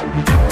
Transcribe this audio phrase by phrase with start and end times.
[0.00, 0.51] you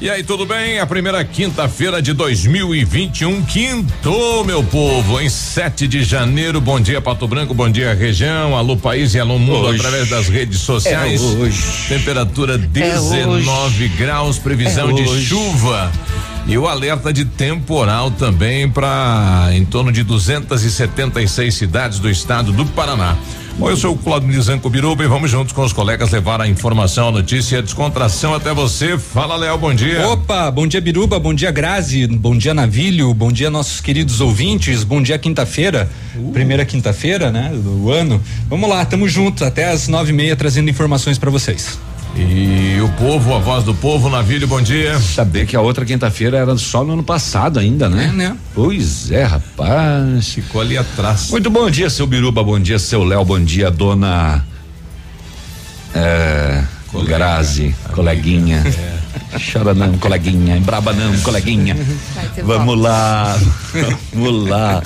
[0.00, 0.78] E aí, tudo bem?
[0.78, 6.58] A primeira quinta-feira de 2021, quinto, meu povo, em 7 de janeiro.
[6.58, 8.56] Bom dia, Pato Branco, bom dia, região.
[8.56, 9.78] Alô, país e alô, mundo, hoje.
[9.78, 11.20] através das redes sociais.
[11.20, 11.62] É hoje.
[11.86, 15.92] Temperatura 19 é graus, previsão é de chuva.
[16.46, 22.64] E o alerta de temporal também para em torno de 276 cidades do estado do
[22.64, 23.18] Paraná.
[23.60, 26.48] Bom, eu sou o Claudio Zanco Biruba e vamos juntos com os colegas levar a
[26.48, 28.96] informação, a notícia e a descontração até você.
[28.96, 30.08] Fala, Léo, bom dia.
[30.08, 34.82] Opa, bom dia, Biruba, bom dia, Grazi, bom dia, Navilho, bom dia, nossos queridos ouvintes,
[34.82, 36.32] bom dia, quinta-feira, uh.
[36.32, 38.18] primeira quinta-feira, né, do ano.
[38.48, 41.78] Vamos lá, tamo juntos até as nove e meia trazendo informações para vocês.
[42.16, 44.98] E o povo, a voz do povo, Navilho, bom dia.
[44.98, 48.06] Saber que a outra quinta-feira era só no ano passado ainda, né?
[48.06, 48.36] É, né?
[48.54, 50.34] Pois é, rapaz.
[50.34, 51.30] Ficou ali atrás.
[51.30, 54.44] Muito bom dia, seu Biruba, bom dia, seu Léo, bom dia, dona.
[55.94, 58.64] É, Colega, Grazi, amiga, coleguinha.
[58.66, 59.00] É.
[59.52, 61.76] Chora não, coleguinha, braba não, coleguinha.
[62.42, 63.38] Vamos lá,
[64.12, 64.82] vamos lá.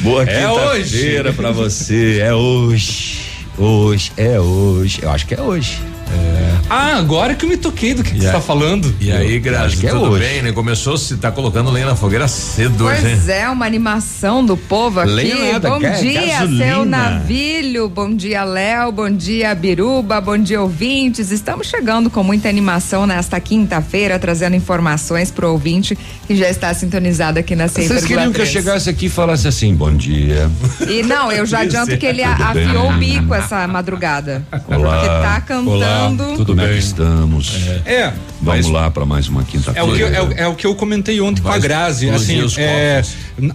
[0.00, 3.20] Boa é quinta-feira pra você, é hoje.
[3.56, 5.00] Hoje, é hoje.
[5.02, 5.80] Eu acho que é hoje.
[6.12, 6.49] É.
[6.70, 8.94] Ah, agora que eu me toquei do que, você está falando.
[9.00, 10.52] E aí, Grazi, é tudo bem, né?
[10.52, 14.56] Começou se tá colocando lenha na fogueira cedo pois hoje, Pois é, uma animação do
[14.56, 15.10] povo aqui.
[15.10, 16.64] Lenha nada, bom dia, gasolina.
[16.64, 21.32] seu navilho, bom dia, Léo, bom dia, Biruba, bom dia, ouvintes.
[21.32, 25.98] Estamos chegando com muita animação nesta quinta-feira, trazendo informações pro ouvinte
[26.28, 29.74] que já está sintonizado aqui na Vocês queriam que eu chegasse aqui e falasse assim,
[29.74, 30.48] bom dia.
[30.88, 34.44] E não, eu já adianto que ele afiou o bico essa madrugada.
[34.68, 35.00] Olá.
[35.00, 36.24] Porque tá cantando.
[36.24, 36.70] Olá tudo Como bem.
[36.70, 37.68] É que estamos?
[37.84, 37.92] É.
[37.94, 38.12] é
[38.42, 39.80] Vamos lá para mais uma quinta-feira.
[39.80, 42.08] É, o que, é, é, o que eu comentei ontem com a Grazi.
[42.10, 43.02] Assim, é,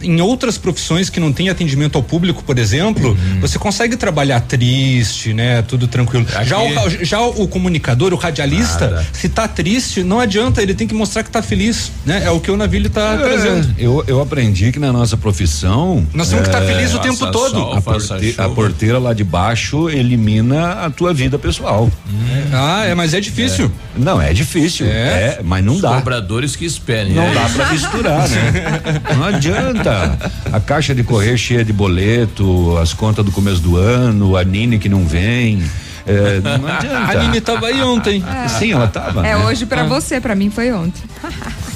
[0.01, 3.39] em outras profissões que não tem atendimento ao público, por exemplo, uhum.
[3.41, 5.61] você consegue trabalhar triste, né?
[5.63, 6.25] Tudo tranquilo.
[6.43, 9.07] Já o, já o comunicador, o radialista, Nada.
[9.11, 12.23] se tá triste, não adianta, ele tem que mostrar que tá feliz, né?
[12.25, 13.75] É o que o Navilho tá é, trazendo.
[13.77, 16.05] Eu, eu aprendi que na nossa profissão.
[16.13, 17.55] Nós temos que estar tá feliz o tempo todo.
[17.55, 21.89] Sol, a, porte, a, porteira lá de baixo elimina a tua vida pessoal.
[22.07, 22.25] Hum.
[22.53, 23.71] Ah, é, mas é difícil.
[23.95, 23.99] É.
[23.99, 24.74] Não, é difícil.
[24.83, 25.95] É, é mas não Os dá.
[25.95, 27.13] Cobradores que esperem.
[27.13, 27.33] Não é.
[27.33, 29.01] dá pra misturar, né?
[29.15, 30.17] Não adianta.
[30.51, 34.77] A caixa de correio cheia de boleto, as contas do começo do ano, a Nini
[34.79, 35.63] que não vem.
[36.05, 37.11] É, não adianta.
[37.11, 38.23] A Nini tava aí ontem.
[38.23, 38.47] É.
[38.47, 39.25] Sim, ela tava.
[39.25, 39.45] É né?
[39.45, 39.87] hoje para ah.
[39.87, 41.01] você, para mim foi ontem.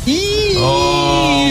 [0.06, 1.50] Ih, oh,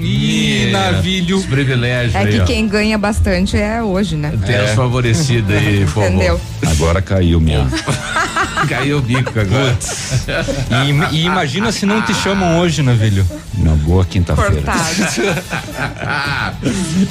[0.00, 1.38] Ih, navilho.
[1.38, 2.14] Os privilégios.
[2.14, 2.44] É que ó.
[2.44, 4.32] quem ganha bastante é hoje, né?
[4.44, 4.64] Tem é.
[4.64, 5.82] as favorecidas aí.
[5.86, 6.40] Entendeu?
[6.66, 7.70] Agora caiu mesmo.
[8.66, 9.78] Caiu o bico agora.
[11.12, 13.26] E, e, imagina se não te chamam hoje, navilho.
[13.58, 14.62] Na boa quinta-feira.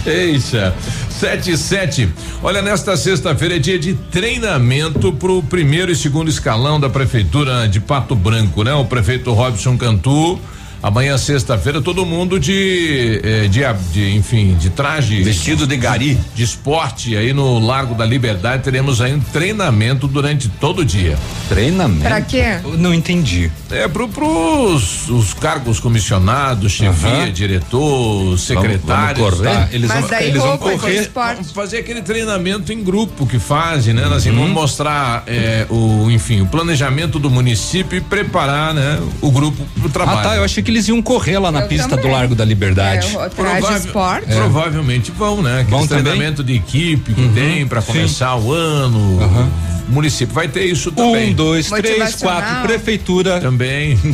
[0.05, 0.73] Eixa.
[1.09, 2.09] Sete e sete.
[2.41, 7.79] Olha, nesta sexta-feira é dia de treinamento pro primeiro e segundo escalão da prefeitura de
[7.79, 8.73] Pato Branco, né?
[8.73, 10.39] O prefeito Robson Cantu
[10.83, 13.61] Amanhã, sexta-feira, todo mundo de, eh, de,
[13.91, 15.21] de, enfim, de traje.
[15.21, 16.17] Vestido de gari.
[16.33, 18.63] De esporte aí no Largo da Liberdade.
[18.63, 21.19] Teremos aí um treinamento durante todo o dia.
[21.47, 22.01] Treinamento?
[22.01, 22.57] Pra quê?
[22.63, 23.51] Eu não entendi.
[23.69, 27.31] É pro, pros os cargos comissionados, chefia, uhum.
[27.31, 29.23] diretor, secretário.
[29.23, 29.53] Vamos, vamos correr?
[29.53, 29.69] Tá?
[29.71, 31.11] Eles Mas vão, eles vão correr.
[31.53, 34.07] fazer aquele treinamento em grupo que fazem, né?
[34.07, 34.13] Uhum.
[34.13, 38.99] Assim, vamos mostrar eh, o, enfim, o planejamento do município e preparar, né?
[39.21, 40.19] O grupo pro trabalho.
[40.19, 40.35] Ah, tá.
[40.35, 42.05] Eu achei que eles iam correr lá na eu pista também.
[42.05, 43.15] do Largo da Liberdade.
[43.15, 44.31] É, Provável, esporte.
[44.31, 44.35] É.
[44.35, 45.61] Provavelmente vão, né?
[45.61, 47.33] Aquele treinamento de equipe que uhum.
[47.33, 48.45] tem para começar Sim.
[48.47, 48.97] o ano.
[48.97, 49.49] Uhum.
[49.89, 51.31] O município vai ter isso também.
[51.31, 53.41] Um, dois, três, quatro, prefeitura.
[53.41, 53.99] Também.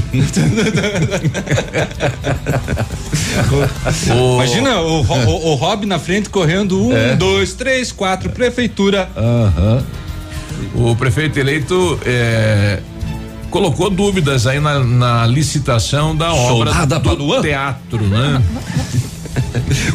[4.12, 7.16] o, Imagina o, o, o, Rob na frente correndo um, é.
[7.16, 9.08] dois, três, quatro, prefeitura.
[9.16, 9.84] Uhum.
[10.74, 12.80] O prefeito eleito é,
[13.50, 16.72] colocou dúvidas aí na, na licitação da obra
[17.16, 18.42] do teatro, né?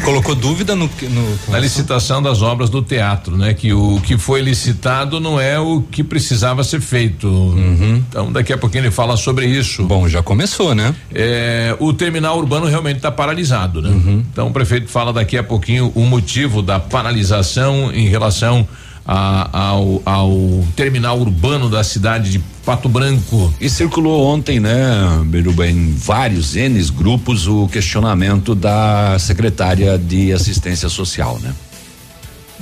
[0.03, 3.53] Colocou dúvida no, no na licitação das obras do teatro, né?
[3.53, 7.27] Que o que foi licitado não é o que precisava ser feito.
[7.27, 8.03] Uhum.
[8.09, 9.83] Então daqui a pouquinho ele fala sobre isso.
[9.83, 10.93] Bom, já começou, né?
[11.13, 13.89] É, o terminal urbano realmente está paralisado, né?
[13.89, 14.23] Uhum.
[14.31, 18.67] Então o prefeito fala daqui a pouquinho o motivo da paralisação em relação
[19.05, 23.53] a, ao, ao terminal urbano da cidade de Pato Branco.
[23.59, 30.87] E circulou ontem, né, Biruba, em vários N grupos o questionamento da secretária de assistência
[30.89, 31.53] social, né?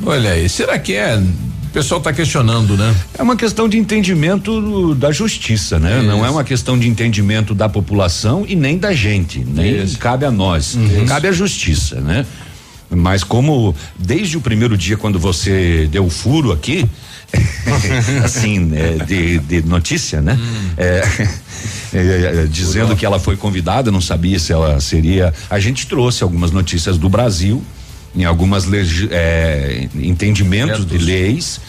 [0.03, 1.17] Olha aí, será que é?
[1.17, 2.93] O pessoal está questionando, né?
[3.17, 5.99] É uma questão de entendimento da justiça, né?
[5.99, 6.07] Isso.
[6.07, 9.97] Não é uma questão de entendimento da população e nem da gente, nem Isso.
[9.97, 11.05] cabe a nós, uhum.
[11.05, 12.25] cabe à justiça, né?
[12.93, 16.85] Mas como desde o primeiro dia quando você deu o furo aqui,
[18.23, 20.37] assim, né, de, de, notícia, né?
[20.39, 20.71] Hum.
[21.93, 25.33] É, é, é, dizendo que ela foi convidada, não sabia se ela seria.
[25.49, 27.61] A gente trouxe algumas notícias do Brasil,
[28.15, 28.65] em algumas
[29.11, 31.59] é, entendimentos de leis,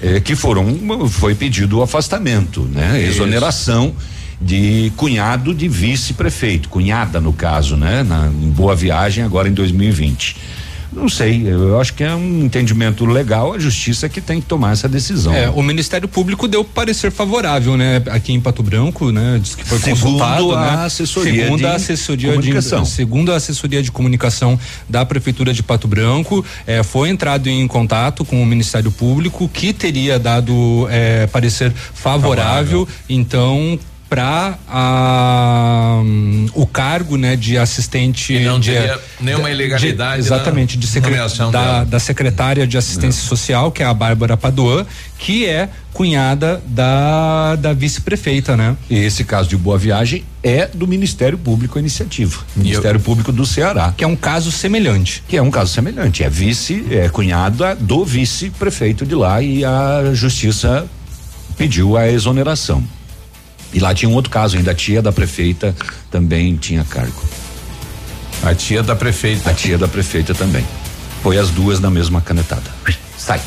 [0.00, 1.08] é, que foram.
[1.10, 2.98] Foi pedido o afastamento, né?
[3.02, 3.18] Isso.
[3.18, 3.94] Exoneração
[4.40, 8.02] de cunhado de vice-prefeito, cunhada no caso, né?
[8.02, 10.36] Na, em Boa Viagem agora em 2020.
[10.96, 14.72] Não sei, eu acho que é um entendimento legal, a justiça que tem que tomar
[14.72, 15.34] essa decisão.
[15.34, 18.02] É, o Ministério Público deu parecer favorável, né?
[18.10, 19.38] Aqui em Pato Branco, né?
[19.40, 20.84] Diz que foi segundo consultado, a né?
[20.86, 22.82] Assessoria segundo de a assessoria comunicação.
[22.82, 24.58] de segundo a assessoria de comunicação
[24.88, 29.74] da prefeitura de Pato Branco, eh, foi entrado em contato com o Ministério Público que
[29.74, 32.88] teria dado eh, parecer favorável, favorável.
[33.06, 34.56] então para
[36.04, 40.86] um, o cargo né de assistente e não de, teria nenhuma ilegalidade de, exatamente de
[40.86, 41.14] secre,
[41.50, 43.28] da, da, secretária de assistência não.
[43.28, 44.86] social que é a Bárbara Padoan
[45.18, 48.76] que é cunhada da da vice-prefeita né?
[48.88, 53.32] E esse caso de Boa Viagem é do Ministério Público a iniciativa Ministério eu, Público
[53.32, 53.92] do Ceará.
[53.96, 55.24] Que é um caso semelhante.
[55.26, 56.22] Que é um caso semelhante.
[56.22, 60.86] É vice é cunhada do vice-prefeito de lá e a justiça
[61.56, 62.84] pediu a exoneração
[63.76, 65.76] e lá tinha um outro caso ainda, a tia da prefeita
[66.10, 67.22] também tinha cargo.
[68.42, 69.50] A tia da prefeita.
[69.50, 70.64] A tia da prefeita também.
[71.22, 72.70] Foi as duas na mesma canetada.
[73.18, 73.38] Sai.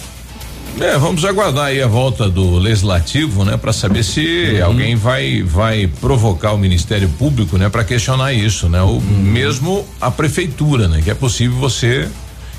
[0.79, 4.65] É, vamos aguardar aí a volta do legislativo, né, para saber se uhum.
[4.65, 9.01] alguém vai vai provocar o Ministério Público, né, para questionar isso, né, ou uhum.
[9.01, 12.07] mesmo a prefeitura, né, que é possível você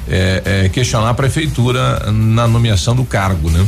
[0.09, 3.65] é, é, questionar a prefeitura na nomeação do cargo, né?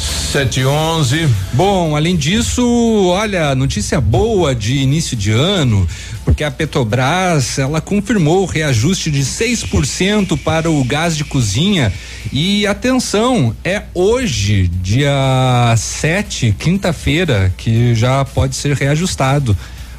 [0.00, 1.28] Sete onze.
[1.52, 2.64] Bom, além disso,
[3.08, 5.86] olha, notícia boa de início de ano,
[6.24, 11.92] porque a Petrobras, ela confirmou o reajuste de 6% para o gás de cozinha
[12.32, 19.56] e atenção, é hoje, dia 7, quinta-feira, que já pode ser reajustado.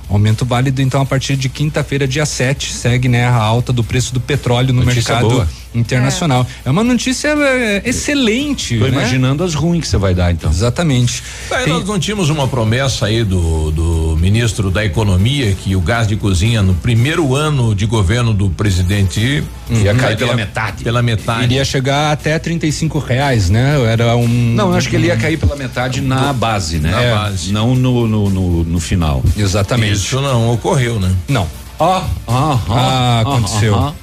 [0.10, 2.74] Aumento válido então a partir de quinta-feira, dia 7.
[2.74, 5.48] Segue né, a alta do preço do petróleo no Notícia mercado boa.
[5.74, 6.46] Internacional.
[6.66, 6.70] É.
[6.70, 6.72] é.
[6.72, 8.78] uma notícia é, excelente.
[8.78, 8.92] Tô né?
[8.92, 10.50] imaginando as ruins que você vai dar, então.
[10.50, 11.24] Exatamente.
[11.50, 11.74] Tem...
[11.74, 16.16] Nós não tínhamos uma promessa aí do, do ministro da Economia que o gás de
[16.16, 19.82] cozinha no primeiro ano de governo do presidente uhum.
[19.82, 20.84] ia cair pela metade.
[20.84, 21.44] Pela metade.
[21.46, 23.82] Iria chegar até 35 reais, né?
[23.86, 24.28] Era um.
[24.28, 26.92] Não, acho que ele ia cair pela metade na base, né?
[26.92, 27.52] Na é, base.
[27.52, 29.24] Não no, no, no, no final.
[29.38, 29.94] Exatamente.
[29.94, 31.12] Isso não ocorreu, né?
[31.28, 31.48] Não.
[31.80, 33.76] Ah, ah, ah, ah aconteceu.
[33.76, 33.94] Ah,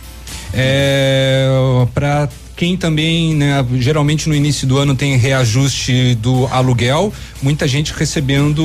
[0.53, 1.49] é,
[1.95, 7.93] para quem também, né, geralmente no início do ano tem reajuste do aluguel, muita gente
[7.93, 8.61] recebendo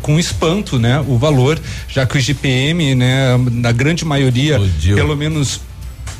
[0.00, 4.60] com espanto, né, o valor, já que o GPM, né, na grande maioria,
[4.94, 5.60] pelo menos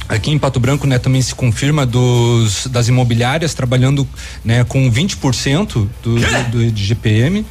[0.08, 4.08] Aqui em Pato Branco, né, também se confirma dos das imobiliárias trabalhando,
[4.44, 7.44] né, com 20% do, do, do de GPM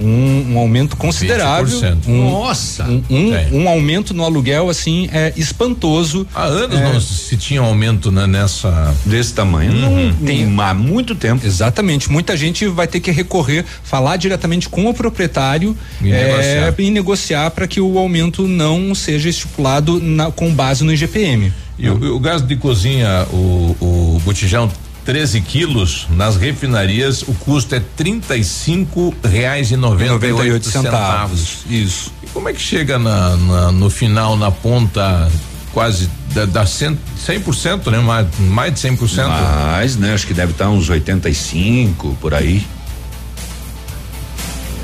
[0.00, 1.80] um, um aumento considerável.
[2.06, 2.84] Um, Nossa!
[2.84, 6.26] Um, um, um, aumento no aluguel, assim, é espantoso.
[6.34, 8.94] Há anos é, não se tinha aumento né, nessa.
[9.04, 9.72] Desse tamanho.
[9.72, 10.06] Uhum.
[10.08, 11.46] Não, tem há muito tempo.
[11.46, 12.10] Exatamente.
[12.10, 17.50] Muita gente vai ter que recorrer, falar diretamente com o proprietário e é, negociar, negociar
[17.50, 21.52] para que o aumento não seja estipulado na, com base no IGPM.
[21.78, 24.70] E o, o, gás de cozinha, o, o botijão
[25.04, 30.68] 13 quilos, nas refinarias o custo é trinta e cinco reais e noventa e oito
[30.68, 31.58] centavos.
[31.68, 32.12] Isso.
[32.22, 35.30] E como é que chega na, na, no final, na ponta
[35.72, 37.98] quase da, da 100%, 100% né?
[37.98, 39.26] Mais, mais de 100%.
[39.26, 40.14] Mais, né?
[40.14, 42.64] Acho que deve estar uns 85 por aí.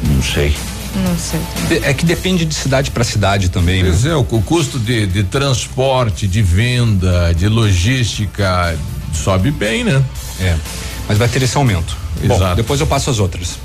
[0.03, 0.55] Não sei.
[0.95, 1.41] Não sei.
[1.83, 3.83] É que depende de cidade para cidade também.
[3.85, 4.13] Pois né?
[4.13, 8.77] é, o, o custo de, de transporte, de venda, de logística,
[9.19, 10.03] sobe bem, né?
[10.41, 10.57] É.
[11.09, 11.97] Mas vai ter esse aumento.
[12.23, 12.41] Exato.
[12.41, 13.59] Bom, depois eu passo as outras.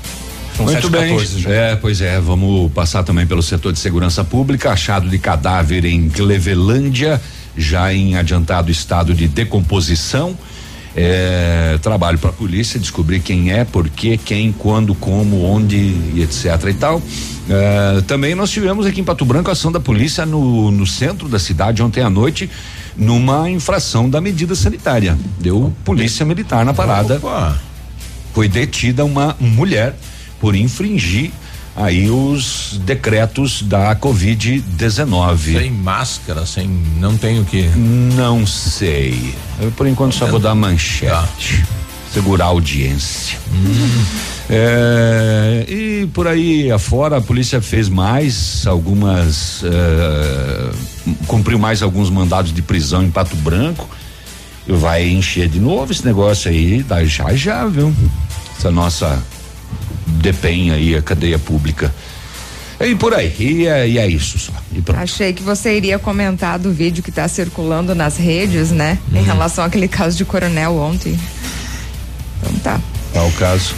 [0.56, 1.10] São Muito 7, bem.
[1.10, 1.50] 14, já.
[1.50, 6.08] É, pois é, vamos passar também pelo setor de segurança pública, achado de cadáver em
[6.08, 7.20] Clevelândia.
[7.56, 10.36] já em adiantado estado de decomposição.
[10.96, 16.22] É, trabalho para a polícia descobrir quem é, por quê, quem, quando, como, onde e
[16.22, 17.02] etc e tal.
[17.50, 21.28] É, também nós tivemos aqui em Pato Branco a ação da polícia no, no centro
[21.28, 22.48] da cidade ontem à noite
[22.96, 25.16] numa infração da medida sanitária.
[25.38, 27.16] Deu polícia militar na parada.
[27.16, 27.58] Opa.
[28.32, 29.94] Foi detida uma mulher
[30.40, 31.30] por infringir
[31.76, 35.58] aí os decretos da Covid-19.
[35.58, 36.68] Sem máscara, sem.
[36.98, 37.68] Não tem o que.
[37.76, 39.34] Não sei.
[39.60, 41.64] Eu, por enquanto só vou dar manchete.
[41.66, 41.83] Tá.
[42.14, 43.36] Segurar a audiência.
[43.52, 44.04] Hum.
[44.48, 49.62] É, e por aí afora a polícia fez mais algumas.
[49.64, 50.70] É,
[51.26, 53.88] cumpriu mais alguns mandados de prisão em Pato Branco.
[54.66, 57.92] Vai encher de novo esse negócio aí, já já, viu?
[58.56, 59.22] Essa nossa
[60.06, 61.92] DEPEN aí, a cadeia pública.
[62.80, 64.52] E por aí, e é, e é isso só.
[64.96, 68.98] Achei que você iria comentar do vídeo que está circulando nas redes, né?
[69.12, 69.22] Em uhum.
[69.24, 71.18] relação àquele caso de coronel ontem.
[72.44, 72.80] Então tá.
[73.12, 73.74] Qual o caso?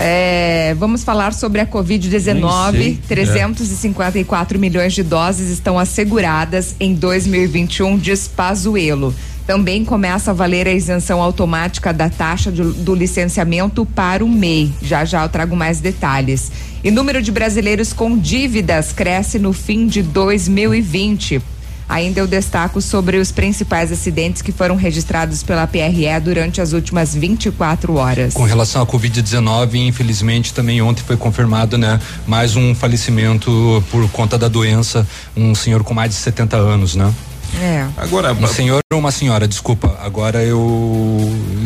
[0.00, 2.98] É, vamos falar sobre a Covid-19.
[3.08, 4.60] 354 é.
[4.60, 9.12] milhões de doses estão asseguradas em 2021, diz Pazuello.
[9.44, 14.70] Também começa a valer a isenção automática da taxa de, do licenciamento para o MEI.
[14.82, 16.52] Já já eu trago mais detalhes.
[16.84, 21.42] E número de brasileiros com dívidas cresce no fim de 2020.
[21.88, 27.14] Ainda eu destaco sobre os principais acidentes que foram registrados pela PRE durante as últimas
[27.14, 28.34] 24 horas.
[28.34, 34.36] Com relação à Covid-19, infelizmente também ontem foi confirmado, né, mais um falecimento por conta
[34.36, 37.12] da doença, um senhor com mais de 70 anos, né?
[37.60, 37.86] É.
[37.96, 39.98] Agora, um senhor ou uma senhora, desculpa.
[40.02, 41.18] Agora eu.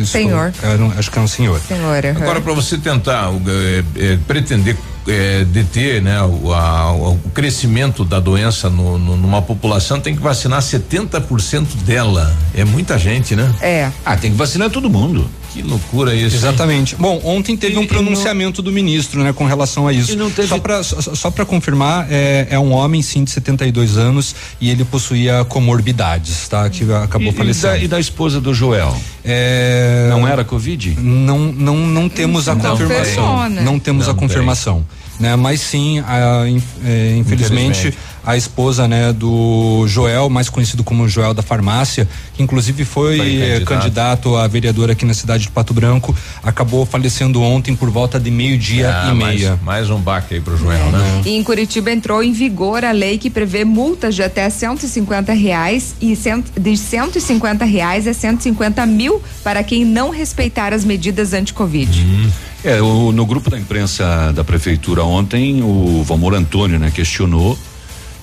[0.06, 0.52] Senhor.
[0.62, 1.60] eu, acho que é um senhor.
[1.60, 2.10] Senhora.
[2.10, 4.76] Agora, para você tentar é, é, pretender
[5.08, 10.22] é, deter né, o, a, o, crescimento da doença no, no, numa população, tem que
[10.22, 12.34] vacinar 70% dela.
[12.54, 13.52] É muita gente, né?
[13.60, 13.90] É.
[14.04, 15.28] Ah, tem que vacinar todo mundo.
[15.52, 16.34] Que loucura isso.
[16.34, 16.94] Exatamente.
[16.94, 17.00] Hein?
[17.00, 20.16] Bom, ontem teve e, um pronunciamento não, do ministro, né, com relação a isso.
[20.30, 20.48] Teve...
[20.48, 24.84] Só para só, para confirmar, é, é, um homem sim de 72 anos e ele
[24.84, 26.68] possuía comorbidades, tá?
[26.70, 27.74] Que acabou e, falecendo.
[27.74, 28.96] E da, e da esposa do Joel?
[29.24, 30.08] É...
[30.10, 30.96] Não era covid?
[30.98, 33.48] Não, não, não temos não a confirmação.
[33.48, 33.62] Né?
[33.62, 34.76] Não temos não a confirmação.
[34.76, 35.36] Tem né?
[35.36, 36.44] Mas sim, a,
[36.84, 42.42] é, infelizmente, infelizmente, a esposa, né, do Joel, mais conhecido como Joel da farmácia, que
[42.42, 43.64] inclusive foi, foi candidato.
[43.64, 44.36] candidato.
[44.36, 48.90] a vereador aqui na cidade de Pato Branco, acabou falecendo ontem por volta de meio-dia
[48.94, 49.48] ah, e meia.
[49.50, 51.22] Mais, mais, um baque aí pro Joel, né?
[51.24, 55.94] E em Curitiba entrou em vigor a lei que prevê multas de até 150 reais
[56.00, 62.00] e cento, de 150 reais a 150 mil para quem não respeitar as medidas anti-Covid.
[62.00, 62.30] Hum.
[62.64, 67.58] É, o, no grupo da imprensa da prefeitura ontem, o Valmor Antônio, né, questionou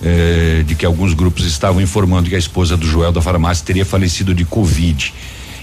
[0.02, 3.84] eh, de que alguns grupos estavam informando que a esposa do Joel da farmácia teria
[3.84, 5.12] falecido de Covid.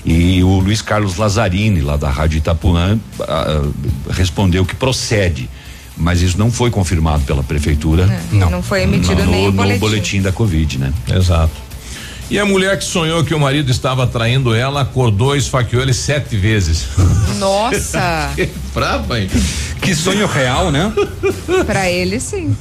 [0.05, 3.67] E o Luiz Carlos Lazzarini, lá da Rádio Itapuã, ah,
[4.09, 5.49] respondeu que procede.
[5.97, 8.03] Mas isso não foi confirmado pela prefeitura.
[8.03, 8.49] É, não.
[8.49, 9.73] não foi emitido não, nem no, boletim.
[9.73, 10.93] no boletim da Covid, né?
[11.09, 11.66] Exato.
[12.29, 15.93] E a mulher que sonhou que o marido estava traindo ela, acordou e esfaqueou ele
[15.93, 16.85] sete vezes.
[17.37, 18.31] Nossa!
[18.73, 19.29] Brava, hein?
[19.81, 20.91] Que sonho real, né?
[21.65, 22.55] Pra ele, sim.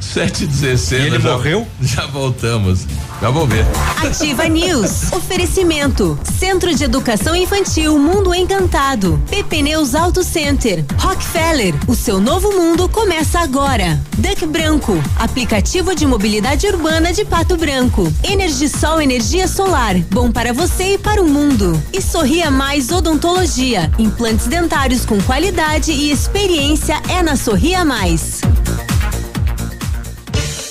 [0.00, 1.04] Sete e dezesseis.
[1.04, 1.68] Ele já, morreu?
[1.80, 2.86] Já voltamos.
[3.20, 3.64] Já vou ver.
[3.98, 5.12] Ativa News.
[5.12, 6.18] Oferecimento.
[6.38, 9.22] Centro de Educação Infantil Mundo Encantado.
[9.28, 10.84] PP Neus Auto Center.
[10.98, 11.74] Rockefeller.
[11.86, 14.00] O seu novo mundo começa agora.
[14.16, 15.00] Duck Branco.
[15.16, 18.10] Aplicativo de mobilidade urbana de Pato Branco.
[18.24, 19.96] Energisol Energia Solar.
[20.10, 21.80] Bom para você e para o mundo.
[21.92, 23.90] E Sorria Mais Odontologia.
[23.98, 28.40] Implantes dentários com qualidade e experiência é na Sorria Mais.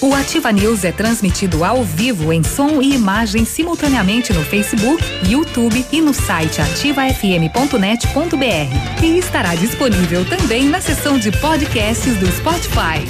[0.02, 5.86] O Ativa News é transmitido ao vivo em som e imagem simultaneamente no Facebook, YouTube
[5.92, 9.04] e no site ativafm.net.br.
[9.04, 13.06] E estará disponível também na seção de podcasts do Spotify.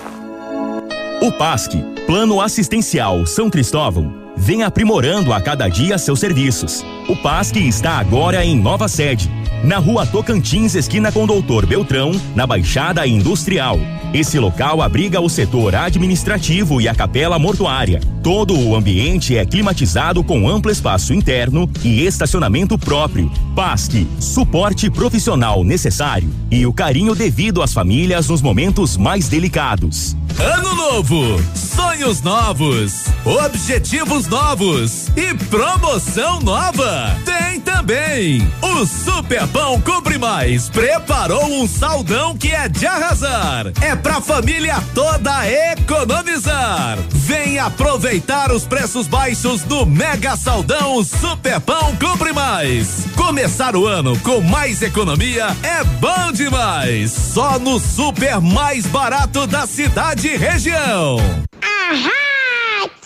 [1.23, 1.71] O PASC,
[2.05, 6.85] Plano Assistencial São Cristóvão, vem aprimorando a cada dia seus serviços.
[7.07, 9.27] O PASC está agora em nova sede
[9.63, 13.77] na rua Tocantins, esquina com Doutor Beltrão, na Baixada Industrial.
[14.11, 18.01] Esse local abriga o setor administrativo e a capela mortuária.
[18.23, 23.31] Todo o ambiente é climatizado com amplo espaço interno e estacionamento próprio.
[23.55, 30.17] PASC, suporte profissional necessário e o carinho devido às famílias nos momentos mais delicados.
[30.39, 37.15] Ano novo, sonhos novos, objetivos novos e promoção nova.
[37.25, 43.67] Tem também o Super Pão Compre Mais preparou um saldão que é de arrasar.
[43.81, 46.97] É pra família toda economizar.
[47.11, 53.05] Vem aproveitar os preços baixos do Mega Saldão Super Pão Compre Mais.
[53.15, 57.11] Começar o ano com mais economia é bom demais.
[57.11, 61.17] Só no super mais barato da cidade e região.
[61.61, 62.29] Ahá!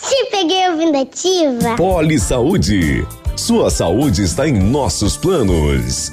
[0.06, 1.76] Te peguei ouvindo ativa.
[1.76, 3.06] Poli Saúde.
[3.36, 6.12] Sua saúde está em nossos planos.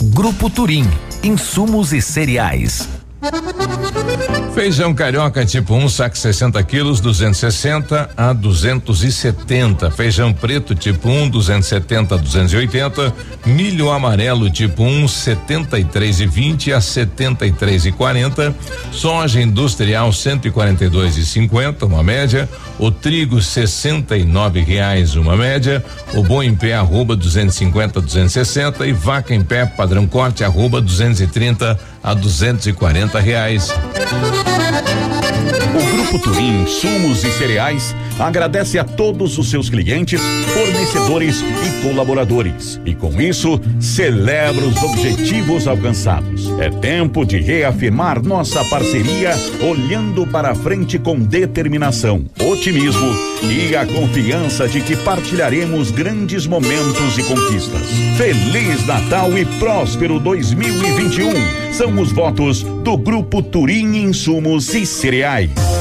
[0.00, 0.84] Grupo Turim
[1.24, 2.97] insumos e cereais.
[4.54, 9.90] Feijão carioca tipo 1, um, saco 60 quilos, 260 a 270.
[9.90, 13.14] Feijão preto tipo 1, um, 270 a 280.
[13.46, 18.54] Milho amarelo tipo 1, um, 73 e 20 a 73 e 40.
[18.92, 22.48] Soja industrial 142 e 50, uma média.
[22.78, 25.84] O trigo 69 reais, uma média.
[26.14, 30.80] O boi em pé arroba 250 a 260 e vaca em pé padrão corte arroba
[30.80, 33.70] 230 a 240 reais.
[35.48, 40.20] O Grupo Turim Sumos e Cereais agradece a todos os seus clientes,
[40.52, 42.80] fornecedores e colaboradores.
[42.84, 46.50] E com isso, celebra os objetivos alcançados.
[46.58, 53.08] É tempo de reafirmar nossa parceria, olhando para frente com determinação, otimismo
[53.42, 57.82] e a confiança de que partilharemos grandes momentos e conquistas.
[58.16, 61.72] Feliz Natal e próspero 2021.
[61.72, 65.77] São os votos do Grupo Turim Insumos e Cereais.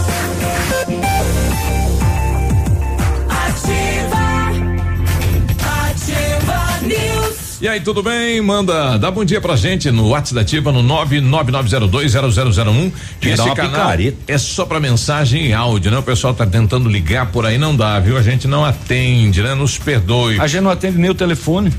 [7.60, 8.40] E aí, tudo bem?
[8.40, 12.92] Manda, dá bom dia pra gente no WhatsApp da Ativa no 999020001.
[13.20, 13.90] Esse canal
[14.28, 15.98] é só pra mensagem e áudio, né?
[15.98, 18.16] O pessoal tá tentando ligar por aí, não dá, viu?
[18.16, 19.56] A gente não atende, né?
[19.56, 20.40] Nos perdoe.
[20.40, 21.74] A gente não atende nem o telefone.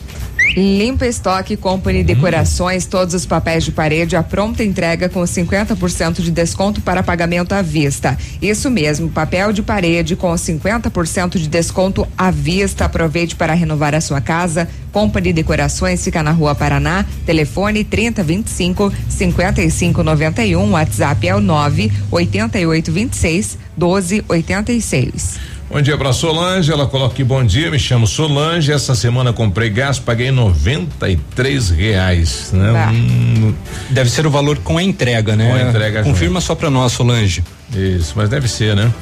[0.57, 6.31] Limpa Estoque Company Decorações, todos os papéis de parede, a pronta entrega com 50% de
[6.31, 8.16] desconto para pagamento à vista.
[8.40, 12.87] Isso mesmo, papel de parede com 50% de desconto à vista.
[12.87, 14.66] Aproveite para renovar a sua casa.
[14.92, 17.05] Company Decorações fica na Rua Paraná.
[17.27, 20.71] Telefone 3025 5591.
[20.71, 25.56] WhatsApp é o 98826 1286.
[25.68, 29.68] Bom dia para Solange, ela coloca aqui bom dia, me chamo Solange, essa semana comprei
[29.68, 32.72] gás, paguei noventa e três reais, né?
[32.72, 32.90] Tá.
[32.92, 33.52] Hum,
[33.90, 35.50] deve ser o valor com a entrega, né?
[35.50, 36.02] Com a entrega.
[36.05, 36.46] Confirma junto.
[36.46, 37.42] só para nós, Solange.
[37.74, 38.92] Isso, mas deve ser, né?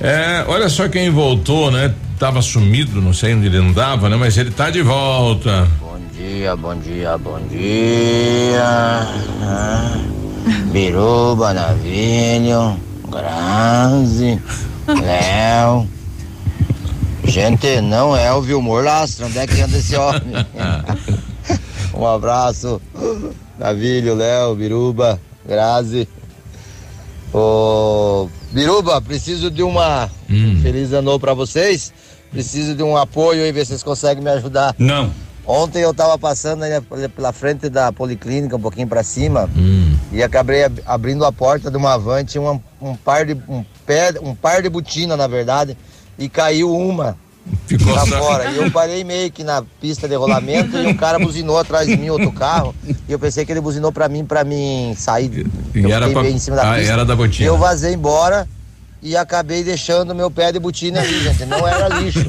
[0.00, 1.94] É, olha só quem voltou, né?
[2.18, 4.16] Tava sumido, não sei onde ele andava, né?
[4.16, 5.68] Mas ele tá de volta.
[5.78, 9.06] Bom dia, bom dia, bom dia.
[10.72, 14.40] Biruba, Navilho, Grazi,
[14.88, 15.95] Léo.
[17.26, 20.46] Gente, não é o Vilmor Lastra, onde é que anda esse homem?
[21.92, 22.80] um abraço,
[23.58, 26.08] Navilho, Léo, Biruba, Grazi.
[27.34, 30.10] Ô, Biruba, preciso de uma.
[30.30, 30.60] Hum.
[30.62, 31.92] Feliz ano para vocês.
[32.30, 34.74] Preciso de um apoio e ver se vocês conseguem me ajudar.
[34.78, 35.10] Não.
[35.44, 39.94] Ontem eu tava passando aí pela frente da policlínica, um pouquinho para cima, hum.
[40.10, 43.64] e acabei ab abrindo a porta de uma van, tinha um, um par de um
[43.84, 45.76] pé, um par de botina, na verdade
[46.18, 47.16] e caiu uma.
[47.66, 48.50] Ficou pra fora.
[48.50, 51.96] E eu parei meio que na pista de rolamento e um cara buzinou atrás de
[51.96, 52.74] mim, outro carro.
[53.08, 55.46] E eu pensei que ele buzinou pra mim, pra mim sair.
[55.74, 56.28] E eu era pra...
[56.28, 56.92] em cima da ah, pista.
[56.92, 57.46] Era da botina.
[57.46, 58.48] Eu vazei embora
[59.06, 61.44] e acabei deixando meu pé de botina ali, gente.
[61.44, 62.24] Não era lixo.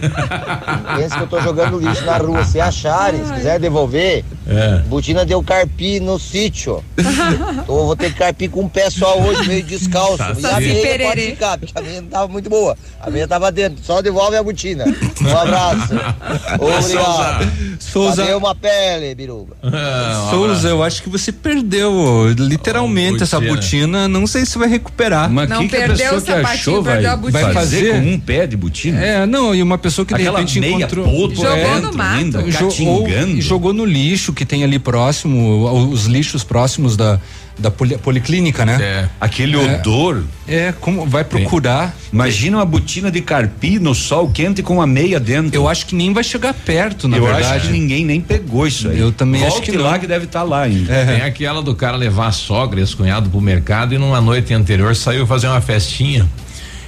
[0.96, 2.46] Pensa que eu tô jogando lixo na rua.
[2.46, 4.78] Se acharem, se quiser devolver, é.
[4.86, 6.84] botina deu carpi no sítio.
[6.96, 10.18] então eu vou ter que carpir com um pé só hoje, meio descalço.
[10.18, 12.78] Tá e a meia pode ficar, porque a meia não tava muito boa.
[13.02, 13.84] A meia tava dentro.
[13.84, 14.86] Só devolve a botina.
[14.86, 15.96] Um abraço.
[16.62, 17.78] Obrigado.
[17.80, 18.22] Souza.
[18.22, 19.58] Cadê uma pele, biruba?
[19.64, 24.08] É, Souza, eu acho que você perdeu literalmente oh, essa botina.
[24.08, 25.28] Não sei se vai recuperar.
[25.28, 28.48] Mas não que perdeu que a pessoa que achou vai, vai fazer com um pé
[28.48, 29.04] de botina?
[29.04, 31.94] É, não, e uma pessoa que Aquela de repente meia encontrou podre, jogou é, no
[31.94, 33.08] mato, linda, jogou,
[33.40, 37.20] jogou no lixo que tem ali próximo, os lixos próximos da
[37.60, 38.78] da poli, policlínica, né?
[38.80, 39.10] É.
[39.20, 40.24] Aquele é, odor.
[40.48, 41.96] É, como vai procurar.
[42.14, 45.56] Imagina uma botina de carpi no sol quente com uma meia dentro.
[45.56, 47.46] Eu acho que nem vai chegar perto, na Eu verdade.
[47.46, 49.00] Eu acho que ninguém nem pegou isso aí.
[49.00, 50.00] Eu também Volte acho que lá não.
[50.00, 50.94] que deve estar tá lá ainda.
[50.94, 51.06] É.
[51.06, 54.54] Tem aquela do cara levar a sogra e esse cunhado pro mercado e numa noite
[54.54, 56.28] anterior saiu fazer uma festinha.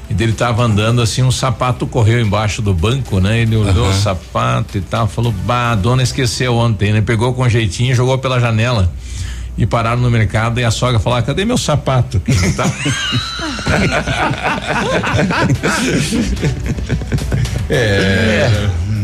[0.10, 3.42] E ele tava andando assim, um sapato correu embaixo do banco, né?
[3.42, 3.92] Ele olhou uhum.
[3.92, 7.02] o sapato e tal, falou, bah, a dona esqueceu ontem, né?
[7.02, 8.92] Pegou com jeitinho e jogou pela janela
[9.60, 12.22] e pararam no mercado e a sogra falou: ah, cadê meu sapato?
[12.56, 12.66] Tá...
[17.70, 18.50] é,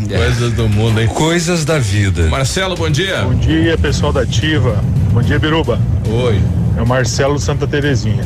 [0.09, 1.07] é, coisas do mundo, hein?
[1.07, 2.29] Coisas da vida.
[2.29, 3.23] Marcelo, bom dia.
[3.23, 4.81] Bom dia, pessoal da Ativa.
[5.11, 5.77] Bom dia, Biruba.
[6.09, 6.41] Oi.
[6.77, 8.23] É o Marcelo Santa Terezinha.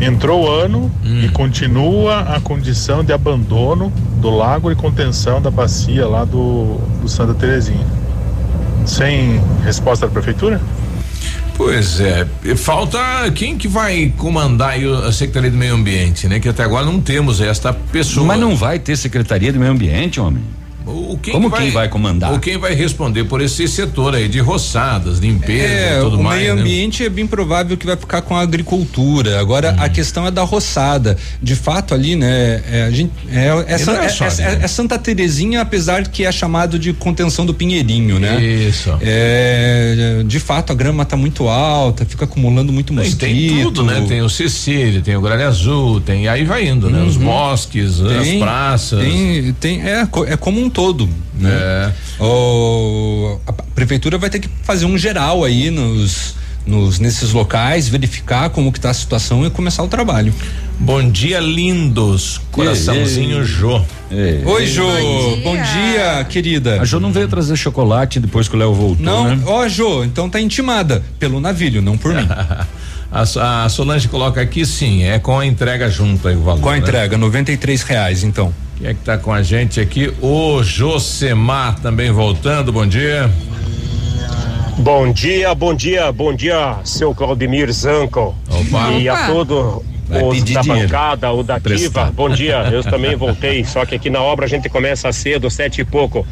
[0.00, 1.22] Entrou o ano hum.
[1.24, 7.08] e continua a condição de abandono do lago e contenção da bacia lá do, do
[7.08, 7.86] Santa Terezinha.
[8.86, 10.60] Sem resposta da prefeitura?
[11.58, 12.98] Pois é, falta
[13.34, 16.38] quem que vai comandar a Secretaria do Meio Ambiente, né?
[16.38, 18.24] Que até agora não temos esta pessoa.
[18.24, 20.44] Mas não vai ter Secretaria do Meio Ambiente, homem?
[21.08, 22.32] O quem Como que vai, quem vai comandar?
[22.32, 26.22] Ou quem vai responder por esse setor aí de roçadas, limpeza é, e tudo o
[26.22, 26.38] mais.
[26.38, 26.60] O meio né?
[26.60, 29.40] ambiente é bem provável que vai ficar com a agricultura.
[29.40, 29.82] Agora hum.
[29.82, 31.16] a questão é da roçada.
[31.42, 32.62] De fato ali, né?
[32.70, 34.58] É, a gente, é, essa, é, só, é, né?
[34.62, 38.42] é, Santa Terezinha, apesar que é chamado de contenção do Pinheirinho, né?
[38.42, 38.96] Isso.
[39.00, 43.18] É, de fato a grama está muito alta, fica acumulando muito mosquito.
[43.18, 44.04] Tem tudo, né?
[44.06, 47.02] Tem o Cecília, tem o Gralha Azul, tem aí vai indo, né?
[47.02, 47.24] Os uhum.
[47.24, 49.00] bosques, tem, as praças.
[49.00, 50.97] Tem, tem é, é como um todo.
[51.34, 51.50] Né?
[51.50, 51.92] É.
[52.22, 56.34] O, a prefeitura vai ter que fazer um geral aí nos,
[56.66, 60.32] nos nesses locais, verificar como que tá a situação e começar o trabalho.
[60.80, 62.40] Bom dia, lindos.
[62.52, 63.82] Coraçãozinho Jô.
[64.44, 64.84] Oi, Jô.
[64.84, 65.42] Bom dia.
[65.44, 66.24] Bom dia.
[66.28, 66.80] querida.
[66.80, 69.42] A Jô não veio trazer chocolate depois que o Léo voltou, não, né?
[69.44, 72.26] Ó, Jô, então tá intimada pelo navio, não por mim.
[73.10, 76.60] a, a, Solange coloca aqui sim, é com a entrega junto aí o valor.
[76.60, 76.78] Com a né?
[76.78, 78.52] entrega, noventa e reais, então.
[78.78, 80.14] Quem é que tá com a gente aqui?
[80.22, 83.28] O Josemar também voltando, bom dia.
[84.78, 88.36] Bom dia, bom dia, bom dia, seu Claudemir Zanco.
[88.48, 88.92] Opa.
[88.92, 89.20] E Opa.
[89.20, 90.86] a todo os da dinheiro.
[90.86, 92.12] bancada, o da Ativa.
[92.14, 95.80] Bom dia, eu também voltei, só que aqui na obra a gente começa cedo, sete
[95.80, 96.24] e pouco.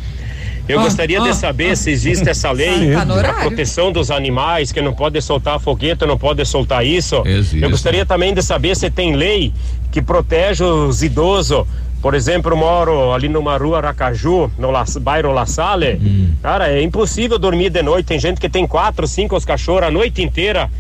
[0.69, 4.11] Eu ah, gostaria ah, de saber ah, se existe essa lei tá para proteção dos
[4.11, 7.23] animais, que não pode soltar foguete, não pode soltar isso.
[7.25, 7.61] Existe.
[7.63, 9.53] Eu gostaria também de saber se tem lei
[9.91, 11.67] que protege os idosos.
[12.07, 15.99] Por exemplo, eu moro ali numa rua Aracaju, no La, bairro La Salle.
[16.01, 16.35] Hum.
[16.41, 18.07] Cara, é impossível dormir de noite.
[18.07, 20.71] Tem gente que tem quatro, cinco os cachorros a noite inteira.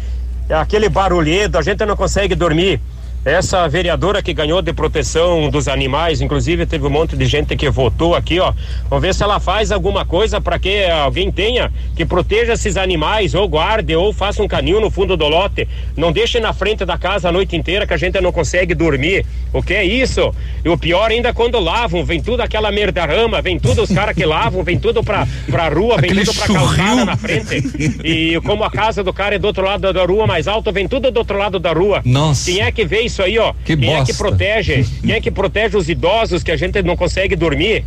[0.49, 2.81] É aquele barulhento, a gente não consegue dormir.
[3.27, 7.69] Essa vereadora que ganhou de proteção dos animais, inclusive teve um monte de gente que
[7.69, 8.53] votou aqui, ó.
[8.89, 13.35] Vamos ver se ela faz alguma coisa para que alguém tenha que proteja esses animais,
[13.35, 15.67] ou guarde, ou faça um canil no fundo do lote.
[15.97, 19.27] Não deixe na frente da casa a noite inteira que a gente não consegue dormir.
[19.53, 20.33] O que é isso?
[20.65, 24.25] E o pior ainda quando lavam, vem tudo aquela merdarama, vem tudo os caras que
[24.25, 28.01] lavam, vem tudo pra, pra rua, vem Aquele tudo pra calçada na frente.
[28.05, 30.87] E como a casa do cara é do outro lado da rua mais alto, vem
[30.87, 32.03] tudo do outro lado da rua.
[32.05, 32.49] Nossa.
[32.49, 33.53] Quem é que vê isso aí, ó?
[33.65, 34.03] Que Quem bosta.
[34.03, 34.87] é que protege?
[35.03, 37.85] Quem é que protege os idosos que a gente não consegue dormir?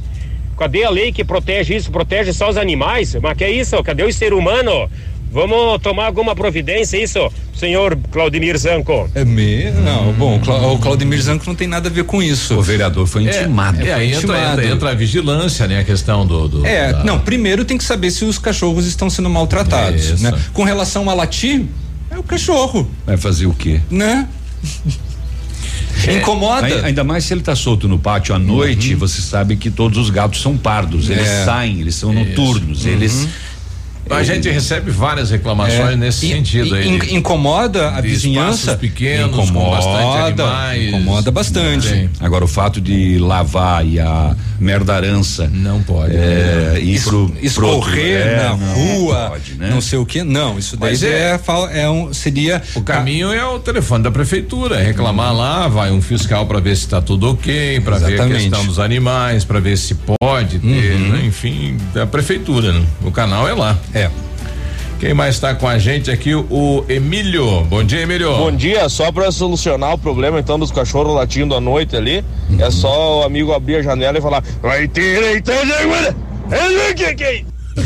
[0.58, 1.90] Cadê a lei que protege isso?
[1.90, 3.16] Protege só os animais?
[3.16, 3.82] Mas que é isso?
[3.82, 4.90] Cadê o ser humano?
[5.32, 9.08] Vamos tomar alguma providência, isso, senhor Claudemir Zanco?
[9.14, 9.80] É mesmo?
[9.82, 10.42] Não, bom,
[10.74, 12.56] o Claudemir Zanco não tem nada a ver com isso.
[12.58, 13.86] O vereador foi é, intimado.
[13.86, 15.80] É, aí entra, entra, entra, a vigilância, né?
[15.80, 16.48] A questão do.
[16.48, 17.04] do é, da...
[17.04, 20.34] não, primeiro tem que saber se os cachorros estão sendo maltratados, né?
[20.52, 21.64] Com relação a latir,
[22.10, 22.90] é o cachorro.
[23.06, 23.82] Vai fazer o quê?
[23.90, 24.28] Né?
[26.08, 26.86] É, Incomoda.
[26.86, 29.00] Ainda mais se ele está solto no pátio à noite, uhum.
[29.00, 31.10] você sabe que todos os gatos são pardos.
[31.10, 31.46] Eles é.
[31.46, 32.86] saem, eles são noturnos.
[32.86, 32.92] Uhum.
[32.92, 33.28] Eles
[34.10, 36.88] a gente recebe várias reclamações é, nesse in, sentido aí.
[36.88, 38.76] In, incomoda a vizinhança?
[38.78, 40.88] pequenos, incomoda, bastante animais.
[40.88, 42.10] Incomoda bastante.
[42.20, 46.16] Agora o fato de lavar e a merdarança não pode.
[46.16, 46.82] É, né?
[46.82, 49.70] ir pro, escorrer pro, é, na não, rua, não, pode, né?
[49.70, 50.60] não sei o que, não.
[50.60, 51.40] Isso daí é,
[51.74, 55.38] é, é, um seria o caminho é o telefone da prefeitura, reclamar hum.
[55.38, 58.80] lá, vai um fiscal para ver se está tudo ok, para ver a questão dos
[58.80, 61.10] animais, para ver se pode ter, uhum.
[61.10, 61.26] né?
[61.26, 62.74] enfim, da prefeitura.
[62.74, 62.84] Né?
[63.04, 63.78] O canal é lá.
[63.94, 63.99] É.
[65.00, 66.36] Quem mais está com a gente aqui?
[66.36, 67.64] O Emílio.
[67.64, 68.36] Bom dia, Emílio.
[68.36, 68.88] Bom dia.
[68.90, 72.62] Só para solucionar o problema então dos cachorros latindo à noite ali, uhum.
[72.62, 77.46] é só o amigo abrir a janela e falar: vai ter então, é que que
[77.78, 77.82] é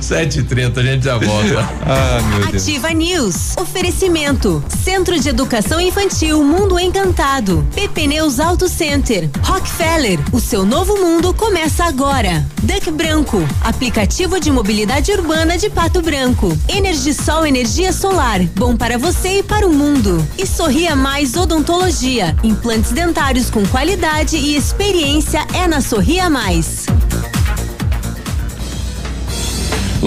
[0.00, 1.68] Sete e trinta, a gente já volta.
[1.86, 2.62] Ah, meu Deus.
[2.62, 3.56] Ativa News.
[3.56, 4.62] Oferecimento.
[4.84, 7.66] Centro de Educação Infantil Mundo Encantado.
[7.74, 9.28] PP Neus Auto Center.
[9.42, 10.18] Rockefeller.
[10.32, 12.46] O seu novo mundo começa agora.
[12.62, 13.46] Duck Branco.
[13.62, 16.56] Aplicativo de mobilidade urbana de Pato Branco.
[16.68, 18.40] Energisol Energia Solar.
[18.56, 20.26] Bom para você e para o mundo.
[20.36, 22.36] E Sorria Mais Odontologia.
[22.42, 26.86] Implantes dentários com qualidade e experiência é na Sorria Mais.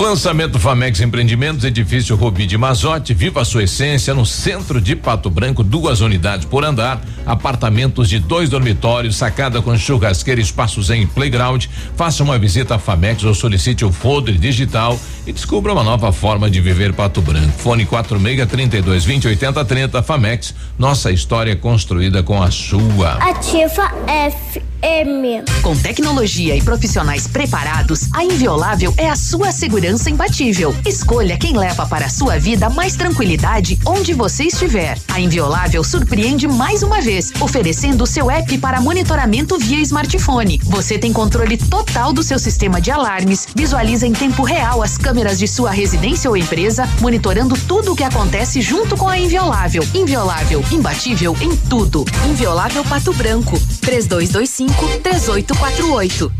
[0.01, 5.29] Lançamento Famex Empreendimentos, edifício Robi de Mazote, viva a sua essência no centro de Pato
[5.29, 11.67] Branco, duas unidades por andar, apartamentos de dois dormitórios, sacada com churrasqueira, espaços em playground.
[11.95, 16.49] Faça uma visita à Famex ou solicite o Fodre Digital e descubra uma nova forma
[16.49, 17.51] de viver Pato Branco.
[17.59, 23.19] Fone 46 32 20 80 30 Famex, nossa história construída com a sua.
[23.21, 25.43] Ativa F M.
[25.61, 30.75] Com tecnologia e profissionais preparados, a Inviolável é a sua segurança imbatível.
[30.85, 34.97] Escolha quem leva para a sua vida mais tranquilidade onde você estiver.
[35.13, 40.59] A Inviolável surpreende mais uma vez, oferecendo o seu app para monitoramento via smartphone.
[40.63, 45.37] Você tem controle total do seu sistema de alarmes, visualiza em tempo real as câmeras
[45.37, 49.85] de sua residência ou empresa, monitorando tudo o que acontece junto com a Inviolável.
[49.93, 52.03] Inviolável, imbatível em tudo.
[52.27, 56.31] Inviolável Pato Branco, 3225 3848.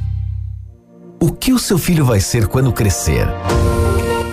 [1.20, 3.28] O que o seu filho vai ser quando crescer?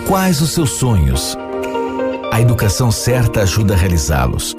[0.07, 1.37] Quais os seus sonhos?
[2.31, 4.55] A educação certa ajuda a realizá-los.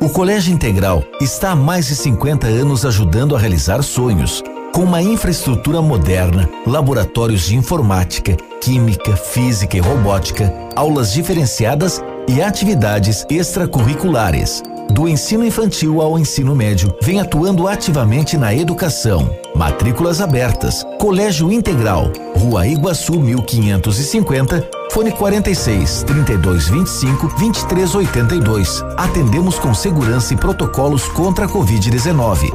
[0.00, 5.02] O Colégio Integral está há mais de 50 anos ajudando a realizar sonhos, com uma
[5.02, 14.62] infraestrutura moderna, laboratórios de informática, química, física e robótica, aulas diferenciadas e atividades extracurriculares
[14.94, 19.36] do ensino infantil ao ensino médio, vem atuando ativamente na educação.
[19.52, 20.84] Matrículas abertas.
[21.00, 28.84] Colégio Integral, Rua Iguaçu 1550, fone 46 3225 2382.
[28.96, 32.52] Atendemos com segurança e protocolos contra a Covid-19.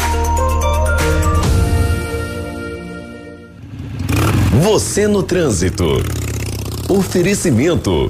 [4.64, 6.02] Você no trânsito.
[6.88, 8.10] Oferecimento.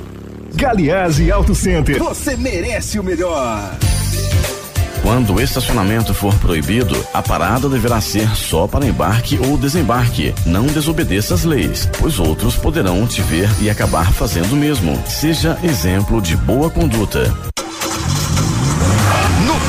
[0.53, 1.97] Galiase Auto Center.
[1.97, 3.88] Você merece o melhor.
[5.01, 10.33] Quando o estacionamento for proibido, a parada deverá ser só para embarque ou desembarque.
[10.45, 15.01] Não desobedeça as leis, pois outros poderão te ver e acabar fazendo o mesmo.
[15.07, 17.33] Seja exemplo de boa conduta.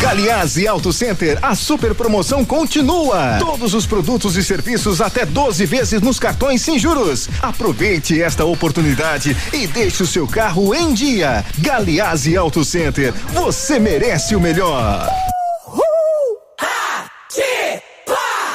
[0.00, 3.36] Galiase Auto Center, a super promoção continua.
[3.38, 7.28] Todos os produtos e serviços até 12 vezes nos cartões sem juros.
[7.42, 11.44] Aproveite esta oportunidade e deixe o seu carro em dia.
[11.58, 15.06] Galiase Auto Center, você merece o melhor.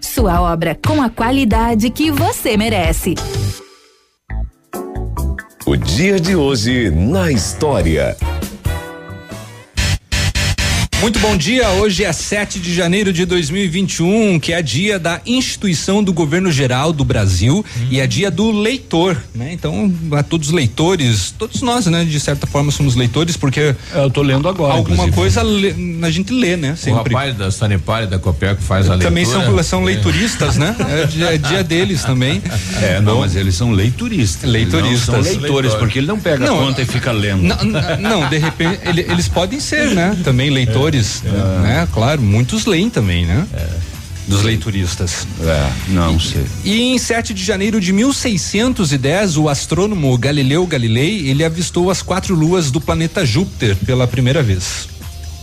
[0.00, 3.14] Sua obra com a qualidade que você merece.
[5.66, 8.16] O dia de hoje na história.
[11.06, 11.68] Muito bom dia.
[11.70, 16.92] Hoje é 7 de janeiro de 2021, que é dia da instituição do governo geral
[16.92, 17.86] do Brasil hum.
[17.88, 19.52] e é dia do leitor, né?
[19.52, 23.76] Então, a todos os leitores, todos nós, né, de certa forma somos leitores porque é,
[23.94, 24.74] eu tô lendo agora.
[24.74, 26.74] Alguma coisa a gente lê, né?
[26.74, 27.14] Sempre.
[27.14, 29.08] O rapaz da Sanepar da Copeco faz a leitura.
[29.08, 30.58] Também são, são leituristas, é.
[30.58, 30.76] né?
[30.96, 32.42] É dia, é dia, deles também.
[32.82, 34.50] É, não, mas eles são leituristas.
[34.50, 35.14] Leituristas.
[35.14, 37.42] Não são leitores, porque ele não pega não, a conta e fica lendo.
[37.42, 37.56] Não,
[38.00, 40.16] não de repente, ele, eles podem ser, né?
[40.24, 41.62] Também leitores é.
[41.62, 41.88] né?
[41.92, 43.46] Claro, muitos leem também, né?
[43.54, 43.96] É.
[44.28, 45.26] Dos leituristas.
[45.40, 46.44] É, não sei.
[46.64, 52.34] E em 7 de janeiro de 1610, o astrônomo Galileu Galilei, ele avistou as quatro
[52.34, 54.88] luas do planeta Júpiter pela primeira vez.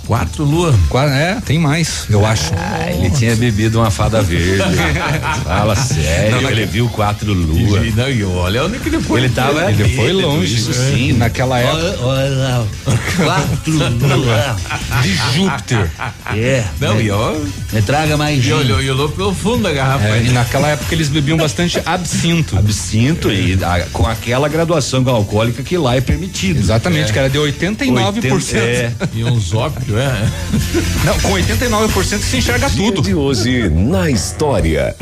[0.06, 0.76] Quatro luas?
[1.12, 2.52] É, tem mais, eu acho.
[2.58, 4.64] Ah, ele tinha bebido uma fada verde.
[5.44, 7.96] Fala sério, não, ele viu quatro luas.
[7.96, 9.22] Não, e olha onde que ele foi.
[9.22, 9.72] Ele tava.
[9.72, 10.56] Ele foi longe.
[10.56, 11.14] Isso sim.
[11.14, 12.04] Naquela época.
[12.04, 12.66] Olha,
[13.16, 14.56] quatro luas
[15.02, 15.90] de Júpiter.
[16.36, 16.66] É.
[16.82, 17.34] Não, e ó.
[17.72, 20.06] Me traga mais E olhou, e olhou pelo fundo da garrafa.
[20.06, 22.58] É, e naquela época eles bebiam bastante absinto.
[22.58, 26.60] Absinto e a, com aquela graduação alcoólica que lá é permitido.
[26.60, 27.14] Exatamente, é.
[27.14, 28.34] que era de 89%.
[28.34, 28.92] 80, é.
[29.14, 30.30] E uns ópios é.
[31.06, 33.02] Não, com 89% se enxerga Dia tudo.
[33.02, 34.96] de hoje na história.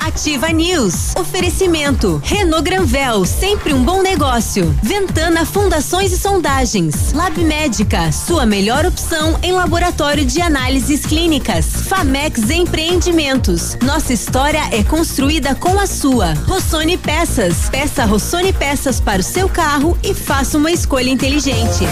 [0.00, 1.12] Ativa News.
[1.16, 2.20] Oferecimento.
[2.24, 4.72] Renault Granvel, sempre um bom negócio.
[4.80, 7.12] Ventana Fundações e Sondagens.
[7.12, 11.66] Lab Médica, sua melhor opção em laboratório de análises clínicas.
[11.88, 13.76] Famex Empreendimentos.
[13.82, 16.34] Nossa história é construída com a sua.
[16.46, 17.68] Rossoni Peças.
[17.68, 21.84] Peça Rossoni Peças para o seu carro e faça uma escolha inteligente.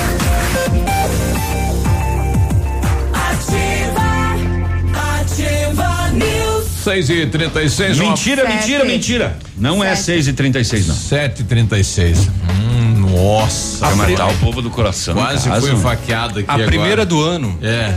[6.83, 8.55] 6 e 36 Mentira, uma...
[8.55, 9.37] mentira, mentira.
[9.57, 10.01] Não é Sete.
[10.01, 10.95] é 6 e 36 não.
[10.95, 13.87] 7 e 36 Hum, nossa.
[13.87, 15.15] Vai matar o povo do coração.
[15.15, 16.51] Quase fui faqueado aqui.
[16.51, 16.69] A agora.
[16.69, 17.59] primeira do ano.
[17.63, 17.95] É.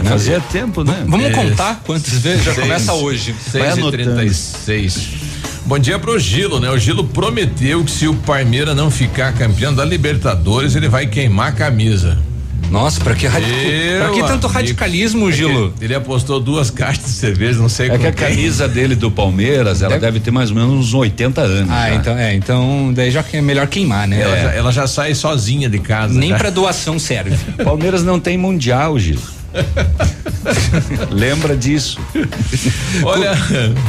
[0.00, 1.04] É, fazia tempo, né?
[1.06, 1.30] Vamos é.
[1.30, 2.44] contar quantas vezes?
[2.44, 3.34] Já seis, começa hoje.
[3.50, 5.08] 6 e 36
[5.66, 6.70] Bom dia pro Gilo, né?
[6.70, 11.48] O Gilo prometeu que se o Parmeira não ficar campeão da Libertadores, ele vai queimar
[11.48, 12.18] a camisa.
[12.70, 15.74] Nossa, pra que, pra que tanto radicalismo, é Gilo?
[15.80, 19.82] Ele apostou duas caixas de cerveja, não sei É que a camisa dele do Palmeiras,
[19.82, 20.06] ela deve...
[20.06, 20.20] deve...
[20.20, 21.70] ter mais ou menos uns 80 anos.
[21.70, 21.94] Ah, já.
[21.96, 24.20] então é, então daí já é melhor queimar, né?
[24.20, 24.42] Ela, é.
[24.42, 26.18] já, ela já sai sozinha de casa.
[26.18, 26.38] Nem já.
[26.38, 27.36] pra doação serve.
[27.64, 29.39] Palmeiras não tem mundial, Gilo.
[31.10, 31.98] Lembra disso.
[33.02, 33.34] Olha,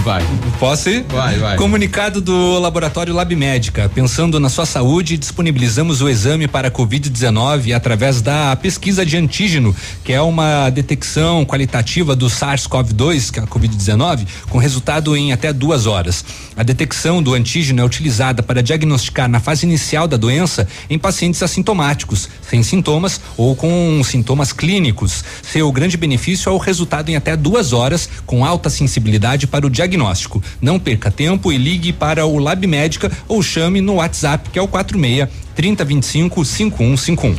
[0.04, 0.24] vai.
[0.60, 1.06] Posso ir?
[1.10, 1.58] Vai, vai.
[1.58, 3.90] Comunicado do Laboratório Lab Médica.
[3.94, 10.14] Pensando na sua saúde, disponibilizamos o exame para Covid-19 através da pesquisa de antígeno, que
[10.14, 15.86] é uma detecção qualitativa do SARS-CoV-2, que é a Covid-19, com resultado em até duas
[15.86, 16.26] horas.
[16.56, 21.42] A detecção do antígeno é utilizada para diagnosticar na fase inicial da doença em pacientes
[21.42, 27.36] assintomáticos, sem sintomas ou com sintomas clínicos seu grande benefício é o resultado em até
[27.36, 30.42] duas horas, com alta sensibilidade para o diagnóstico.
[30.62, 34.62] Não perca tempo e ligue para o Lab Médica ou chame no WhatsApp, que é
[34.62, 37.36] o 46 3025 5151.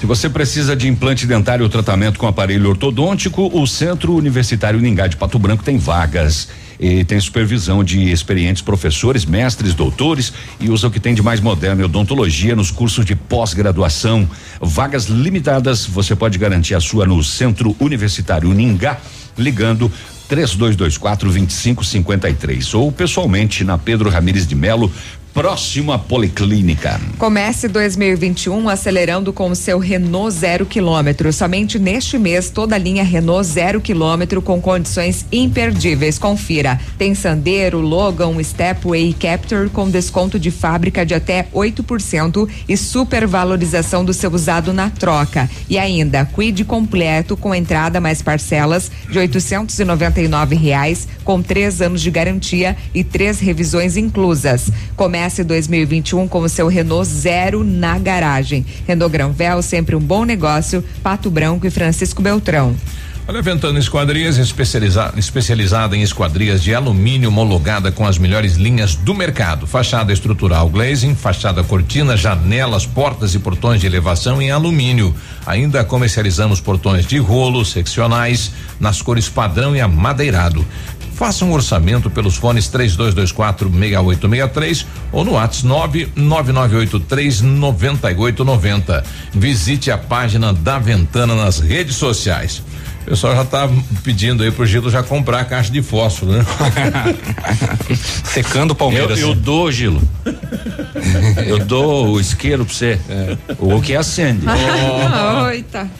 [0.00, 5.06] Se você precisa de implante dentário ou tratamento com aparelho ortodôntico, o Centro Universitário Ningá
[5.06, 6.48] de Pato Branco tem vagas
[6.80, 11.38] e tem supervisão de experientes professores, mestres, doutores e usa o que tem de mais
[11.38, 14.26] moderno em odontologia nos cursos de pós-graduação.
[14.58, 18.98] Vagas limitadas, você pode garantir a sua no Centro Universitário Ningá,
[19.36, 19.92] ligando
[20.30, 24.90] 3224 2553 ou pessoalmente na Pedro Ramires de Melo,
[25.32, 27.00] próximo à Policlínica.
[27.18, 31.32] Comece 2021 acelerando com o seu Renault zero quilômetro.
[31.32, 36.18] Somente neste mês, toda a linha Renault zero quilômetro com condições imperdíveis.
[36.18, 36.80] Confira.
[36.98, 44.04] Tem Sandero, Logan, Stepway e Capture com desconto de fábrica de até 8% e supervalorização
[44.04, 45.48] do seu usado na troca.
[45.68, 52.10] E ainda, Quid completo com entrada mais parcelas de nove reais, com três anos de
[52.10, 54.70] garantia e três revisões inclusas.
[54.96, 58.64] Comece Comece 2021 com o seu Renault zero na garagem.
[58.86, 60.82] Renault Granvel, sempre um bom negócio.
[61.02, 62.74] Pato Branco e Francisco Beltrão.
[63.28, 69.66] Olha, Ventana Esquadrias, especializada, em esquadrias de alumínio homologada com as melhores linhas do mercado.
[69.66, 75.14] Fachada estrutural glazing, fachada cortina, janelas, portas e portões de elevação em alumínio.
[75.44, 80.66] Ainda comercializamos portões de rolo, seccionais, nas cores padrão e amadeirado.
[81.20, 89.04] Faça um orçamento pelos fones 3224 6863 ou no WhatsApp 99983 9890.
[89.30, 92.62] Visite a página da Ventana nas redes sociais.
[93.10, 93.68] O pessoal já tá
[94.04, 96.46] pedindo aí pro Gilo já comprar a caixa de fósforo, né?
[98.22, 99.18] Secando o Palmeiras.
[99.18, 100.00] Eu, eu dou, Gilo.
[101.44, 103.00] eu dou o isqueiro pra você.
[103.08, 103.36] É.
[103.58, 104.46] O que acende.
[104.46, 105.46] Oh.
[105.46, 105.90] Oita.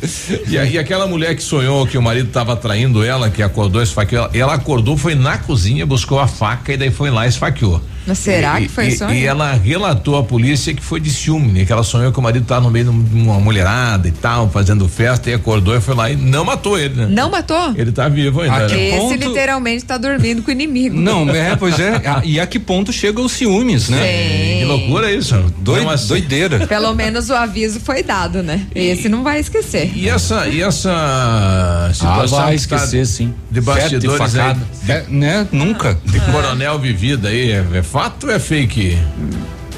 [0.47, 4.31] E, e aquela mulher que sonhou que o marido tava traindo ela, que acordou, esfaqueou,
[4.33, 7.83] ela acordou, foi na cozinha, buscou a faca e daí foi lá e esfaqueou.
[8.07, 9.14] Mas será e, que foi e, sonho?
[9.14, 11.64] E ela relatou à polícia que foi de ciúme, né?
[11.64, 14.88] Que ela sonhou que o marido tava no meio de uma mulherada e tal, fazendo
[14.88, 17.09] festa e acordou e foi lá e não matou ele, né?
[17.11, 17.74] Não matou?
[17.76, 18.68] Ele tá vivo ainda.
[18.68, 18.88] Né?
[18.88, 19.28] Esse ponto...
[19.28, 20.96] literalmente tá dormindo com o inimigo.
[21.01, 22.01] Não, é, pois é.
[22.24, 23.98] e a que ponto chega os ciúmes, né?
[23.98, 24.59] Sim.
[24.61, 25.34] Que loucura isso.
[25.59, 26.09] Doi, assim.
[26.09, 26.66] Doideira.
[26.68, 28.66] Pelo menos o aviso foi dado, né?
[28.74, 29.90] Esse não vai esquecer.
[29.94, 33.34] E essa, e essa situação ah, vai esquecer, tá sim.
[33.51, 34.57] De bastidores aí,
[34.88, 35.46] é, né?
[35.51, 35.98] Nunca.
[36.05, 38.97] De coronel vivida aí, é, é fato ou é fake?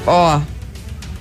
[0.07, 0.41] Ó.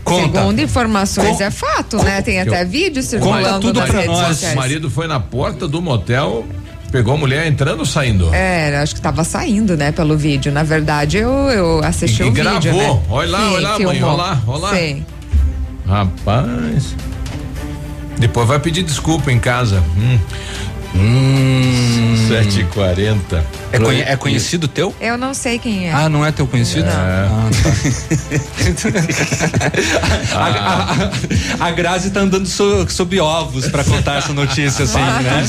[0.03, 0.39] Conta.
[0.39, 2.21] Segundo informações é fato, né?
[2.21, 4.43] Tem até vídeo circulando Conta tudo pra nós.
[4.43, 6.45] O marido foi na porta do motel,
[6.91, 8.33] pegou a mulher entrando ou saindo?
[8.33, 10.51] É, acho que tava saindo, né, pelo vídeo.
[10.51, 12.95] Na verdade, eu, eu assisti e, o e vídeo, gravou.
[12.95, 13.01] Né?
[13.09, 14.75] Olha lá, Sim, olha lá, mãe, olha lá, olha lá.
[14.75, 15.05] Sim.
[15.87, 16.95] Rapaz.
[18.17, 19.83] Depois vai pedir desculpa em casa.
[19.97, 20.19] Hum.
[20.95, 21.81] Hum.
[22.31, 23.43] 7h40.
[23.73, 24.95] É, conhe é, conhecido teu?
[25.01, 25.93] Eu não sei quem é.
[25.93, 26.87] Ah, não é teu conhecido?
[26.87, 26.91] É.
[26.91, 27.49] Ah,
[30.31, 30.37] tá.
[31.59, 35.45] a, a, a, Grazi tá andando so, sob ovos pra contar essa notícia, assim, né?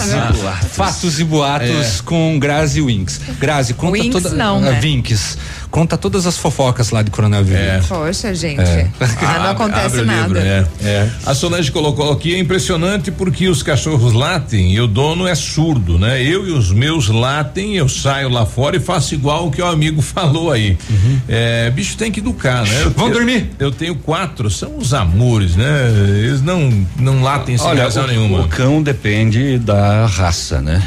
[0.73, 2.03] Fatos e boatos é.
[2.05, 3.21] com Grazi Winks.
[3.39, 4.35] Grazi, conta Winks toda.
[4.35, 4.81] Não, né?
[4.81, 5.39] Winks.
[5.73, 7.59] Conta todas as fofocas lá de Coronel Vivi.
[7.59, 7.81] É.
[7.89, 8.61] Poxa, gente.
[8.61, 8.91] É.
[9.23, 10.27] Ah, não acontece nada.
[10.27, 10.67] Livro, é.
[10.83, 11.11] é.
[11.25, 15.99] A Solange colocou aqui, é impressionante porque os cachorros latem e o dono é surdo,
[15.99, 16.23] né?
[16.23, 19.67] Eu e os meus latem, eu saio lá fora e faço igual o que o
[19.67, 20.77] amigo falou aí.
[20.91, 21.19] Uhum.
[21.27, 22.93] É, bicho tem que educar, né?
[22.95, 23.51] Vão dormir.
[23.59, 25.91] Eu tenho quatro, são os amores, né?
[26.19, 28.41] Eles não, não latem sem Olha, razão o, nenhuma.
[28.43, 30.83] O cão depende da raça, né?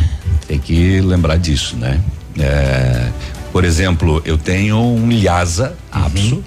[0.47, 1.99] Tem que lembrar disso, né?
[2.37, 3.09] É,
[3.55, 6.35] por exemplo, eu tenho um Lhasa Apso.
[6.35, 6.43] Uhum.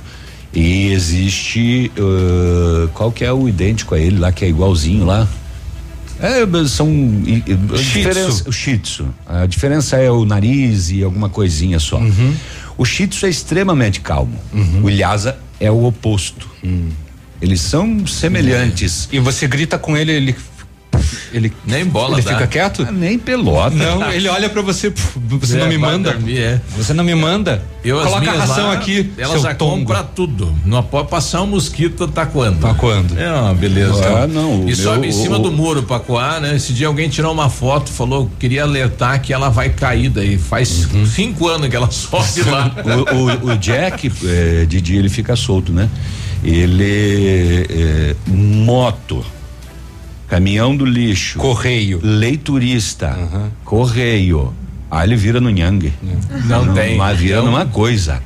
[0.53, 1.91] E existe.
[1.97, 5.27] Uh, qual que é o idêntico a ele lá, que é igualzinho lá?
[6.21, 6.87] É, são.
[7.73, 9.07] A diferença, o Shih Tzu.
[9.27, 11.97] A diferença é o nariz e alguma coisinha só.
[11.97, 12.35] Uhum.
[12.77, 14.39] O Shih Tzu é extremamente calmo.
[14.53, 14.85] Uhum.
[14.85, 16.47] O Lhasa é o oposto.
[16.63, 16.91] Uhum.
[17.41, 19.09] Eles são semelhantes.
[19.11, 20.37] E você grita com ele, ele
[21.33, 22.33] ele nem bola ele dá.
[22.33, 22.87] fica quieto?
[22.89, 23.75] Ah, nem pelota.
[23.75, 26.13] Não, ele olha para você, você é, não me manda.
[26.13, 26.61] Dormir, é.
[26.77, 27.63] Você não me manda.
[27.85, 29.11] Eu, Coloca a ração lá, aqui.
[29.17, 30.55] Elas já compram tudo.
[30.65, 32.61] Não pode passar um mosquito, tá quando?
[32.61, 33.19] Tá quando?
[33.19, 34.05] É uma beleza.
[34.07, 36.57] Ah, não, e meu, sobe em cima o, do muro pra coar, né?
[36.57, 40.37] Esse dia alguém tirou uma foto, falou, queria alertar que ela vai cair daí.
[40.37, 41.07] Faz uhum.
[41.07, 42.73] cinco anos que ela sobe lá.
[43.13, 45.89] o, o, o, Jack, é, Didi, ele fica solto, né?
[46.43, 49.25] Ele é, moto
[50.29, 53.51] caminhão do lixo, correio, leiturista, uhum.
[53.65, 54.55] correio.
[54.91, 55.93] Aí ele vira no Nhang.
[56.47, 56.97] Não, não tem.
[56.97, 58.23] Mas vira numa coisa.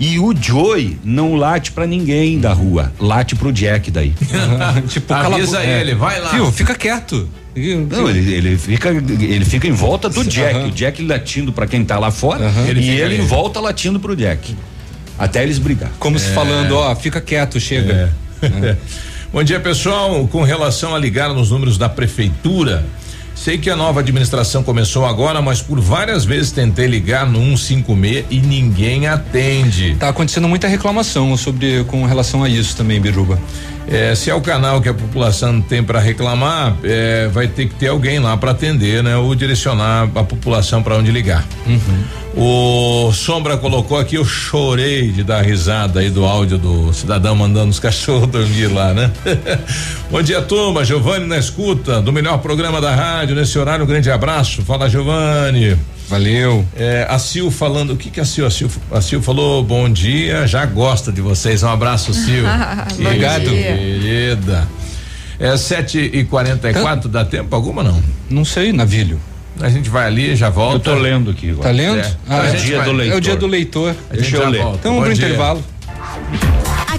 [0.00, 4.12] E o Joey não late para ninguém da rua, late pro Jack daí.
[4.88, 5.94] tipo, avisa cala, ele, é.
[5.94, 6.30] vai lá.
[6.30, 7.28] Fio, fica quieto.
[7.54, 10.68] Não, ele, ele, fica ele fica em volta do Jack, uhum.
[10.68, 12.66] o Jack latindo para quem tá lá fora uhum.
[12.66, 13.18] ele e ele ali.
[13.20, 14.56] em volta latindo pro Jack.
[15.18, 15.92] Até eles brigar.
[15.98, 16.18] Como é.
[16.18, 18.12] se falando, ó, fica quieto, chega.
[18.42, 18.76] É.
[19.32, 20.28] Bom dia, pessoal.
[20.28, 22.84] Com relação a ligar nos números da prefeitura,
[23.34, 28.26] Sei que a nova administração começou agora, mas por várias vezes tentei ligar no 156
[28.30, 29.96] e ninguém atende.
[29.96, 33.40] Tá acontecendo muita reclamação sobre com relação a isso também, Biruba.
[33.88, 37.74] É, se é o canal que a população tem para reclamar, é, vai ter que
[37.74, 39.16] ter alguém lá para atender, né?
[39.16, 41.44] Ou direcionar a população para onde ligar.
[41.66, 42.04] Uhum.
[42.34, 47.70] O Sombra colocou aqui, eu chorei de dar risada aí do áudio do cidadão mandando
[47.70, 49.12] os cachorros dormir lá, né?
[50.10, 50.84] Bom dia, turma.
[50.84, 53.84] Giovanni na escuta do melhor programa da rádio nesse horário.
[53.84, 54.62] Um grande abraço.
[54.62, 55.76] Fala, Giovanni.
[56.08, 56.64] Valeu.
[56.74, 59.88] É, a Sil falando, o que que a Sil, a Sil, a Sil falou, bom
[59.88, 62.44] dia, já gosta de vocês, um abraço Sil.
[62.98, 63.44] Obrigado.
[63.44, 64.68] Querida.
[65.38, 68.02] É sete e quarenta e quatro, dá tempo alguma não?
[68.30, 69.18] Não sei, navilho.
[69.62, 70.90] A gente vai ali, já volta.
[70.90, 71.68] Eu tô lendo aqui agora.
[71.68, 72.00] Tá lendo?
[72.00, 73.14] É, Ah, é, é, dia vai- do leitor.
[73.14, 73.94] é o dia do leitor.
[74.10, 74.78] A gente já volta.
[74.80, 75.24] Então, Bom vamos pro dia.
[75.26, 75.64] intervalo.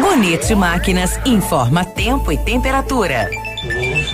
[0.00, 3.28] Bonito Máquinas informa tempo e temperatura.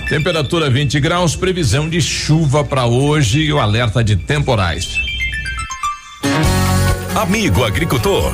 [0.09, 4.85] Temperatura 20 graus, previsão de chuva para hoje e o alerta de temporais.
[7.15, 8.33] Amigo agricultor,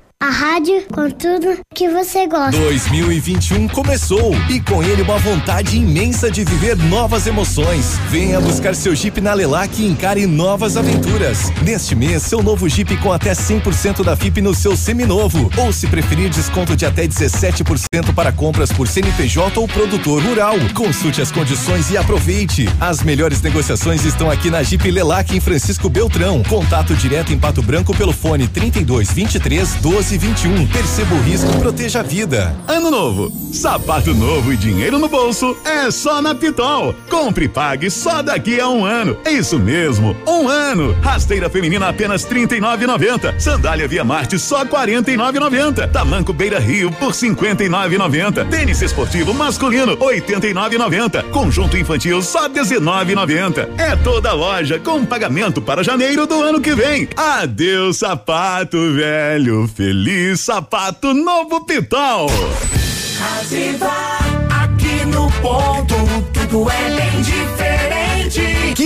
[0.21, 2.55] a rádio com tudo que você gosta.
[2.55, 7.97] 2021 começou e com ele uma vontade imensa de viver novas emoções.
[8.07, 11.49] Venha buscar seu Jeep na Lelac e encare novas aventuras.
[11.63, 15.49] Neste mês, seu novo Jeep com até 100% da FIP no seu seminovo.
[15.57, 20.53] Ou se preferir, desconto de até 17% para compras por CNPJ ou produtor rural.
[20.75, 22.69] Consulte as condições e aproveite.
[22.79, 26.43] As melhores negociações estão aqui na Jeep Lelac em Francisco Beltrão.
[26.43, 30.67] Contato direto em Pato Branco pelo fone 32 23 12 21.
[30.67, 32.55] Perceba o risco, proteja a vida.
[32.67, 36.93] Ano novo, sapato novo e dinheiro no bolso é só na Pitol.
[37.09, 39.17] Compre e pague só daqui a um ano.
[39.23, 40.95] É isso mesmo, um ano.
[41.01, 43.39] Rasteira feminina apenas R$ 39,90.
[43.39, 45.89] Sandália Via Marte só R$ 49,90.
[45.91, 48.49] Tamanco Beira Rio por R$ 59,90.
[48.49, 51.23] Tênis esportivo masculino R$ 89,90.
[51.31, 53.79] Conjunto infantil só 19,90.
[53.79, 57.07] É toda loja com pagamento para janeiro do ano que vem.
[57.15, 60.00] Adeus sapato velho, feliz
[60.35, 62.27] sapato novo Pitol.
[63.39, 63.91] Ativa
[64.63, 65.95] aqui no ponto,
[66.33, 67.40] tudo é bem.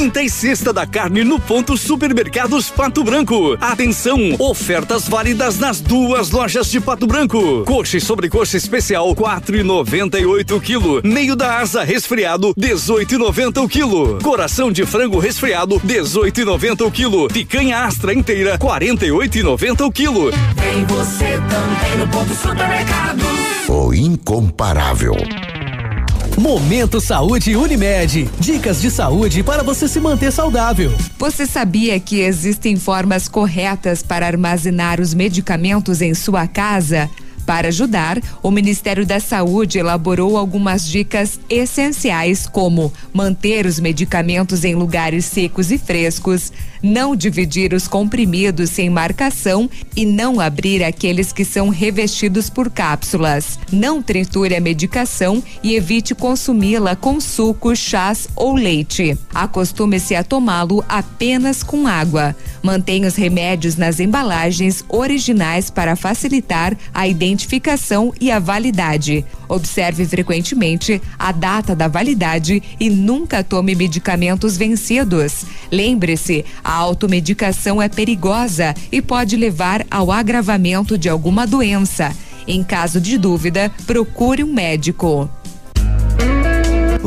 [0.06, 3.58] Quinta e sexta da carne no ponto Supermercados Pato Branco.
[3.60, 7.64] Atenção, ofertas válidas nas duas lojas de Pato Branco.
[7.66, 11.02] Coxa e sobrecoxa especial 4,98 quilo.
[11.04, 14.20] Meio da asa resfriado 18,90 o quilo.
[14.22, 17.28] Coração de frango resfriado 18,90 o quilo.
[17.28, 20.30] Picanha astra inteira 48,90 o quilo.
[20.56, 23.26] Tem você também no ponto supermercados.
[23.68, 25.16] O incomparável.
[26.38, 28.30] Momento Saúde Unimed.
[28.40, 30.92] Dicas de saúde para você se manter saudável.
[31.18, 37.10] Você sabia que existem formas corretas para armazenar os medicamentos em sua casa?
[37.46, 44.74] Para ajudar, o Ministério da Saúde elaborou algumas dicas essenciais, como manter os medicamentos em
[44.74, 46.52] lugares secos e frescos,
[46.86, 53.58] não dividir os comprimidos sem marcação e não abrir aqueles que são revestidos por cápsulas.
[53.72, 59.18] Não triture a medicação e evite consumi-la com suco, chás ou leite.
[59.34, 62.36] Acostume-se a tomá-lo apenas com água.
[62.62, 69.26] Mantenha os remédios nas embalagens originais para facilitar a identificação e a validade.
[69.48, 75.46] Observe frequentemente a data da validade e nunca tome medicamentos vencidos.
[75.72, 82.16] Lembre-se, a automedicação é perigosa e pode levar ao agravamento de alguma doença.
[82.48, 85.30] Em caso de dúvida, procure um médico.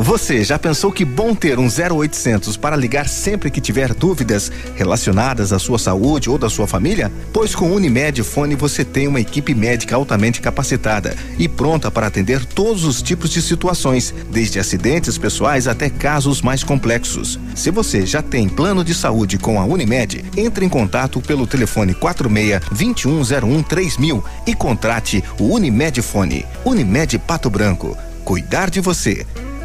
[0.01, 5.51] Você já pensou que bom ter um 0800 para ligar sempre que tiver dúvidas relacionadas
[5.51, 7.11] à sua saúde ou da sua família?
[7.33, 12.07] Pois com o Unimed Fone você tem uma equipe médica altamente capacitada e pronta para
[12.07, 17.37] atender todos os tipos de situações, desde acidentes pessoais até casos mais complexos.
[17.53, 21.93] Se você já tem plano de saúde com a Unimed, entre em contato pelo telefone
[21.93, 26.45] 46 2101 3000 e contrate o Unimed Fone.
[26.63, 27.97] Unimed Pato Branco.
[28.23, 29.25] Cuidar de você.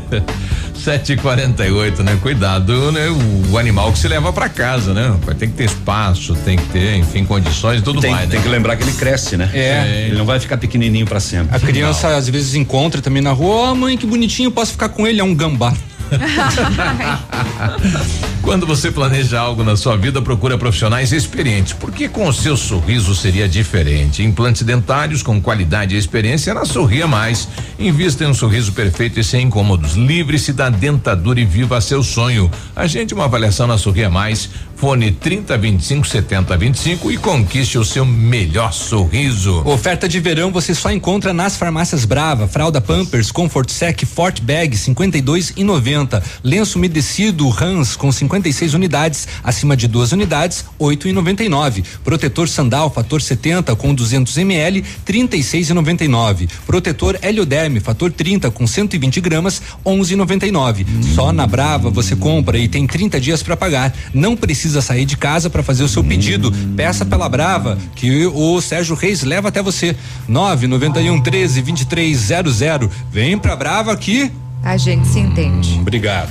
[0.82, 2.18] 7h48, né?
[2.20, 3.06] Cuidado, né?
[3.50, 5.14] O animal que se leva para casa, né?
[5.38, 8.34] Tem que ter espaço, tem que ter, enfim, condições e tudo tem, mais, né?
[8.34, 9.48] Tem que lembrar que ele cresce, né?
[9.54, 10.06] É.
[10.06, 11.54] Ele não vai ficar pequenininho para sempre.
[11.54, 12.16] A criança não.
[12.16, 15.24] às vezes encontra também na rua, oh, mãe, que bonitinho, posso ficar com ele, é
[15.24, 15.72] um gambá.
[18.42, 23.14] Quando você planeja algo na sua vida, procura profissionais experientes, porque com o seu sorriso
[23.14, 24.22] seria diferente.
[24.22, 27.48] Implantes dentários com qualidade e experiência na Sorria Mais.
[27.78, 29.94] Invista em um sorriso perfeito e sem incômodos.
[29.94, 32.50] Livre-se da dentadura e viva seu sonho.
[32.74, 34.50] Agende uma avaliação na Sorria Mais
[34.82, 39.62] Fone 30 25 70 25 e conquiste o seu melhor sorriso.
[39.64, 44.76] Oferta de verão você só encontra nas farmácias Brava, fralda Pampers, Comfort Sec, Fort Bag
[44.76, 46.20] 52 e 90.
[46.42, 51.84] Lenço umedecido Hans com 56 unidades, acima de duas unidades, 8 e 99.
[52.02, 56.48] Protetor Sandal fator 70 com 200 ml, 36 e 99.
[56.66, 60.84] Protetor Helioderme fator 30 com 120 gramas, 11 e 99.
[60.88, 61.02] Hum.
[61.14, 63.94] Só na Brava você compra e tem 30 dias para pagar.
[64.12, 66.50] Não precisa precisa sair de casa para fazer o seu pedido.
[66.74, 69.94] Peça pela Brava, que o Sérgio Reis leva até você.
[70.26, 72.90] 991 13 2300.
[73.10, 74.32] Vem pra Brava aqui.
[74.62, 75.78] A gente se entende.
[75.78, 76.30] Obrigado.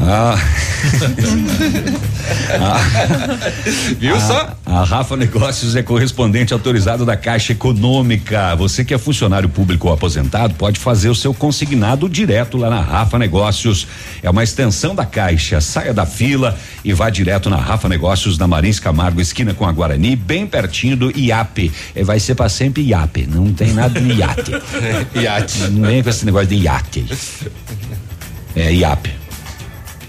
[0.00, 0.38] Ah.
[2.60, 2.78] ah.
[3.98, 4.56] Viu a, só?
[4.64, 8.54] A Rafa Negócios é correspondente autorizado da Caixa Econômica.
[8.54, 12.80] Você que é funcionário público ou aposentado pode fazer o seu consignado direto lá na
[12.80, 13.88] Rafa Negócios.
[14.22, 15.60] É uma extensão da Caixa.
[15.60, 19.72] Saia da fila e vá direto na Rafa Negócios, na Marins Camargo, esquina com a
[19.72, 21.72] Guarani, bem pertinho do IAP.
[21.94, 23.26] É, vai ser para sempre IAP.
[23.26, 24.52] Não tem nada de iate.
[25.20, 25.58] iate.
[25.70, 27.04] Não vem com esse negócio de iate.
[28.54, 29.17] É IAP.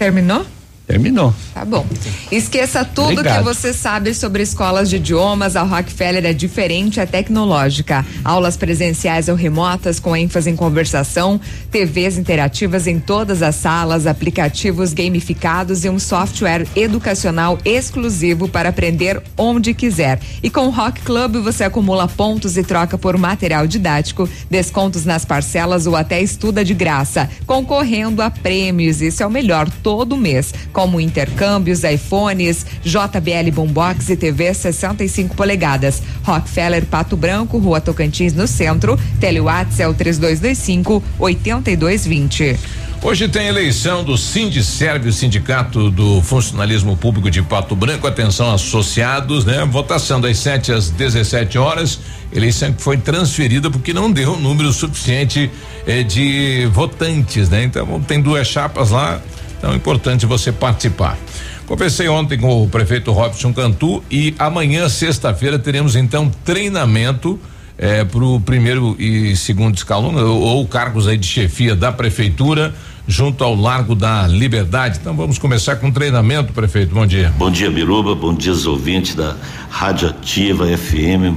[0.00, 0.46] Terminou?
[0.90, 1.32] Terminou.
[1.54, 1.86] Tá bom.
[2.32, 3.38] Esqueça tudo Obrigado.
[3.38, 5.54] que você sabe sobre escolas de idiomas.
[5.54, 8.04] A Rockefeller é diferente, é tecnológica.
[8.24, 14.92] Aulas presenciais ou remotas com ênfase em conversação, TVs interativas em todas as salas, aplicativos
[14.92, 20.18] gamificados e um software educacional exclusivo para aprender onde quiser.
[20.42, 25.24] E com o Rock Club você acumula pontos e troca por material didático, descontos nas
[25.24, 29.00] parcelas ou até estuda de graça, concorrendo a prêmios.
[29.00, 36.02] Isso é o melhor todo mês como intercâmbios, iPhones, JBL Boombox e TV 65 polegadas.
[36.22, 38.98] Rockefeller Pato Branco, Rua Tocantins, no centro.
[39.20, 42.56] Telewatts é o 3225 8220.
[43.02, 48.06] Hoje tem eleição do Sindicerve, o Sindicato do Funcionalismo Público de Pato Branco.
[48.06, 49.62] Atenção, associados, né?
[49.66, 51.98] Votação das 7 às 17 horas.
[52.32, 55.50] Eleição que foi transferida porque não deu um número suficiente
[55.86, 57.64] eh, de votantes, né?
[57.64, 59.20] Então tem duas chapas lá.
[59.60, 61.18] Então é importante você participar.
[61.66, 67.38] Conversei ontem com o prefeito Robson Cantu e amanhã, sexta-feira, teremos então treinamento
[67.78, 72.74] eh, para o primeiro e segundo escalão ou, ou, cargos aí de chefia da prefeitura
[73.06, 74.98] junto ao Largo da Liberdade.
[74.98, 76.94] Então vamos começar com treinamento, prefeito.
[76.94, 77.32] Bom dia.
[77.36, 78.14] Bom dia, Biruba.
[78.14, 79.36] Bom dia, os ouvintes da
[79.68, 81.36] Rádio Ativa FM.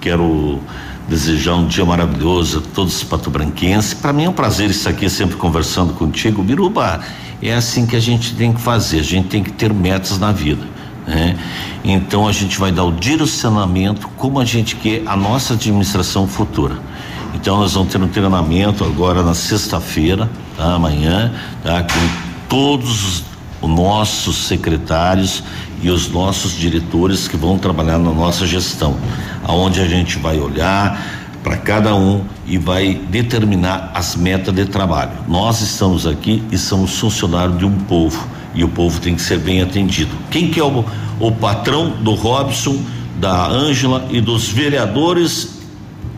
[0.00, 0.60] Quero
[1.08, 3.94] desejar um dia maravilhoso a todos os patobranquenses.
[3.94, 7.00] Para mim é um prazer estar aqui sempre conversando contigo, Biruba
[7.42, 10.32] é assim que a gente tem que fazer, a gente tem que ter metas na
[10.32, 10.62] vida.
[11.06, 11.36] Né?
[11.84, 16.78] Então a gente vai dar o direcionamento como a gente quer a nossa administração futura.
[17.34, 20.74] Então nós vamos ter um treinamento agora na sexta-feira, tá?
[20.74, 21.32] amanhã,
[21.62, 21.82] tá?
[21.82, 23.22] com todos
[23.60, 25.42] os nossos secretários
[25.82, 28.96] e os nossos diretores que vão trabalhar na nossa gestão,
[29.44, 31.00] aonde a gente vai olhar
[31.42, 35.12] para cada um e vai determinar as metas de trabalho.
[35.26, 39.38] Nós estamos aqui e somos funcionários de um povo e o povo tem que ser
[39.38, 40.10] bem atendido.
[40.30, 40.84] Quem que é o,
[41.20, 42.80] o patrão do Robson,
[43.18, 45.56] da Ângela e dos vereadores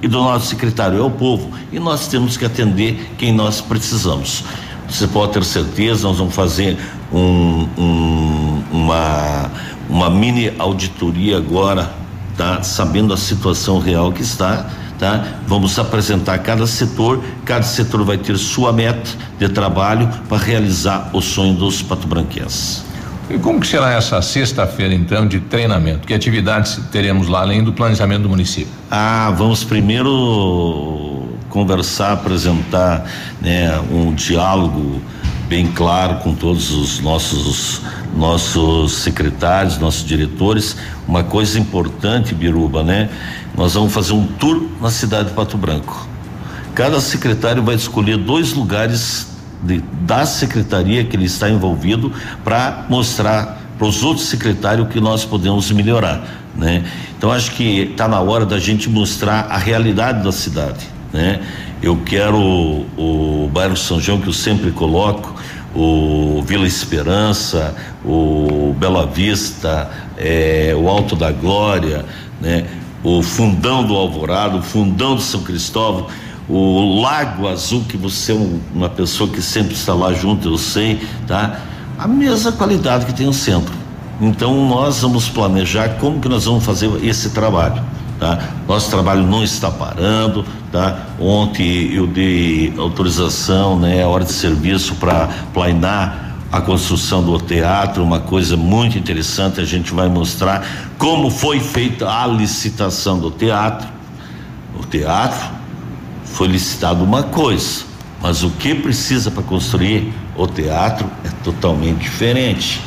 [0.02, 4.44] e do nosso secretário é o povo e nós temos que atender quem nós precisamos.
[4.88, 6.78] Você pode ter certeza, nós vamos fazer
[7.12, 9.50] um, um, uma,
[9.88, 11.92] uma mini auditoria agora,
[12.36, 12.62] tá?
[12.62, 15.40] Sabendo a situação real que está, tá?
[15.46, 21.20] Vamos apresentar cada setor, cada setor vai ter sua meta de trabalho para realizar o
[21.20, 22.84] sonho dos patobranquenses.
[23.30, 26.06] E como que será essa sexta-feira, então, de treinamento?
[26.06, 28.72] Que atividades teremos lá, além do planejamento do município?
[28.90, 33.04] Ah, vamos primeiro conversar, apresentar
[33.40, 35.02] né, um diálogo
[35.48, 37.80] bem claro com todos os nossos
[38.14, 40.76] nossos secretários, nossos diretores.
[41.06, 43.08] Uma coisa importante, Biruba, né?
[43.56, 46.06] Nós vamos fazer um tour na cidade de Pato Branco.
[46.74, 49.28] Cada secretário vai escolher dois lugares
[49.62, 52.12] de, da secretaria que ele está envolvido
[52.44, 56.24] para mostrar para os outros secretários o que nós podemos melhorar,
[56.56, 56.84] né?
[57.16, 61.40] Então acho que está na hora da gente mostrar a realidade da cidade, né?
[61.82, 65.34] Eu quero o, o bairro São João que eu sempre coloco,
[65.74, 67.74] o Vila Esperança,
[68.04, 72.04] o Bela Vista, é, o Alto da Glória,
[72.40, 72.66] né?
[73.04, 76.08] O Fundão do Alvorado, o Fundão de São Cristóvão
[76.48, 80.98] o Lago Azul, que você é uma pessoa que sempre está lá junto, eu sei,
[81.26, 81.60] tá?
[81.98, 83.74] A mesma qualidade que tem o centro.
[84.20, 87.82] Então nós vamos planejar como que nós vamos fazer esse trabalho.
[88.18, 88.50] Tá?
[88.66, 91.06] Nosso trabalho não está parando, tá?
[91.20, 98.02] Ontem eu dei autorização, né, a hora de serviço para planear a construção do teatro,
[98.02, 100.66] uma coisa muito interessante, a gente vai mostrar
[100.96, 103.86] como foi feita a licitação do teatro.
[104.78, 105.46] O teatro
[106.24, 107.84] foi licitado uma coisa,
[108.20, 112.80] mas o que precisa para construir o teatro é totalmente diferente,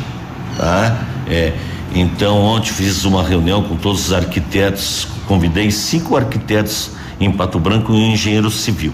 [0.58, 1.06] tá?
[1.28, 1.54] É,
[1.94, 7.92] então ontem fiz uma reunião com todos os arquitetos, convidei cinco arquitetos em Pato Branco
[7.94, 8.94] e um engenheiro civil,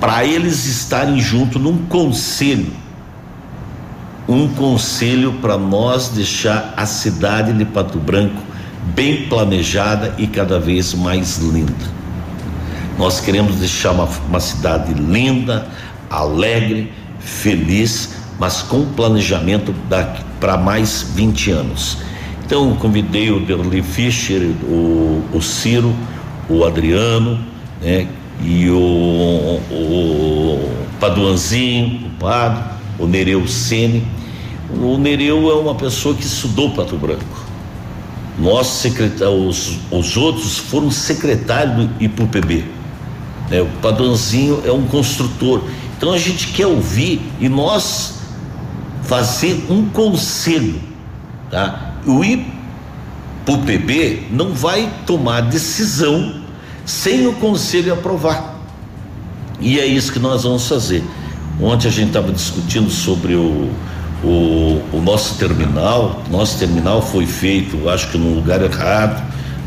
[0.00, 2.72] para eles estarem junto num conselho,
[4.28, 8.42] um conselho para nós deixar a cidade de Pato Branco
[8.94, 12.00] bem planejada e cada vez mais linda.
[12.98, 15.68] Nós queremos deixar uma, uma cidade linda,
[16.10, 19.72] alegre, feliz, mas com planejamento
[20.40, 21.98] para mais 20 anos.
[22.44, 25.94] Então, convidei o Derli Fischer, o, o Ciro,
[26.48, 27.38] o Adriano,
[27.80, 28.08] né?
[28.42, 32.64] E o, o Paduanzinho, o Pado,
[32.98, 34.02] o Nereu Sene.
[34.70, 37.46] O Nereu é uma pessoa que estudou Pato Branco.
[38.38, 42.80] Nós, secretários, os, os outros foram secretários do IPUPB
[43.50, 43.60] né?
[43.60, 45.62] O Padrãozinho é um construtor.
[45.96, 48.19] Então a gente quer ouvir e nós
[49.10, 50.80] fazer um conselho,
[51.50, 51.94] tá?
[52.06, 56.36] O IPUPB não vai tomar decisão
[56.86, 58.54] sem o conselho aprovar.
[59.58, 61.02] E é isso que nós vamos fazer.
[61.60, 63.68] Ontem a gente estava discutindo sobre o,
[64.22, 66.22] o, o, nosso terminal.
[66.30, 69.20] Nosso terminal foi feito, acho que no lugar errado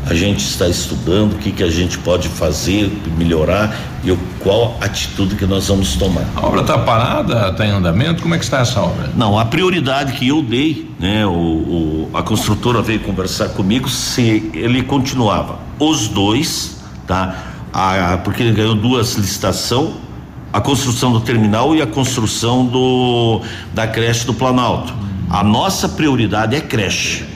[0.06, 3.74] a gente está estudando o que, que a gente pode fazer, melhorar
[4.04, 6.24] e qual atitude que nós vamos tomar.
[6.36, 8.22] A obra está parada, está em andamento?
[8.22, 9.10] Como é que está essa obra?
[9.16, 14.50] Não, a prioridade que eu dei, né, o, o, a construtora veio conversar comigo se
[14.52, 15.58] ele continuava.
[15.78, 17.52] Os dois, tá?
[17.72, 19.94] A, porque ele ganhou duas licitações,
[20.52, 23.40] a construção do terminal e a construção do
[23.72, 24.94] da creche do Planalto.
[25.28, 27.33] A nossa prioridade é creche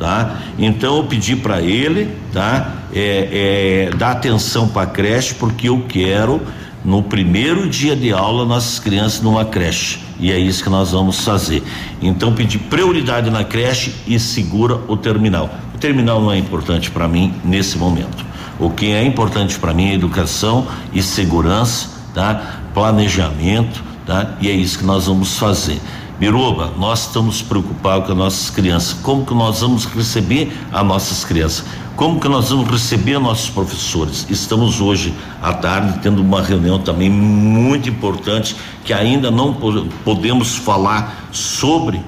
[0.00, 0.38] tá?
[0.58, 2.74] Então eu pedi para ele, tá?
[2.92, 6.40] É, é, dar atenção para a creche porque eu quero
[6.82, 11.20] no primeiro dia de aula nossas crianças numa creche e é isso que nós vamos
[11.20, 11.62] fazer.
[12.00, 15.50] Então pedi prioridade na creche e segura o terminal.
[15.74, 18.24] O terminal não é importante para mim nesse momento.
[18.58, 22.60] O que é importante para mim é educação e segurança, tá?
[22.72, 24.36] Planejamento, tá?
[24.40, 25.78] E é isso que nós vamos fazer.
[26.20, 28.92] Miruba, nós estamos preocupados com as nossas crianças.
[28.92, 31.64] Como que nós vamos receber as nossas crianças?
[31.96, 34.26] Como que nós vamos receber nossos professores?
[34.28, 38.54] Estamos hoje à tarde tendo uma reunião também muito importante
[38.84, 39.56] que ainda não
[40.04, 42.02] podemos falar sobre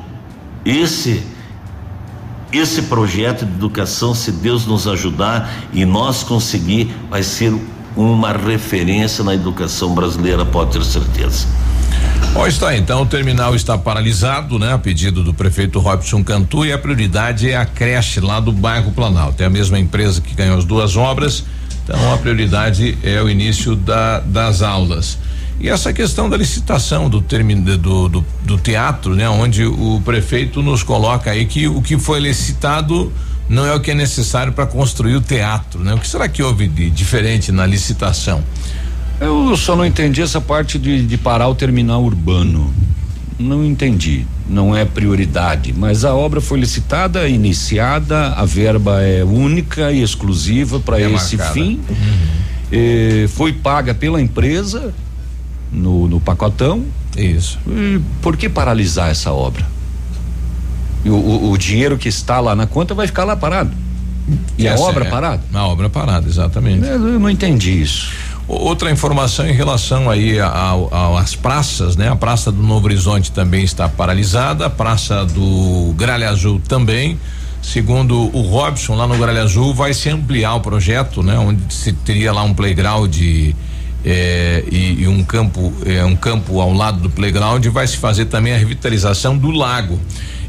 [0.63, 1.27] esse
[2.53, 7.59] esse projeto de educação, se Deus nos ajudar e nós conseguir, vai ser
[7.97, 11.47] uma referência na educação brasileira, pode ter certeza.
[12.35, 14.73] Ó, está então, o terminal está paralisado, né?
[14.73, 18.91] A pedido do prefeito Robson Cantu e a prioridade é a creche lá do bairro
[18.93, 19.43] Planalto.
[19.43, 21.45] É a mesma empresa que ganhou as duas obras,
[21.85, 25.19] então a prioridade é o início da, das aulas.
[25.61, 29.29] E essa questão da licitação do, do, do, do teatro, né?
[29.29, 33.13] Onde o prefeito nos coloca aí que o que foi licitado
[33.49, 35.95] não é o que é necessário para construir o teatro, né?
[35.95, 38.43] O que será que houve de diferente na licitação?
[39.23, 42.75] Eu só não entendi essa parte de, de parar o terminal urbano.
[43.39, 44.27] Não entendi.
[44.49, 50.81] Não é prioridade, mas a obra foi licitada, iniciada, a verba é única e exclusiva
[50.81, 51.55] para é esse marcada.
[51.55, 51.81] fim.
[51.89, 53.29] Uhum.
[53.29, 54.93] foi paga pela empresa
[55.71, 56.85] no, no pacotão.
[57.17, 57.59] Isso.
[57.67, 59.65] E por que paralisar essa obra?
[61.05, 63.73] O, o, o, dinheiro que está lá na conta vai ficar lá parado.
[64.57, 65.43] E Essa a obra é, parada?
[65.53, 66.87] A obra parada, exatamente.
[66.87, 68.13] Eu não entendi isso.
[68.49, 70.39] Outra informação em relação aí
[71.19, 72.09] às praças, né?
[72.09, 77.19] A Praça do Novo Horizonte também está paralisada, a Praça do Gralha Azul também.
[77.63, 81.39] Segundo o Robson, lá no Gralha Azul vai se ampliar o projeto, né?
[81.39, 83.17] Onde se teria lá um playground
[84.05, 88.25] eh, e, e, um campo, eh, um campo ao lado do playground, vai se fazer
[88.25, 90.01] também a revitalização do lago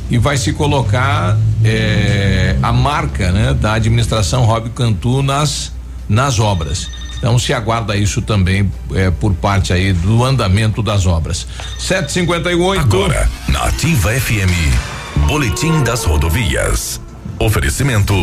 [0.10, 5.72] e vai se colocar eh, a marca né, da administração Rob Cantu nas,
[6.08, 6.90] nas obras.
[7.18, 11.48] Então se aguarda isso também eh, por parte aí do andamento das obras.
[11.80, 17.03] 758 Agora, na FM, Boletim das Rodovias.
[17.44, 18.14] Oferecimento: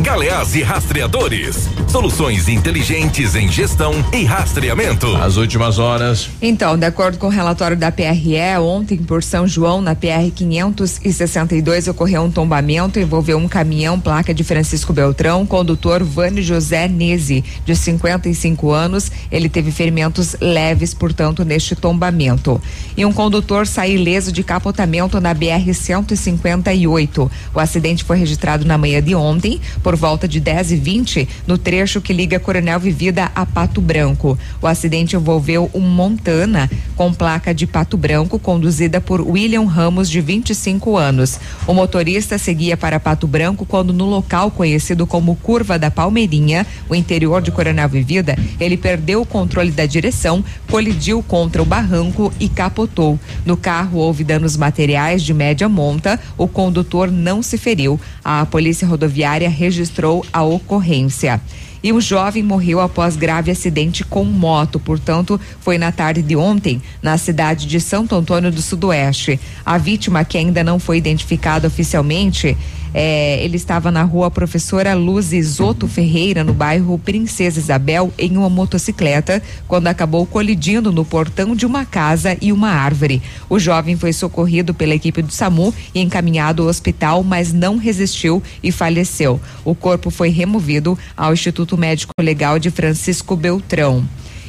[0.00, 1.68] Galeás e Rastreadores.
[1.88, 5.14] Soluções inteligentes em gestão e rastreamento.
[5.14, 6.30] As últimas horas.
[6.40, 11.86] Então, de acordo com o relatório da PRE, ontem por São João, na PR 562,
[11.86, 17.76] ocorreu um tombamento, envolveu um caminhão, placa de Francisco Beltrão, condutor Vane José Nese, de
[17.76, 19.12] 55 anos.
[19.30, 22.58] Ele teve ferimentos leves, portanto, neste tombamento.
[22.96, 27.30] E um condutor saiu ileso de capotamento na BR 158.
[27.54, 31.28] O acidente foi registrado registrado na manhã de ontem, por volta de 10 e 20
[31.46, 34.38] no trecho que liga Coronel Vivida a Pato Branco.
[34.60, 40.20] O acidente envolveu um Montana com placa de Pato Branco, conduzida por William Ramos, de
[40.20, 41.38] 25 anos.
[41.66, 46.94] O motorista seguia para Pato Branco quando, no local conhecido como Curva da Palmeirinha, o
[46.94, 52.48] interior de Coronel Vivida, ele perdeu o controle da direção, colidiu contra o barranco e
[52.48, 53.18] capotou.
[53.44, 57.98] No carro houve danos materiais de média monta, o condutor não se feriu.
[58.24, 61.40] A Polícia Rodoviária registrou a ocorrência
[61.82, 64.78] e um jovem morreu após grave acidente com moto.
[64.78, 69.40] Portanto, foi na tarde de ontem, na cidade de Santo Antônio do Sudoeste.
[69.64, 72.54] A vítima, que ainda não foi identificada oficialmente,
[72.94, 78.50] é, ele estava na rua Professora Luz Isoto Ferreira, no bairro Princesa Isabel, em uma
[78.50, 83.22] motocicleta, quando acabou colidindo no portão de uma casa e uma árvore.
[83.48, 88.42] O jovem foi socorrido pela equipe do SAMU e encaminhado ao hospital, mas não resistiu
[88.62, 89.40] e faleceu.
[89.64, 94.04] O corpo foi removido ao Instituto Médico Legal de Francisco Beltrão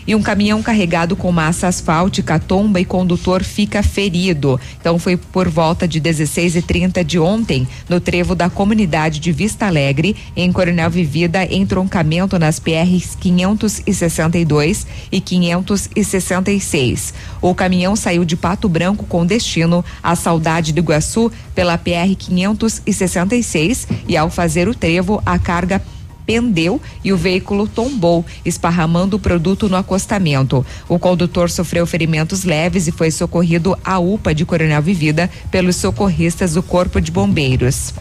[0.05, 4.59] e um caminhão carregado com massa asfáltica tomba e condutor fica ferido.
[4.79, 9.31] Então foi por volta de 16 e 30 de ontem, no trevo da comunidade de
[9.31, 17.13] Vista Alegre, em Coronel Vivida, entroncamento nas PRs 562 e 566.
[17.41, 23.87] O caminhão saiu de Pato Branco com destino à Saudade do Iguaçu pela PR 566
[24.07, 25.81] e ao fazer o trevo, a carga
[26.25, 30.65] pendeu e o veículo tombou, esparramando o produto no acostamento.
[30.87, 36.53] O condutor sofreu ferimentos leves e foi socorrido à UPA de Coronel Vivida pelos socorristas
[36.53, 37.93] do Corpo de Bombeiros.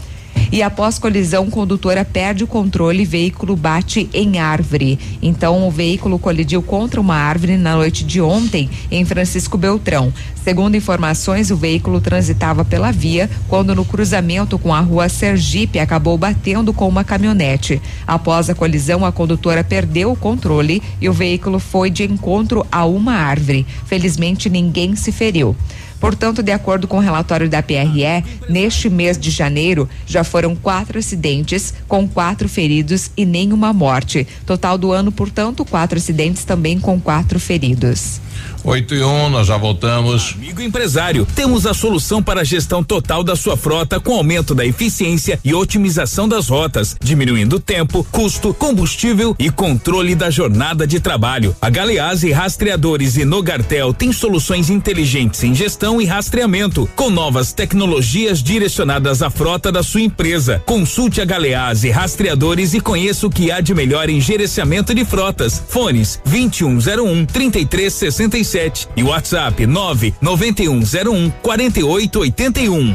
[0.53, 4.99] E após colisão, condutora perde o controle e veículo bate em árvore.
[5.23, 10.13] Então, o veículo colidiu contra uma árvore na noite de ontem em Francisco Beltrão.
[10.45, 16.19] Segundo informações, o veículo transitava pela via quando, no cruzamento com a rua Sergipe, acabou
[16.19, 17.81] batendo com uma caminhonete.
[18.07, 22.85] Após a colisão, a condutora perdeu o controle e o veículo foi de encontro a
[22.85, 23.65] uma árvore.
[23.87, 25.57] Felizmente, ninguém se feriu.
[26.03, 30.99] Portanto, de acordo com o relatório da PRE, neste mês de janeiro já foram quatro
[30.99, 34.27] acidentes, com quatro feridos e nenhuma morte.
[34.45, 38.21] Total do ano, portanto, quatro acidentes também com quatro feridos.
[38.65, 40.35] 8 e 1, um, nós já voltamos.
[40.37, 44.65] Amigo empresário, temos a solução para a gestão total da sua frota com aumento da
[44.65, 51.57] eficiência e otimização das rotas, diminuindo tempo, custo, combustível e controle da jornada de trabalho.
[51.61, 58.43] A Galeazzi Rastreadores e Nogartel tem soluções inteligentes em gestão e rastreamento, com novas tecnologias
[58.43, 60.63] direcionadas à frota da sua empresa.
[60.65, 65.63] Consulte a Galeazzi Rastreadores e conheça o que há de melhor em gerenciamento de frotas.
[65.69, 72.19] Fones 2101 3366 sete e WhatsApp nove noventa e um zero um quarenta e oito
[72.19, 72.95] oitenta e um.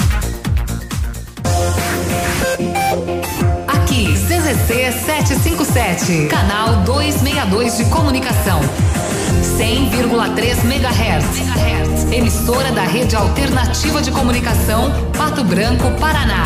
[4.51, 8.59] CZC 757, canal 262 de comunicação.
[9.57, 12.11] 100,3 MHz.
[12.11, 16.43] Emissora da Rede Alternativa de Comunicação, Pato Branco, Paraná.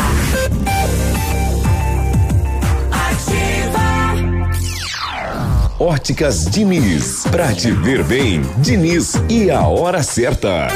[5.80, 7.24] Óticas Diniz.
[7.28, 10.68] Pra te ver bem, Diniz e a hora certa.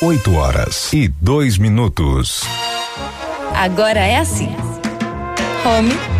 [0.00, 2.42] 8 horas e dois minutos.
[3.52, 4.54] Agora é assim:
[5.64, 6.19] home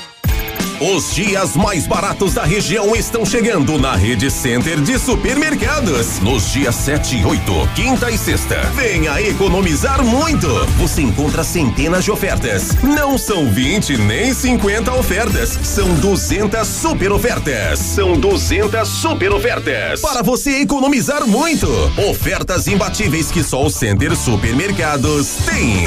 [0.81, 6.19] Os dias mais baratos da região estão chegando na Rede Center de Supermercados.
[6.21, 8.59] Nos dias 7 e 8, quinta e sexta.
[8.73, 10.47] Venha economizar muito.
[10.79, 12.75] Você encontra centenas de ofertas.
[12.81, 15.49] Não são 20 nem 50 ofertas.
[15.61, 17.77] São 200 super ofertas.
[17.77, 20.01] São 200 super ofertas.
[20.01, 21.67] Para você economizar muito.
[22.09, 25.85] Ofertas imbatíveis que só o Center Supermercados tem.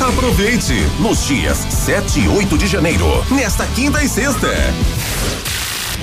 [0.00, 3.06] Aproveite nos dias 7 e 8 de janeiro.
[3.30, 4.48] Nesta quinta e sexta sexta.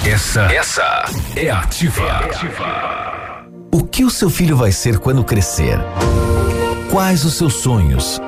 [0.05, 1.05] Essa, essa
[1.37, 2.01] é ativa.
[2.01, 3.45] é ativa.
[3.71, 5.79] O que o seu filho vai ser quando crescer?
[6.91, 8.19] Quais os seus sonhos?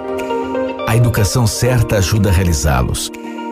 [0.88, 3.12] A educação certa ajuda a realizá-los.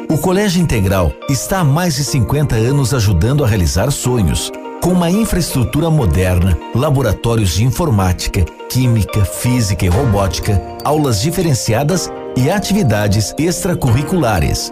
[0.10, 4.50] O Colégio Integral está há mais de 50 anos ajudando a realizar sonhos,
[4.82, 13.36] com uma infraestrutura moderna, laboratórios de informática, química, física e robótica, aulas diferenciadas e atividades
[13.38, 14.72] extracurriculares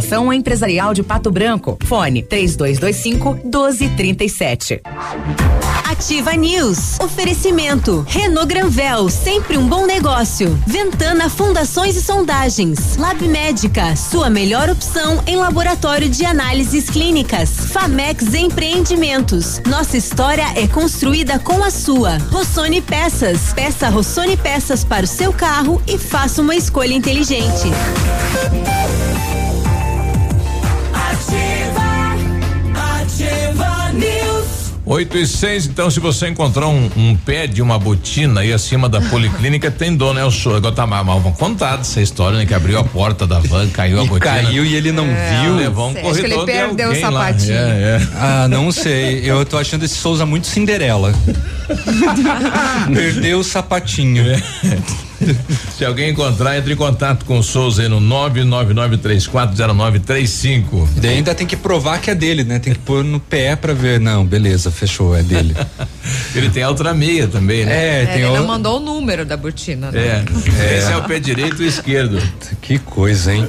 [0.01, 1.77] Associação Empresarial de Pato Branco.
[1.85, 4.81] Fone 3225 1237.
[5.89, 6.99] Ativa News.
[6.99, 8.03] Oferecimento.
[8.07, 10.59] Renault Granvel, sempre um bom negócio.
[10.65, 12.97] Ventana Fundações e Sondagens.
[12.97, 17.49] Lab Médica, sua melhor opção em laboratório de análises clínicas.
[17.67, 19.61] Famex Empreendimentos.
[19.67, 22.17] Nossa história é construída com a sua.
[22.31, 23.53] Rossoni Peças.
[23.53, 27.69] Peça Rossoni Peças para o seu carro e faça uma escolha inteligente.
[34.91, 38.89] 8 e 6, então se você encontrar um, um, pé de uma botina aí acima
[38.89, 40.21] da policlínica, tem dor, né?
[40.25, 42.45] O senhor agora tá mal, mal contado essa história, né?
[42.45, 44.19] Que abriu a porta da van, caiu a botina.
[44.19, 45.55] Caiu e ele não é, viu.
[45.55, 47.53] Levou um corredor Acho que ele perdeu o sapatinho.
[47.53, 48.07] É, é.
[48.15, 49.21] Ah, não sei.
[49.23, 51.13] Eu tô achando esse Souza muito Cinderela.
[52.93, 54.25] perdeu o sapatinho.
[54.29, 54.41] É.
[55.77, 60.87] Se alguém encontrar, entre em contato com o Souza aí no 999340935.
[61.01, 62.59] E ainda tem que provar que é dele, né?
[62.59, 63.99] Tem que pôr no pé pra ver.
[63.99, 65.55] Não, beleza, fechou, é dele.
[66.33, 67.73] Ele tem a outra meia também, né?
[67.73, 68.35] É, é ele o...
[68.35, 69.91] não mandou o número da botina.
[69.91, 69.99] Né?
[69.99, 70.23] É,
[70.59, 70.77] é.
[70.77, 72.21] Esse é o pé direito e esquerdo.
[72.61, 73.47] Que coisa, hein?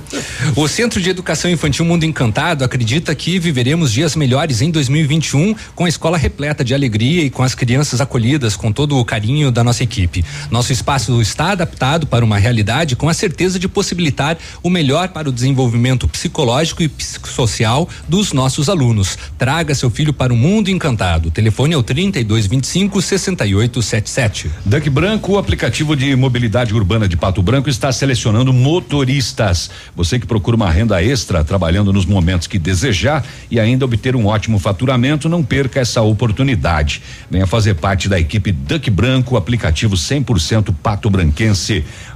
[0.56, 5.84] O Centro de Educação Infantil Mundo Encantado acredita que viveremos dias melhores em 2021 com
[5.84, 9.64] a escola repleta de alegria e com as crianças acolhidas com todo o carinho da
[9.64, 10.24] nossa equipe.
[10.50, 15.28] Nosso espaço está adaptado para uma realidade com a certeza de possibilitar o melhor para
[15.28, 19.16] o desenvolvimento psicológico e psicossocial dos nossos alunos.
[19.38, 21.30] Traga seu filho para o Mundo Encantado.
[21.30, 24.50] Telefone é o 3225 6877.
[24.64, 29.70] Duck Branco, o aplicativo de mobilidade urbana de Pato Branco, está selecionando motoristas.
[29.94, 34.26] Você que procura uma renda extra trabalhando nos momentos que desejar e ainda obter um
[34.26, 37.02] ótimo faturamento, não perca essa oportunidade.
[37.30, 41.51] Venha fazer parte da equipe Duck Branco, aplicativo 100% pato branquense.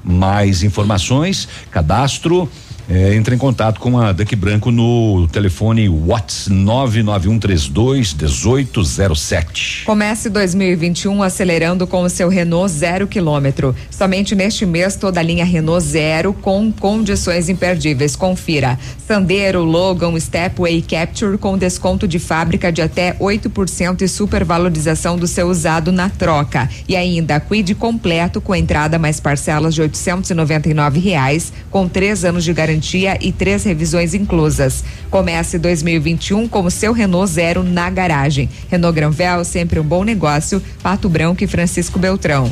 [0.05, 2.51] Mais informações, cadastro
[2.89, 9.82] é, entre em contato com a Duck Branco no telefone WhatsApp 99132 1807.
[9.84, 13.74] Comece 2021 acelerando com o seu Renault zero quilômetro.
[13.91, 18.14] Somente neste mês toda a linha Renault zero com condições imperdíveis.
[18.14, 18.78] Confira.
[19.07, 25.49] Sandero, Logan, Stepway Capture com desconto de fábrica de até 8% e supervalorização do seu
[25.49, 26.68] usado na troca.
[26.89, 32.53] E ainda Quid completo com entrada mais parcelas de 899 reais com três anos de
[32.53, 34.85] garantia garantia e três revisões inclusas.
[35.11, 38.49] Comece 2021 com o seu Renault Zero na garagem.
[38.70, 40.62] Renault Granvel, sempre um bom negócio.
[40.83, 42.51] Pato Branco e Francisco Beltrão.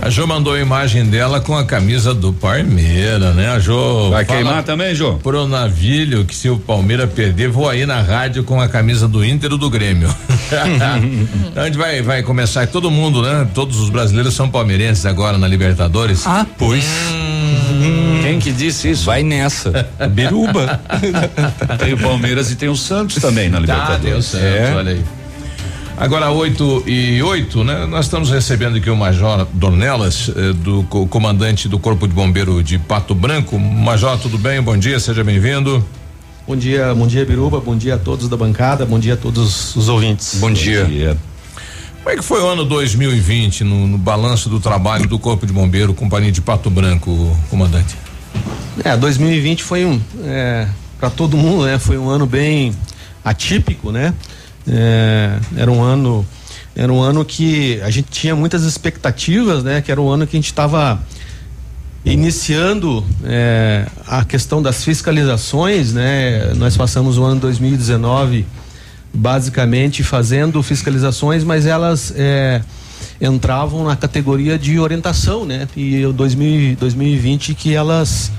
[0.00, 3.48] A Jo mandou a imagem dela com a camisa do Palmeira, né?
[3.48, 4.10] A Jo.
[4.10, 5.18] Vai queimar também, Jo?
[5.22, 9.24] Pro navilho que se o Palmeiras perder, vou aí na rádio com a camisa do
[9.24, 10.08] Inter ou do Grêmio.
[11.50, 13.48] então a gente vai, vai começar, todo mundo, né?
[13.54, 16.26] Todos os brasileiros são palmeirenses agora na Libertadores.
[16.26, 16.84] Ah, pois.
[16.84, 17.41] Hum,
[18.22, 19.04] Quem que disse isso?
[19.04, 19.88] Vai nessa.
[20.10, 20.80] Biruba.
[21.78, 23.98] tem o Palmeiras e tem o Santos também na Libertadores.
[23.98, 24.74] Tá, tem o Santos, é.
[24.74, 25.04] olha aí.
[25.96, 27.86] Agora, 8 e 8, né?
[27.86, 32.62] Nós estamos recebendo aqui o Major Dornelas, eh, do co comandante do Corpo de Bombeiro
[32.62, 33.58] de Pato Branco.
[33.58, 34.60] Major, tudo bem?
[34.60, 35.84] Bom dia, seja bem-vindo.
[36.46, 39.76] Bom dia, bom dia, Biruba, bom dia a todos da bancada, bom dia a todos
[39.76, 40.38] os ouvintes.
[40.40, 40.82] Bom dia.
[40.82, 41.31] Bom dia.
[42.02, 45.52] Como é que foi o ano 2020 no, no balanço do trabalho do Corpo de
[45.52, 47.96] Bombeiro, Companhia de Pato Branco, comandante?
[48.82, 50.66] É, 2020 foi um, é,
[50.98, 51.78] para todo mundo, né?
[51.78, 52.74] Foi um ano bem
[53.24, 54.12] atípico, né?
[54.66, 56.26] É, era um ano
[56.74, 59.80] era um ano que a gente tinha muitas expectativas, né?
[59.80, 61.00] Que era um ano que a gente estava
[62.04, 66.52] iniciando é, a questão das fiscalizações, né?
[66.56, 68.44] Nós passamos o ano 2019
[69.12, 72.62] basicamente fazendo fiscalizações, mas elas é,
[73.20, 75.68] entravam na categoria de orientação, né?
[75.76, 78.32] E o 2020 que elas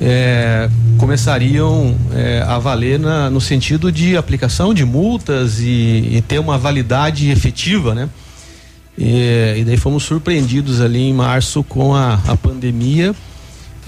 [0.00, 6.38] é, começariam é, a valer na, no sentido de aplicação de multas e, e ter
[6.38, 8.08] uma validade efetiva, né?
[8.96, 13.14] E, e, daí fomos surpreendidos ali em março com a, a pandemia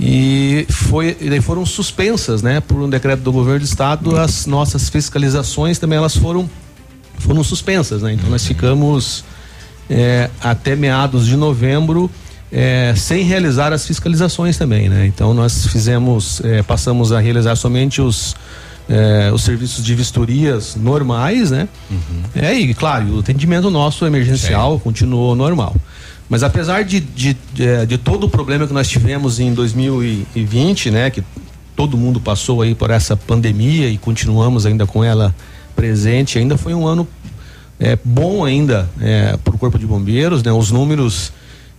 [0.02, 4.46] e foi e daí foram suspensas, né, por um decreto do governo do estado as
[4.46, 6.48] nossas fiscalizações também elas foram
[7.18, 8.14] foram suspensas, né?
[8.14, 9.22] Então nós ficamos
[9.90, 12.10] é, até meados de novembro
[12.50, 15.06] é, sem realizar as fiscalizações também, né?
[15.06, 18.34] Então nós fizemos, é, passamos a realizar somente os
[19.32, 21.68] os serviços de vistorias normais, né?
[21.88, 22.22] Uhum.
[22.34, 24.80] É, e claro, o atendimento nosso emergencial Sim.
[24.80, 25.76] continuou normal.
[26.30, 30.92] Mas apesar de, de, de, é, de, todo o problema que nós tivemos em 2020,
[30.92, 31.10] né?
[31.10, 31.24] Que
[31.74, 35.34] todo mundo passou aí por essa pandemia e continuamos ainda com ela
[35.74, 37.08] presente, ainda foi um ano
[37.80, 40.52] é, bom ainda é, para o Corpo de Bombeiros, né?
[40.52, 41.32] Os números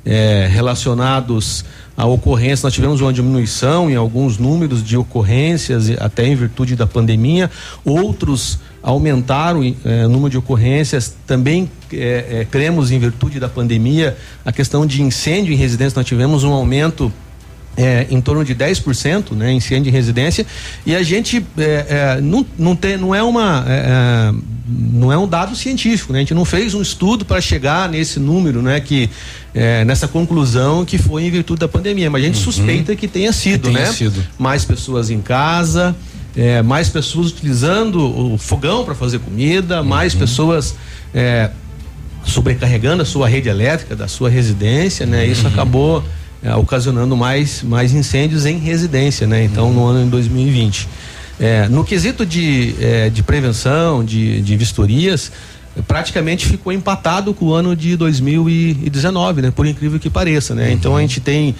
[0.04, 1.64] é, relacionados
[1.96, 6.86] à ocorrência, nós tivemos uma diminuição em alguns números de ocorrências, até em virtude da
[6.86, 7.50] pandemia,
[7.86, 14.18] outros aumentaram o é, número de ocorrências, também é, é, cremos em virtude da pandemia,
[14.44, 17.12] a questão de incêndio em residência, nós tivemos um aumento
[17.78, 20.46] é, em torno de 10%, né, incêndio em residência,
[20.86, 21.86] e a gente é,
[22.18, 23.66] é, não, não, tem, não é uma
[24.68, 26.20] não é um dado científico, né?
[26.20, 28.80] A gente não fez um estudo para chegar nesse número, né?
[28.80, 29.10] Que
[29.86, 32.44] nessa conclusão que foi em virtude da pandemia, mas a gente uhum.
[32.44, 33.92] suspeita que tenha sido, que tenha né?
[33.92, 34.24] Sido.
[34.38, 35.94] Mais pessoas em casa,
[36.64, 39.88] mais pessoas utilizando o fogão para fazer comida, uhum.
[39.88, 40.76] mais pessoas
[42.24, 45.26] sobrecarregando a sua rede elétrica da sua residência, né?
[45.26, 45.54] Isso uhum.
[45.54, 46.04] acabou
[46.44, 49.44] é, ocasionando mais, mais incêndios em residência, né?
[49.44, 49.74] Então, uhum.
[49.74, 50.88] no ano de 2020.
[51.40, 55.32] É, no quesito de, é, de prevenção, de, de vistorias,
[55.88, 59.52] praticamente ficou empatado com o ano de 2019, né?
[59.52, 60.68] Por incrível que pareça, né?
[60.68, 60.74] Uhum.
[60.74, 61.56] Então a gente tem,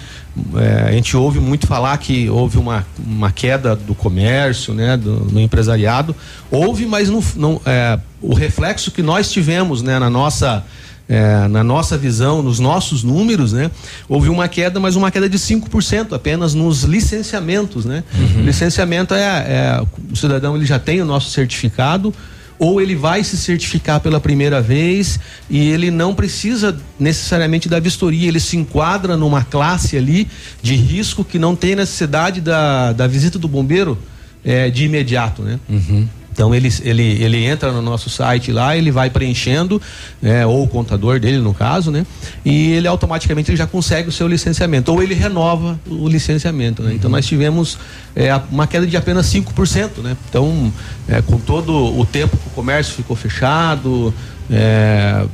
[0.56, 4.96] é, a gente ouve muito falar que houve uma, uma queda do comércio, né?
[4.96, 6.14] Do, no empresariado,
[6.50, 9.98] houve, mas não, não é, o reflexo que nós tivemos, né?
[9.98, 10.64] Na nossa
[11.08, 13.70] é, na nossa visão, nos nossos números, né,
[14.08, 18.02] houve uma queda, mas uma queda de 5% apenas nos licenciamentos, né?
[18.14, 18.44] Uhum.
[18.44, 22.14] Licenciamento é, é, o cidadão ele já tem o nosso certificado,
[22.58, 25.18] ou ele vai se certificar pela primeira vez
[25.50, 30.28] e ele não precisa necessariamente da vistoria, ele se enquadra numa classe ali
[30.62, 33.98] de risco que não tem necessidade da, da visita do bombeiro
[34.44, 35.58] é, de imediato, né?
[35.68, 36.08] Uhum.
[36.32, 39.80] Então ele, ele, ele entra no nosso site lá, ele vai preenchendo,
[40.20, 42.06] né, ou o contador dele no caso, né?
[42.44, 46.94] E ele automaticamente ele já consegue o seu licenciamento, ou ele renova o licenciamento, né?
[46.94, 47.78] Então, nós tivemos
[48.16, 50.16] é, uma queda de apenas 5%, né?
[50.28, 50.72] Então,
[51.08, 54.12] é, com todo o tempo que o comércio ficou fechado,
[54.50, 55.24] é,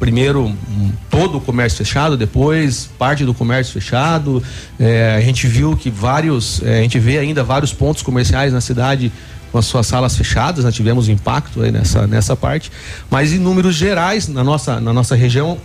[0.00, 0.56] primeiro
[1.10, 4.42] todo o comércio fechado, depois parte do comércio fechado.
[4.78, 8.62] É, a gente viu que vários, é, a gente vê ainda vários pontos comerciais na
[8.62, 9.12] cidade
[9.50, 12.70] com as suas salas fechadas, nós tivemos impacto aí nessa, nessa parte,
[13.10, 15.58] mas em números gerais, na nossa, na nossa região,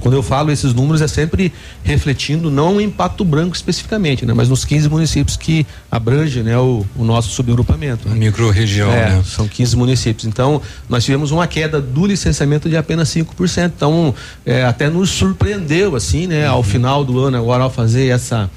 [0.00, 1.52] quando eu falo esses números é sempre
[1.84, 6.84] refletindo não em Pato Branco especificamente, né, mas nos 15 municípios que abrange, né, o,
[6.96, 8.08] o nosso subagrupamento.
[8.08, 8.14] Né.
[8.16, 9.22] Micro-região, é, né?
[9.24, 10.26] São 15 municípios.
[10.26, 13.72] Então, nós tivemos uma queda do licenciamento de apenas 5%.
[13.76, 14.14] Então,
[14.44, 16.56] é, até nos surpreendeu assim, né, uhum.
[16.56, 18.50] ao final do ano agora ao fazer essa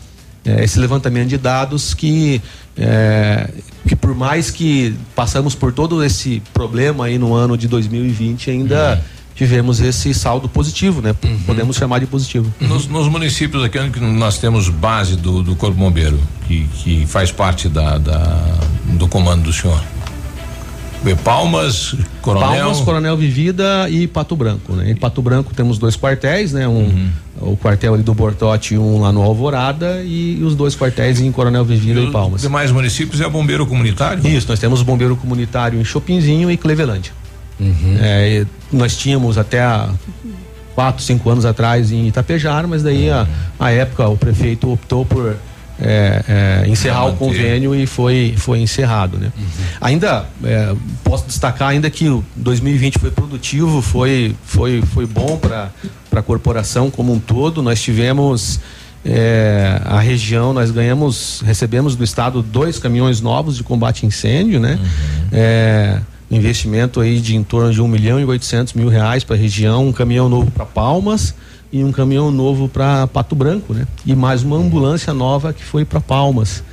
[0.45, 2.41] é, esse levantamento de dados que
[2.77, 3.49] é,
[3.87, 8.95] que por mais que passamos por todo esse problema aí no ano de 2020 ainda
[8.95, 9.01] uhum.
[9.35, 11.13] tivemos esse saldo positivo, né?
[11.23, 11.39] Uhum.
[11.45, 12.51] Podemos chamar de positivo.
[12.59, 17.31] Nos, nos, municípios aqui onde nós temos base do, do Corpo Bombeiro, que, que faz
[17.31, 18.57] parte da, da
[18.97, 19.81] do comando do senhor.
[21.23, 22.49] Palmas, Coronel.
[22.49, 24.91] Palmas, Coronel Vivida e Pato Branco, né?
[24.91, 26.67] Em Pato Branco temos dois quartéis, né?
[26.67, 27.09] Um, uhum.
[27.41, 31.65] O quartel ali do Bortote, um lá no Alvorada e os dois quartéis em Coronel
[31.65, 32.37] Vivida e, e Palmas.
[32.37, 34.25] Os demais municípios é bombeiro comunitário?
[34.25, 37.11] Isso, nós temos bombeiro comunitário em Chopinzinho e Clevelândia.
[37.59, 37.97] Uhum.
[37.99, 39.89] É, nós tínhamos até há
[40.73, 43.25] quatro, cinco anos atrás em Itapejar, mas daí uhum.
[43.59, 45.35] a, a época o prefeito optou por
[45.83, 49.17] é, é, encerrar o convênio e foi, foi encerrado.
[49.17, 49.31] Né?
[49.37, 49.43] Uhum.
[49.81, 50.73] Ainda é,
[51.03, 55.71] posso destacar ainda que o 2020 foi produtivo, foi, foi, foi bom para
[56.11, 57.61] a corporação como um todo.
[57.61, 58.61] Nós tivemos
[59.05, 64.59] é, a região, nós ganhamos, recebemos do estado dois caminhões novos de combate a incêndio,
[64.59, 64.79] né?
[64.81, 65.27] Uhum.
[65.33, 65.99] É,
[66.31, 69.87] investimento aí de em torno de um milhão e oitocentos mil reais para a região,
[69.87, 71.35] um caminhão novo para Palmas
[71.73, 73.87] e um caminhão novo para Pato Branco, né?
[74.05, 76.63] E mais uma ambulância nova que foi para Palmas.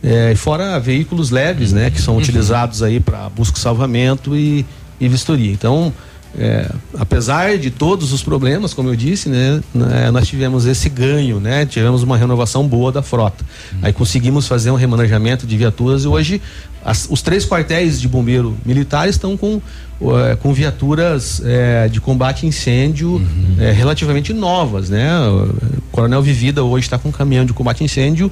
[0.00, 1.90] É, fora veículos leves, né?
[1.90, 2.20] Que são uhum.
[2.20, 4.64] utilizados aí para busca e salvamento e,
[5.00, 5.50] e vistoria.
[5.50, 5.92] Então,
[6.38, 11.38] é, apesar de todos os problemas, como eu disse, né, né, nós tivemos esse ganho,
[11.40, 13.44] né, tivemos uma renovação boa da frota.
[13.72, 13.78] Uhum.
[13.82, 16.42] Aí conseguimos fazer um remanejamento de viaturas e hoje
[16.84, 19.60] as, os três quartéis de bombeiro militar estão com,
[20.00, 23.56] uh, com viaturas uh, de combate a incêndio uhum.
[23.58, 25.10] uh, relativamente novas, né?
[25.28, 28.30] O Coronel Vivida hoje está com um caminhão de combate a incêndio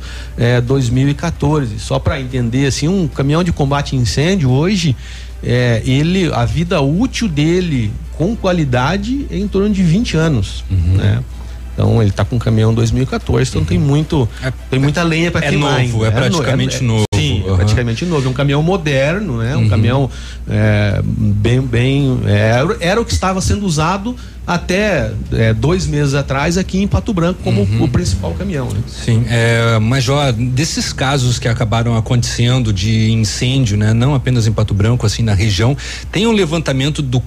[0.67, 1.79] 2014.
[1.79, 4.97] Só para entender assim, um caminhão de combate a incêndio hoje
[5.85, 10.97] ele a vida útil dele com qualidade é em torno de 20 anos, uhum.
[10.97, 11.23] né?
[11.75, 13.67] Então ele está com um caminhão 2014, então uhum.
[13.67, 15.83] tem muito, é, tem muita lenha para é queimar.
[15.83, 17.05] Novo, é, é praticamente é, novo.
[17.63, 18.27] É praticamente novo.
[18.27, 19.57] É um caminhão moderno, né?
[19.57, 19.69] Um uhum.
[19.69, 20.11] caminhão
[20.49, 24.17] é, bem, bem era, era, o que estava sendo usado
[24.47, 27.85] até é, dois meses atrás aqui em Pato Branco como uhum.
[27.85, 28.69] o principal caminhão.
[28.71, 28.81] Né?
[28.87, 33.93] Sim, é, Major, desses casos que acabaram acontecendo de incêndio, né?
[33.93, 35.77] Não apenas em Pato Branco, assim na região,
[36.11, 37.23] tem um levantamento do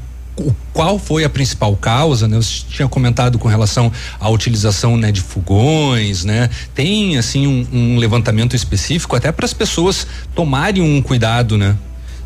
[0.74, 2.40] qual foi a principal causa, né?
[2.70, 6.50] Tinha comentado com relação à utilização, né, de fogões, né?
[6.74, 11.76] Tem assim um, um levantamento específico até para as pessoas tomarem um cuidado, né?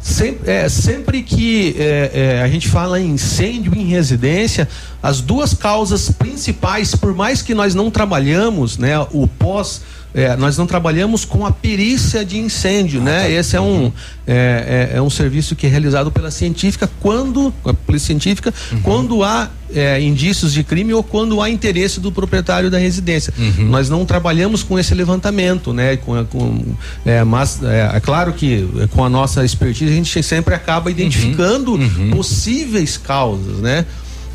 [0.01, 4.67] Sempre, é, sempre que é, é, a gente fala em incêndio em residência,
[5.03, 9.81] as duas causas principais, por mais que nós não trabalhamos, né, o pós
[10.13, 13.21] é, nós não trabalhamos com a perícia de incêndio, ah, né?
[13.21, 13.29] Tá.
[13.29, 13.93] Esse é um, uhum.
[14.25, 18.81] é, é, é, um serviço que é realizado pela científica quando, a polícia científica, uhum.
[18.81, 23.33] quando há é, indícios de crime ou quando há interesse do proprietário da residência.
[23.37, 23.65] Uhum.
[23.65, 25.97] Nós não trabalhamos com esse levantamento, né?
[25.97, 26.75] Com, com
[27.05, 31.73] é, mas é, é, claro que com a nossa expertise a gente sempre acaba identificando
[31.73, 31.81] uhum.
[31.81, 32.11] Uhum.
[32.11, 33.85] possíveis causas, né?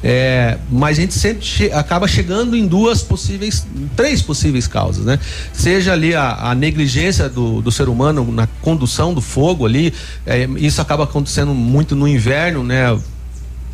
[0.07, 3.67] É, mas a gente sempre che acaba chegando em duas possíveis,
[3.97, 5.19] três possíveis causas, né?
[5.51, 9.95] Seja ali a, a negligência do, do, ser humano na condução do fogo ali,
[10.27, 12.99] é, isso acaba acontecendo muito no inverno, né?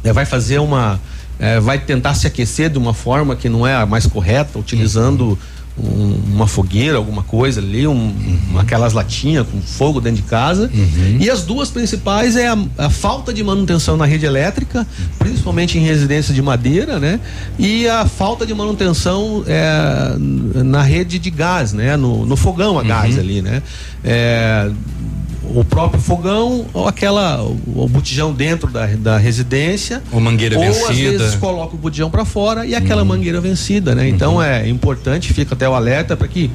[0.04, 1.00] É, vai fazer uma,
[1.36, 5.36] é, vai tentar se aquecer de uma forma que não é a mais correta, utilizando
[5.80, 8.58] um, uma fogueira, alguma coisa ali, um, uhum.
[8.58, 10.70] aquelas latinhas com fogo dentro de casa.
[10.72, 11.18] Uhum.
[11.20, 14.86] E as duas principais é a, a, falta de manutenção na rede elétrica,
[15.18, 17.20] principalmente em residências de madeira, né?
[17.58, 20.14] E a falta de manutenção é,
[20.62, 21.96] na rede de gás, né?
[21.96, 23.20] No, no fogão a gás uhum.
[23.20, 23.62] ali, né?
[24.04, 24.70] É,
[25.54, 30.64] o próprio fogão ou aquela o, o botijão dentro da, da residência ou mangueira ou
[30.64, 30.90] vencida.
[30.90, 33.08] às vezes coloca o botijão para fora e aquela uhum.
[33.08, 34.42] mangueira vencida né então uhum.
[34.42, 36.50] é importante fica até o alerta para que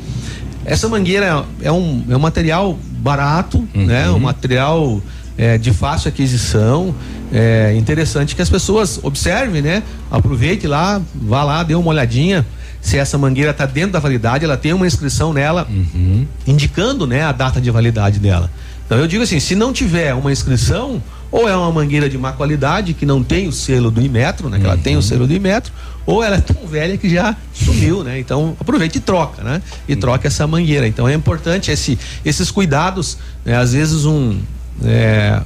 [0.65, 3.85] essa mangueira é um, é um material barato uhum.
[3.85, 5.01] né um material
[5.37, 6.95] é, de fácil aquisição
[7.33, 12.45] é interessante que as pessoas observem né aproveite lá vá lá dê uma olhadinha
[12.85, 16.27] se essa mangueira está dentro da validade, ela tem uma inscrição nela uhum.
[16.45, 18.51] indicando né, a data de validade dela.
[18.85, 21.01] Então eu digo assim, se não tiver uma inscrição,
[21.31, 24.59] ou é uma mangueira de má qualidade que não tem o selo do Imetro, né?
[24.59, 25.01] Que ela tem o uhum.
[25.01, 25.73] selo do Imetro,
[26.05, 28.19] ou ela é tão velha que já sumiu, né?
[28.19, 29.61] Então aproveite e troca, né?
[29.87, 29.99] E uhum.
[29.99, 30.87] troca essa mangueira.
[30.87, 33.17] Então é importante esse, esses cuidados.
[33.43, 33.57] Né?
[33.57, 34.39] Às vezes um
[34.83, 35.41] é,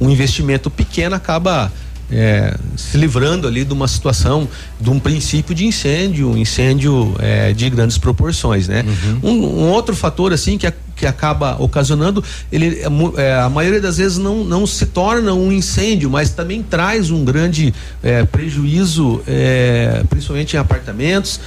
[0.00, 1.72] um investimento pequeno acaba
[2.12, 4.48] é, se livrando ali de uma situação,
[4.80, 8.84] de um princípio de incêndio, um incêndio é, de grandes proporções, né?
[9.22, 9.30] Uhum.
[9.30, 13.98] Um, um, outro fator assim que, que acaba ocasionando, ele é, é, a maioria das
[13.98, 17.72] vezes não, não se torna um incêndio, mas também traz um grande
[18.02, 21.40] é, prejuízo, é, principalmente em apartamentos.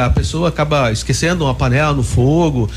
[0.00, 2.70] A pessoa acaba esquecendo uma panela no fogo.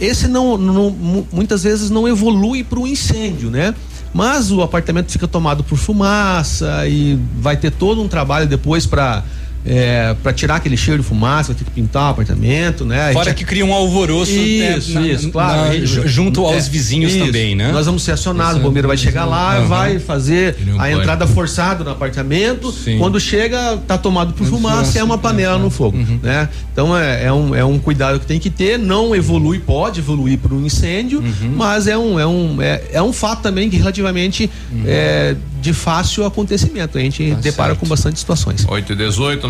[0.00, 0.90] Esse não, não,
[1.30, 3.72] muitas vezes não evolui para o incêndio, né?
[4.12, 9.22] Mas o apartamento fica tomado por fumaça e vai ter todo um trabalho depois para
[9.64, 13.12] é, para tirar aquele cheiro de fumaça, vai ter que pintar o apartamento, né?
[13.12, 17.12] Fora que cria um alvoroço isso, né, isso, na, claro, na, junto aos é, vizinhos
[17.12, 17.26] isso.
[17.26, 17.70] também, né?
[17.70, 19.68] Nós vamos ser acionados, o bombeiro vai chegar lá, uhum.
[19.68, 20.92] vai fazer a pode.
[20.92, 22.72] entrada forçada no apartamento.
[22.72, 22.98] Sim.
[22.98, 26.18] Quando chega, tá tomado por fumaça, é uma panela no fogo, uhum.
[26.22, 26.48] né?
[26.72, 30.38] Então é, é, um, é um cuidado que tem que ter, não evolui, pode evoluir
[30.38, 31.54] para um incêndio, uhum.
[31.56, 34.84] mas é um, é, um, é, é um fato também que relativamente uhum.
[34.86, 36.96] é, de fácil acontecimento.
[36.96, 37.80] A gente tá depara certo.
[37.80, 38.64] com bastante situações.
[38.66, 39.49] 8 e 18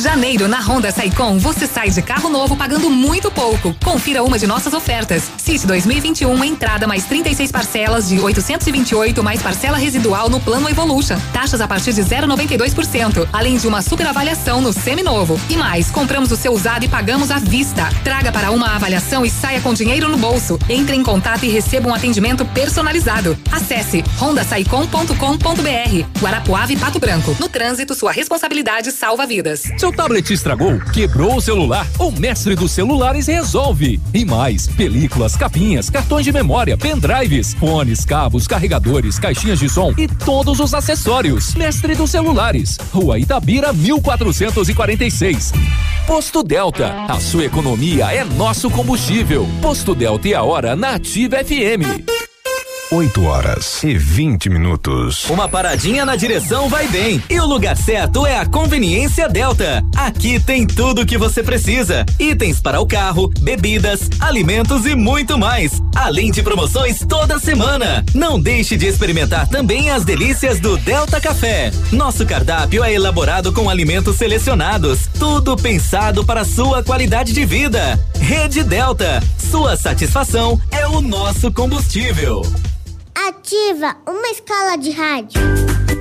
[0.00, 3.74] Janeiro na Honda Saicom você sai de carro novo pagando muito pouco.
[3.84, 5.30] Confira uma de nossas ofertas.
[5.38, 11.16] City 2021 entrada mais 36 parcelas de 828 mais parcela residual no plano Evolution.
[11.32, 15.38] Taxas a partir de 0,92%, além de uma super avaliação no seminovo.
[15.48, 17.88] E mais, compramos o seu usado e pagamos à vista.
[18.02, 20.58] Traga para uma avaliação e saia com dinheiro no bolso.
[20.68, 23.38] Entre em contato e receba um atendimento personalizado.
[23.52, 26.20] Acesse hondasaicom.com.br.
[26.20, 27.36] Guarapuava e Pato Branco.
[27.38, 29.64] No trânsito, sua responsabilidade salva vidas.
[29.84, 34.00] Seu tablet estragou, quebrou o celular, o mestre dos celulares resolve.
[34.14, 40.08] E mais, películas, capinhas, cartões de memória, pendrives, fones, cabos, carregadores, caixinhas de som e
[40.08, 41.54] todos os acessórios.
[41.54, 45.52] Mestre dos celulares, Rua Itabira 1446.
[46.06, 49.46] Posto Delta, a sua economia é nosso combustível.
[49.60, 52.23] Posto Delta e a hora na Ativa FM.
[52.90, 55.28] 8 horas e 20 minutos.
[55.30, 57.22] Uma paradinha na direção vai bem.
[57.30, 59.82] E o lugar certo é a Conveniência Delta.
[59.96, 65.38] Aqui tem tudo o que você precisa: itens para o carro, bebidas, alimentos e muito
[65.38, 65.82] mais.
[65.96, 68.04] Além de promoções toda semana.
[68.14, 71.70] Não deixe de experimentar também as delícias do Delta Café.
[71.90, 75.08] Nosso cardápio é elaborado com alimentos selecionados.
[75.18, 77.98] Tudo pensado para sua qualidade de vida.
[78.20, 79.22] Rede Delta.
[79.38, 82.42] Sua satisfação é o nosso combustível.
[83.16, 85.40] Ativa uma escala de rádio.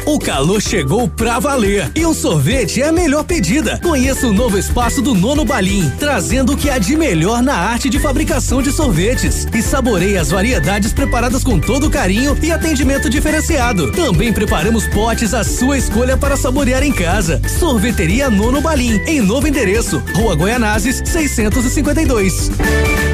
[0.05, 3.79] O calor chegou pra valer e o sorvete é a melhor pedida.
[3.81, 7.89] Conheça o novo espaço do Nono Balim, trazendo o que há de melhor na arte
[7.89, 9.47] de fabricação de sorvetes.
[9.53, 13.91] E saboreie as variedades preparadas com todo carinho e atendimento diferenciado.
[13.91, 17.39] Também preparamos potes à sua escolha para saborear em casa.
[17.47, 23.12] Sorveteria Nono Balim, em novo endereço, Rua Goianazes, 652.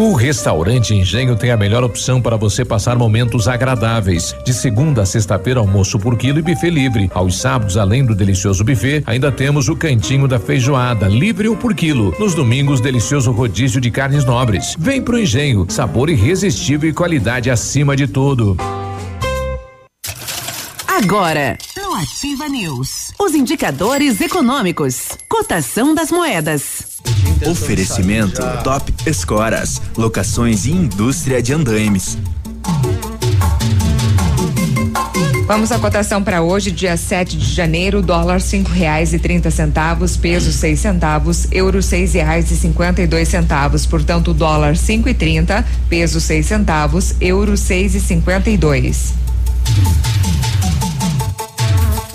[0.00, 4.34] O restaurante Engenho tem a melhor opção para você passar momentos agradáveis.
[4.42, 7.10] De segunda a sexta-feira, almoço por quilo e buffet livre.
[7.12, 11.74] Aos sábados, além do delicioso buffet, ainda temos o cantinho da feijoada, livre ou por
[11.74, 12.14] quilo.
[12.18, 14.74] Nos domingos, delicioso rodízio de carnes nobres.
[14.78, 18.56] Vem pro Engenho, sabor irresistível e qualidade acima de tudo.
[20.88, 23.12] Agora, no Ativa News.
[23.18, 25.08] Os indicadores econômicos.
[25.28, 26.89] Cotação das moedas.
[27.46, 29.80] Oferecimento Top Escoras.
[29.96, 32.18] Locações e indústria de andaimes.
[35.46, 40.16] Vamos à cotação para hoje, dia 7 de janeiro, dólar cinco reais e trinta centavos,
[40.16, 45.14] peso seis centavos, euro seis reais e cinquenta e dois centavos, portanto dólar cinco e
[45.14, 49.14] trinta, peso seis centavos, euro seis e cinquenta e dois.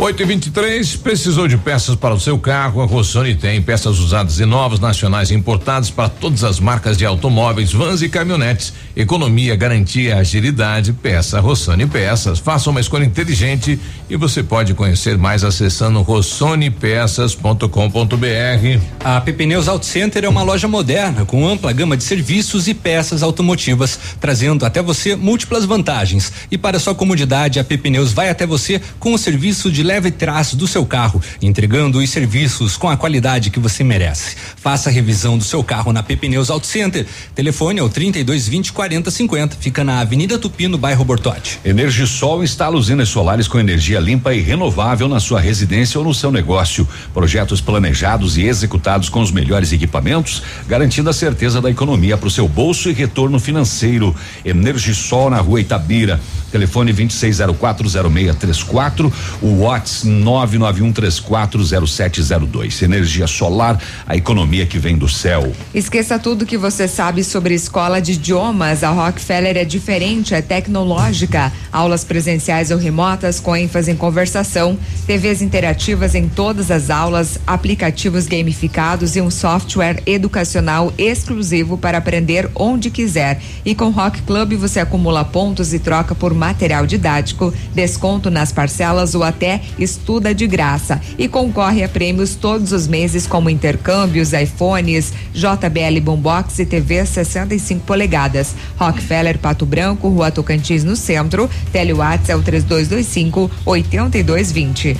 [0.00, 2.80] 8 e 23 precisou de peças para o seu carro?
[2.80, 7.04] A Rossoni tem peças usadas e novas, nacionais e importadas para todas as marcas de
[7.04, 8.72] automóveis, vans e caminhonetes.
[8.94, 10.92] Economia, garantia, agilidade.
[10.92, 12.38] Peça Rossoni Peças.
[12.38, 13.76] Faça uma escolha inteligente
[14.08, 18.80] e você pode conhecer mais acessando rossonepeças.com.br.
[19.02, 22.74] A PP Neus Auto Center é uma loja moderna com ampla gama de serviços e
[22.74, 26.32] peças automotivas, trazendo até você múltiplas vantagens.
[26.52, 30.10] E para sua comodidade, a PP Neus vai até você com o serviço de leve
[30.10, 34.36] traço do seu carro, entregando os serviços com a qualidade que você merece.
[34.56, 37.06] Faça a revisão do seu carro na Pepneus Auto Center.
[37.34, 39.56] Telefone é o 32 20 40 50.
[39.58, 41.58] Fica na Avenida Tupi, no bairro Bortote.
[41.64, 46.30] Energisol instala usinas solares com energia limpa e renovável na sua residência ou no seu
[46.30, 46.86] negócio.
[47.14, 52.30] Projetos planejados e executados com os melhores equipamentos, garantindo a certeza da economia para o
[52.30, 54.14] seu bolso e retorno financeiro.
[54.44, 56.20] Energisol na rua Itabira.
[56.50, 59.12] Telefone 26040634.
[59.42, 62.82] O Watts 991340702.
[62.82, 65.52] Energia solar, a economia que vem do céu.
[65.74, 68.82] Esqueça tudo que você sabe sobre escola de idiomas.
[68.82, 71.52] A Rockefeller é diferente, é tecnológica.
[71.72, 78.26] Aulas presenciais ou remotas com ênfase em conversação, TVs interativas em todas as aulas, aplicativos
[78.26, 83.40] gamificados e um software educacional exclusivo para aprender onde quiser.
[83.64, 89.14] E com Rock Club você acumula pontos e troca por material didático, desconto nas parcelas
[89.14, 95.12] ou até estuda de graça e concorre a prêmios todos os meses como intercâmbios, iPhones,
[95.34, 98.54] JBL Boombox e TV 65 polegadas.
[98.78, 101.50] Rockefeller Pato Branco, Rua Tocantins no centro.
[101.72, 104.96] Telewatts é o 3225 8220.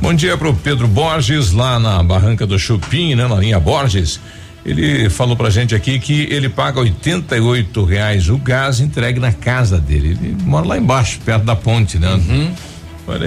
[0.00, 4.20] Bom dia para o Pedro Borges lá na Barranca do Chupim, né, na linha Borges.
[4.64, 7.40] Ele falou pra gente aqui que ele paga oitenta e
[7.84, 10.16] reais o gás entregue na casa dele.
[10.20, 12.12] Ele mora lá embaixo, perto da ponte, né?
[12.14, 12.52] Uhum.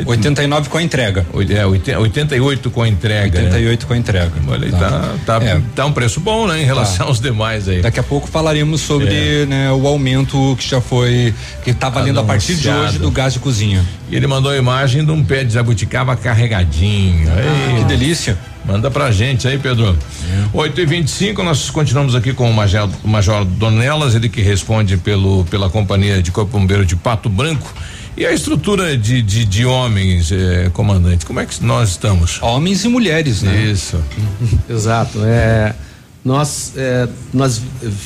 [0.05, 1.25] 89 com a entrega.
[1.49, 3.39] É, 88 com a entrega.
[3.39, 3.87] 88 né?
[3.87, 4.31] com a entrega.
[4.47, 4.77] Olha, tá,
[5.25, 5.61] tá, tá, é.
[5.75, 6.61] tá, um preço bom, né?
[6.61, 7.03] Em relação tá.
[7.05, 7.81] aos demais aí.
[7.81, 9.45] Daqui a pouco falaremos sobre é.
[9.45, 11.33] né, o aumento que já foi,
[11.63, 12.25] que tá valendo Anunciado.
[12.25, 13.83] a partir de hoje do gás de cozinha.
[14.09, 17.29] E ele mandou a imagem de um pé de jabuticaba carregadinho.
[17.29, 18.37] Ah, que delícia.
[18.65, 19.95] Manda pra gente aí, Pedro.
[20.27, 20.45] É.
[20.51, 25.45] 8 e 25 nós continuamos aqui com o Major, Major Donelas, ele que responde pelo,
[25.45, 27.71] pela Companhia de Corpo Bombeiro de Pato Branco.
[28.17, 32.41] E a estrutura de, de, de homens, eh, comandante, como é que nós estamos?
[32.41, 33.65] Homens e mulheres, né?
[33.65, 34.01] Isso.
[34.69, 35.19] Exato.
[35.25, 35.75] É,
[36.23, 37.61] nós é, nós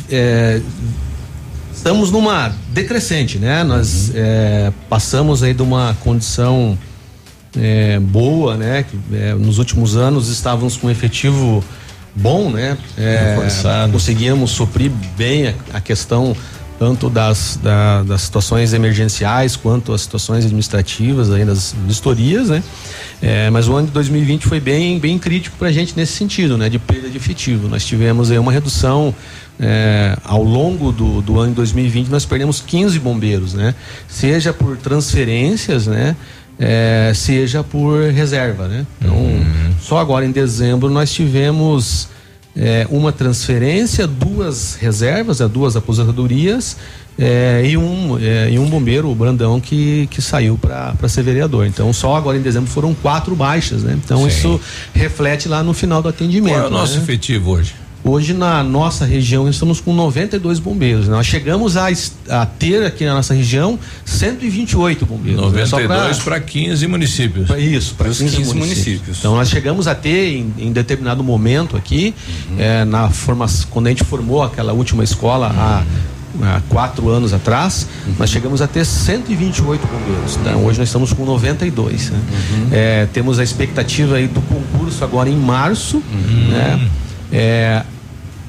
[0.09, 0.61] é,
[1.71, 3.63] estamos numa decrescente, né?
[3.63, 4.13] Nós uhum.
[4.15, 6.77] é, passamos aí de uma condição
[8.01, 8.83] boa, né?
[8.83, 8.97] Que,
[9.39, 11.63] nos últimos anos estávamos com um efetivo
[12.15, 12.77] bom, né?
[12.97, 13.35] É,
[13.91, 16.35] conseguíamos suprir bem a, a questão
[16.79, 22.63] tanto das, da, das situações emergenciais quanto as situações administrativas aí das vistorias, né?
[23.21, 26.57] É, mas o ano de 2020 foi bem, bem crítico para a gente nesse sentido,
[26.57, 26.69] né?
[26.69, 27.67] De perda de efetivo.
[27.67, 29.13] Nós tivemos aí uma redução
[29.59, 33.75] é, ao longo do, do ano de 2020 nós perdemos 15 bombeiros, né?
[34.07, 36.15] Seja por transferências, né?
[36.57, 38.87] É, seja por reserva, né?
[39.01, 39.73] Então, uhum.
[39.81, 42.07] só agora em dezembro nós tivemos
[42.59, 46.75] é, uma transferência, duas reservas, é, duas aposentadorias
[47.17, 51.65] é, e, um, é, e um bombeiro, o Brandão, que, que saiu para ser vereador.
[51.65, 53.97] Então, só agora em dezembro foram quatro baixas, né?
[54.03, 54.27] Então, Sim.
[54.27, 54.61] isso
[54.93, 56.53] reflete lá no final do atendimento.
[56.53, 57.03] Qual é o nosso né?
[57.03, 57.73] efetivo hoje?
[58.03, 61.07] Hoje na nossa região estamos com 92 bombeiros.
[61.07, 61.87] Nós chegamos a,
[62.29, 65.41] a ter aqui na nossa região 128 bombeiros.
[65.41, 66.23] 92 né?
[66.23, 67.47] para 15 municípios.
[67.47, 68.67] Pra isso, para 15, 15 municípios.
[68.67, 69.19] municípios.
[69.19, 72.13] Então nós chegamos a ter em, em determinado momento aqui,
[72.49, 72.55] uhum.
[72.57, 75.59] é, na formação, quando a gente formou aquela última escola uhum.
[75.59, 75.83] há
[76.41, 78.13] há quatro anos atrás, uhum.
[78.19, 80.37] nós chegamos a ter 128 bombeiros.
[80.37, 82.11] Então, hoje nós estamos com 92.
[82.11, 82.19] Né?
[82.71, 86.47] É, temos a expectativa aí do concurso agora em março, uhum.
[86.49, 86.89] né?
[87.31, 87.83] É,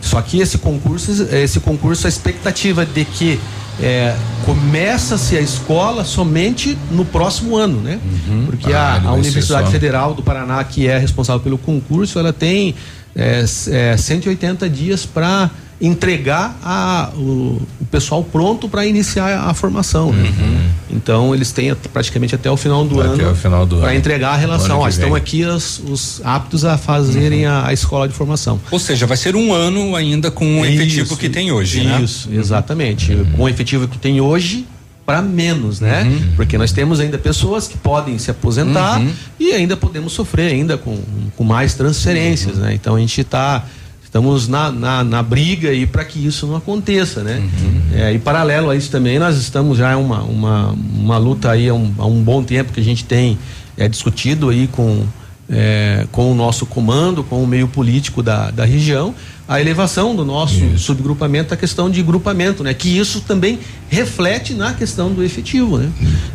[0.00, 3.38] só que esse concurso, esse concurso, a expectativa de que
[3.82, 7.98] é, começa-se a escola somente no próximo ano, né?
[8.28, 8.46] Uhum.
[8.46, 12.74] Porque ah, a, a Universidade Federal do Paraná, que é responsável pelo concurso, ela tem
[13.14, 15.50] é, é, 180 dias para
[15.80, 20.12] entregar a, o, o pessoal pronto para iniciar a formação.
[20.12, 20.28] Né?
[20.28, 20.70] Uhum.
[20.90, 23.34] Então eles têm praticamente até o final do até ano
[23.80, 24.80] para entregar a relação.
[24.80, 27.52] Ó, estão aqui os, os, aptos a fazerem uhum.
[27.52, 28.60] a, a, escola de formação.
[28.70, 32.02] Ou seja, vai ser um ano ainda com o efetivo que tem hoje, né?
[32.02, 33.12] Isso, exatamente.
[33.14, 33.24] Uhum.
[33.32, 34.66] Com o efetivo que tem hoje,
[35.06, 36.02] para menos, né?
[36.02, 36.32] Uhum.
[36.36, 39.10] Porque nós temos ainda pessoas que podem se aposentar uhum.
[39.38, 40.98] e ainda podemos sofrer ainda com,
[41.36, 42.64] com mais transferências, uhum.
[42.64, 42.74] né?
[42.74, 43.64] Então a gente está
[44.10, 47.36] estamos na, na, na briga aí para que isso não aconteça, né?
[47.38, 47.80] Uhum.
[47.94, 51.74] É, e paralelo a isso também, nós estamos já uma, uma, uma luta aí há
[51.74, 53.38] um, há um bom tempo que a gente tem
[53.78, 55.06] é, discutido aí com,
[55.48, 59.14] é, com o nosso comando, com o meio político da, da região,
[59.46, 60.86] a elevação do nosso isso.
[60.86, 62.74] subgrupamento, a questão de grupamento, né?
[62.74, 65.88] Que isso também reflete na questão do efetivo, né?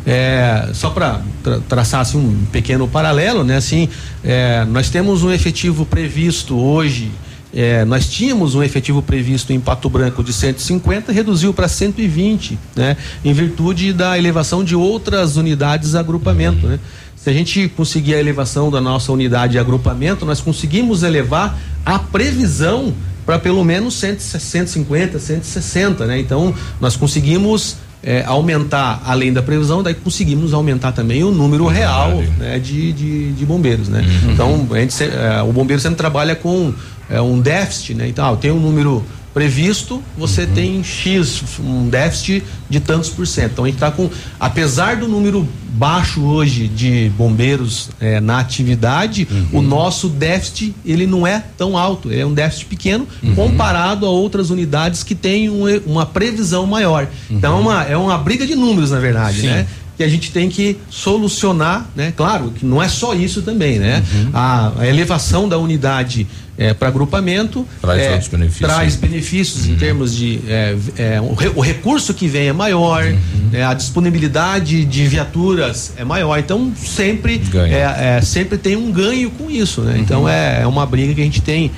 [0.06, 3.56] É, só para tra traçar assim, um pequeno paralelo, né?
[3.56, 3.86] Assim,
[4.24, 7.10] é, nós temos um efetivo previsto hoje
[7.58, 12.98] é, nós tínhamos um efetivo previsto em Pato Branco de 150, reduziu para 120, né?
[13.24, 16.78] Em virtude da elevação de outras unidades de agrupamento, né?
[17.16, 21.98] Se a gente conseguir a elevação da nossa unidade de agrupamento, nós conseguimos elevar a
[21.98, 22.92] previsão
[23.24, 26.20] para pelo menos 150, 160, né?
[26.20, 32.22] Então, nós conseguimos é, aumentar, além da previsão, daí conseguimos aumentar também o número real
[32.38, 34.00] né, de, de, de, bombeiros, né?
[34.00, 34.32] Uhum.
[34.32, 36.72] Então, a gente, é, o bombeiro sempre trabalha com
[37.10, 38.06] é, um déficit, né?
[38.06, 39.04] Então, ah, tem um número
[39.36, 40.54] previsto, você uhum.
[40.54, 43.50] tem X, um déficit de tantos por cento.
[43.52, 44.08] Então a gente está com,
[44.40, 49.58] apesar do número baixo hoje de bombeiros é, na atividade, uhum.
[49.58, 53.34] o nosso déficit ele não é tão alto, é um déficit pequeno uhum.
[53.34, 57.06] comparado a outras unidades que têm um, uma previsão maior.
[57.30, 59.48] Então é uma, é uma briga de números, na verdade, Sim.
[59.48, 59.66] né?
[59.96, 62.12] que a gente tem que solucionar, né?
[62.14, 64.04] Claro que não é só isso também, né?
[64.12, 64.30] Uhum.
[64.34, 66.26] A, a, elevação da unidade
[66.58, 69.72] é, para agrupamento traz é, outros benefícios, traz benefícios uhum.
[69.72, 73.50] em termos de é, é, o, re, o, recurso que vem é maior, uhum.
[73.52, 79.50] É, a disponibilidade de viaturas é maior, então sempre é, sempre tem um ganho com
[79.50, 79.96] isso, né?
[79.98, 80.28] Então uhum.
[80.28, 81.70] é, uma briga que a gente tem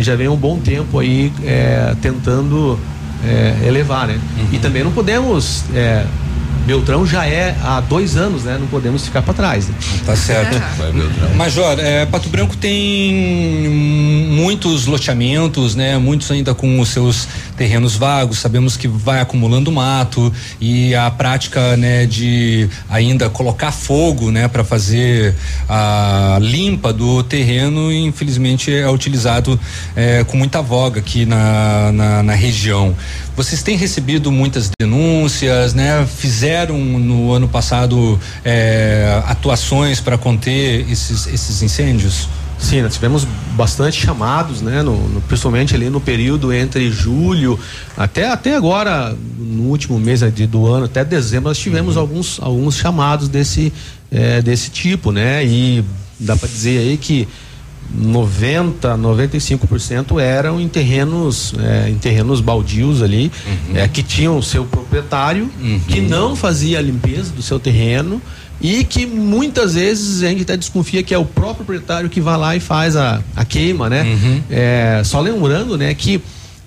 [0.00, 1.32] já vem um bom tempo aí
[2.02, 2.78] tentando
[3.66, 4.20] elevar, né?
[4.52, 4.60] E uhum.
[4.60, 5.64] também não podemos
[6.66, 8.56] Beltrão já é há dois anos, né?
[8.58, 9.68] Não podemos ficar para trás.
[9.68, 9.74] Né?
[10.04, 10.60] Tá certo.
[10.80, 11.36] É.
[11.36, 13.68] Major, é, Pato Branco tem
[14.30, 15.98] muitos loteamentos, né?
[15.98, 18.38] Muitos ainda com os seus terrenos vagos.
[18.38, 24.64] Sabemos que vai acumulando mato e a prática, né, de ainda colocar fogo, né, para
[24.64, 25.34] fazer
[25.68, 29.58] a limpa do terreno, infelizmente é utilizado
[29.94, 32.94] é, com muita voga aqui na, na, na região.
[33.40, 36.06] Vocês têm recebido muitas denúncias, né?
[36.06, 42.28] Fizeram no ano passado é, atuações para conter esses, esses incêndios?
[42.58, 43.26] Sim, nós tivemos
[43.56, 44.82] bastante chamados, né?
[44.82, 47.58] No, no, principalmente ali no período entre julho
[47.96, 52.02] até, até agora, no último mês de, do ano, até dezembro, nós tivemos uhum.
[52.02, 53.72] alguns, alguns chamados desse,
[54.12, 55.42] é, desse tipo, né?
[55.46, 55.82] E
[56.18, 57.26] dá para dizer aí que
[57.92, 63.76] 90, 95% eram em terrenos, é, em terrenos baldios ali, uhum.
[63.76, 65.80] é, que tinham o seu proprietário, uhum.
[65.88, 68.20] que não fazia a limpeza do seu terreno
[68.60, 72.36] e que muitas vezes a gente até desconfia que é o próprio proprietário que vai
[72.36, 74.02] lá e faz a, a queima, né?
[74.02, 74.42] Uhum.
[74.50, 76.20] É, só lembrando, né, que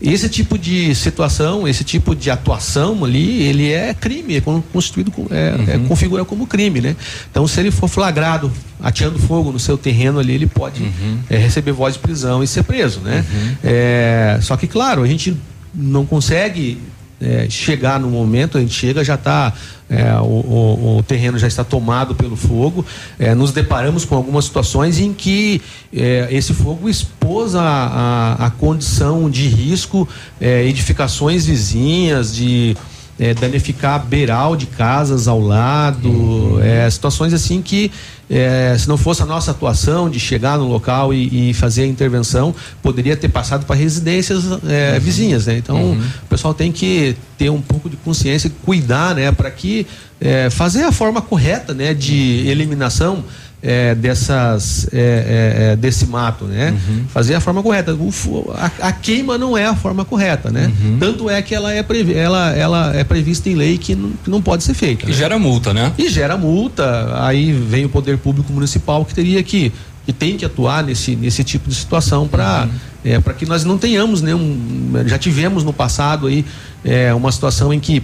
[0.03, 5.55] esse tipo de situação, esse tipo de atuação ali, ele é crime, é constituído, é,
[5.55, 5.85] uhum.
[5.85, 6.95] é, configura como crime, né?
[7.31, 8.51] Então, se ele for flagrado
[8.81, 11.19] ateando fogo no seu terreno ali, ele pode uhum.
[11.29, 13.23] é, receber voz de prisão e ser preso, né?
[13.33, 13.55] Uhum.
[13.63, 15.37] É, só que, claro, a gente
[15.73, 16.77] não consegue
[17.23, 19.53] é, chegar no momento, a gente chega, já está
[19.89, 22.85] é, o, o, o, terreno já está tomado pelo fogo.
[23.19, 25.61] É, nos deparamos com algumas situações em que
[25.95, 30.07] é, esse fogo expôs a, a, a condição de risco,
[30.41, 32.75] é, edificações vizinhas, de
[33.19, 36.59] é, danificar beiral de casas ao lado, uhum.
[36.61, 37.91] é, situações assim que
[38.29, 41.87] é, se não fosse a nossa atuação de chegar no local e, e fazer a
[41.87, 44.99] intervenção, poderia ter passado para residências é, uhum.
[44.99, 45.57] vizinhas, né?
[45.57, 46.01] Então uhum.
[46.23, 49.85] o pessoal tem que ter um pouco de consciência e cuidar, né, para que
[50.19, 53.23] é, fazer a forma correta, né, de eliminação
[53.63, 56.71] é, dessas é, é, é, desse mato, né?
[56.71, 57.05] Uhum.
[57.07, 57.93] Fazer a forma correta.
[57.93, 58.11] O,
[58.53, 60.69] a, a, queima não é a forma correta, né?
[60.83, 60.97] Uhum.
[60.99, 64.29] Tanto é que ela é, previ, ela, ela é prevista em lei que não, que
[64.29, 65.05] não pode ser feita.
[65.05, 65.13] E né?
[65.13, 65.93] gera multa, né?
[65.97, 67.25] E gera multa.
[67.25, 69.71] Aí vem o poder público municipal que teria que
[70.05, 72.79] que tem que atuar nesse, nesse tipo de situação para uhum.
[73.05, 76.43] é, para que nós não tenhamos nenhum já tivemos no passado aí
[76.83, 78.03] é, uma situação em que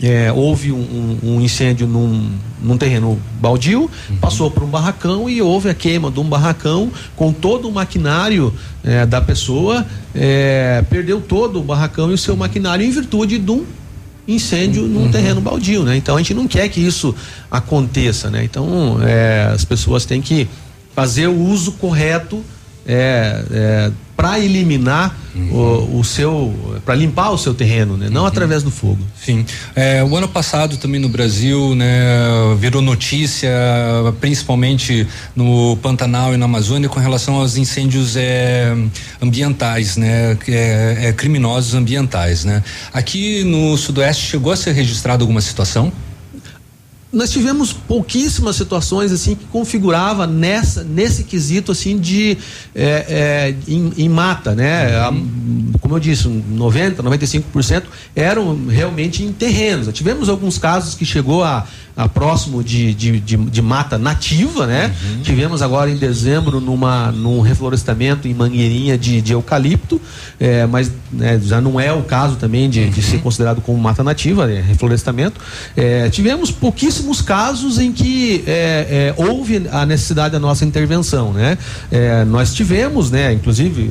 [0.00, 2.30] é, houve um, um, incêndio num,
[2.62, 4.16] num terreno baldio, uhum.
[4.16, 8.54] passou por um barracão e houve a queima de um barracão com todo o maquinário
[8.84, 9.84] é, da pessoa,
[10.14, 13.64] é, perdeu todo o barracão e o seu maquinário em virtude de um
[14.26, 15.10] incêndio num uhum.
[15.10, 15.96] terreno baldio, né?
[15.96, 17.14] Então a gente não quer que isso
[17.50, 18.44] aconteça, né?
[18.44, 20.46] Então é, as pessoas têm que
[20.94, 22.44] fazer o uso correto
[22.86, 25.52] é, é, para eliminar uhum.
[25.52, 26.52] o, o, seu,
[26.84, 28.10] para limpar o seu terreno, né?
[28.10, 28.26] Não uhum.
[28.26, 28.98] através do fogo.
[29.24, 29.46] Sim.
[29.76, 31.86] É, o ano passado também no Brasil, né,
[32.58, 33.48] virou notícia,
[34.20, 38.74] principalmente no Pantanal e na Amazônia, com relação aos incêndios é,
[39.22, 42.64] ambientais, né, é, é, criminosos ambientais, né.
[42.92, 45.92] Aqui no Sudoeste chegou a ser registrado alguma situação?
[47.12, 52.36] Nós tivemos pouquíssimas situações assim que configurava nessa nesse quesito assim de
[52.74, 55.72] é, é, em, em, mata né uhum.
[55.80, 61.66] como eu disse 90 95% eram realmente em terrenos tivemos alguns casos que chegou a
[61.98, 64.94] a próximo de, de, de, de, mata nativa, né?
[65.02, 65.22] Uhum.
[65.22, 70.00] Tivemos agora em dezembro numa, num reflorestamento em Mangueirinha de, de eucalipto,
[70.38, 72.90] é, mas né, já não é o caso também de, uhum.
[72.90, 73.22] de ser uhum.
[73.22, 75.40] considerado como mata nativa, é reflorestamento.
[75.76, 76.52] É, tivemos
[76.98, 81.56] pouquíssimos casos em que é, é houve a necessidade da nossa intervenção, né?
[81.90, 83.90] É, nós tivemos, né, inclusive,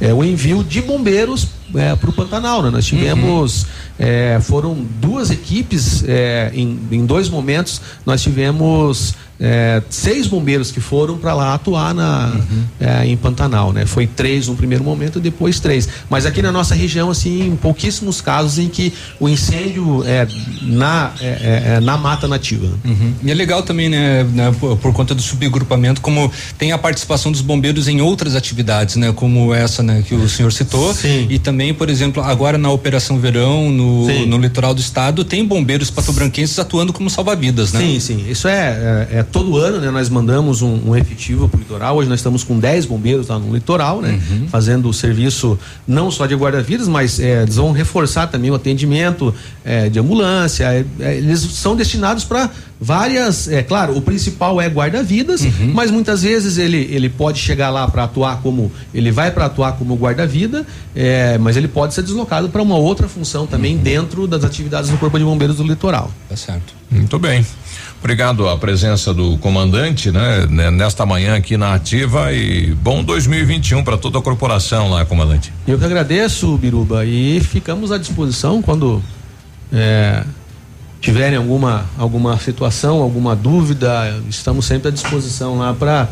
[0.00, 2.62] é, o envio de bombeiros é, para o Pantanal.
[2.62, 2.70] Né?
[2.70, 3.68] Nós tivemos, uhum.
[3.98, 10.80] é, foram duas equipes é, em, em dois momentos, nós tivemos é, seis bombeiros que
[10.80, 12.64] foram para lá atuar na, uhum.
[12.78, 13.86] é, em Pantanal, né?
[13.86, 15.88] Foi três no primeiro momento, depois três.
[16.10, 20.28] Mas aqui na nossa região, assim, pouquíssimos casos em que o incêndio é
[20.60, 22.68] na, é, é, é, na mata nativa.
[22.84, 23.14] Uhum.
[23.22, 27.32] E é legal também, né, né por, por, conta do subagrupamento, como tem a participação
[27.32, 29.10] dos bombeiros em outras atividades, né?
[29.12, 30.92] Como essa, né, que o senhor citou.
[30.92, 31.26] Sim.
[31.30, 35.90] E também, por exemplo, agora na Operação Verão, no, no litoral do estado, tem bombeiros
[35.90, 37.80] patobranquenses atuando como salva-vidas, né?
[37.80, 38.26] Sim, sim.
[38.28, 41.96] Isso é, é, é todo ano, né, nós mandamos um, um efetivo para o litoral.
[41.96, 44.48] Hoje nós estamos com 10 bombeiros lá no litoral, né, uhum.
[44.48, 49.34] fazendo o serviço não só de guarda-vidas, mas é, eles vão reforçar também o atendimento
[49.64, 50.64] é, de ambulância.
[50.64, 52.50] É, é eles são destinados para
[52.80, 53.46] várias.
[53.48, 55.72] É claro, o principal é guarda-vidas, uhum.
[55.74, 58.72] mas muitas vezes ele, ele pode chegar lá para atuar como.
[58.94, 63.08] Ele vai para atuar como guarda-vida, é, mas ele pode ser deslocado para uma outra
[63.08, 63.82] função também uhum.
[63.82, 66.10] dentro das atividades do Corpo de Bombeiros do Litoral.
[66.28, 66.74] Tá certo.
[66.90, 67.44] Muito bem.
[68.00, 73.84] Obrigado a presença do comandante, né, né, nesta manhã aqui na Ativa e bom 2021
[73.84, 75.52] para toda a corporação lá, comandante.
[75.68, 79.02] Eu que agradeço, Biruba, e ficamos à disposição quando
[79.70, 80.24] é,
[80.98, 86.08] tiverem alguma alguma situação, alguma dúvida, estamos sempre à disposição lá para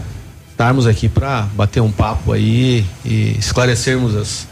[0.50, 4.46] estarmos aqui para bater um papo aí e esclarecermos as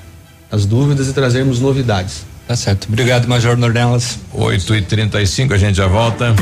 [0.51, 2.25] as dúvidas e trazermos novidades.
[2.47, 2.87] Tá certo.
[2.87, 4.19] Obrigado, Major Nornelas.
[4.33, 6.35] 8 e 35 a gente já volta.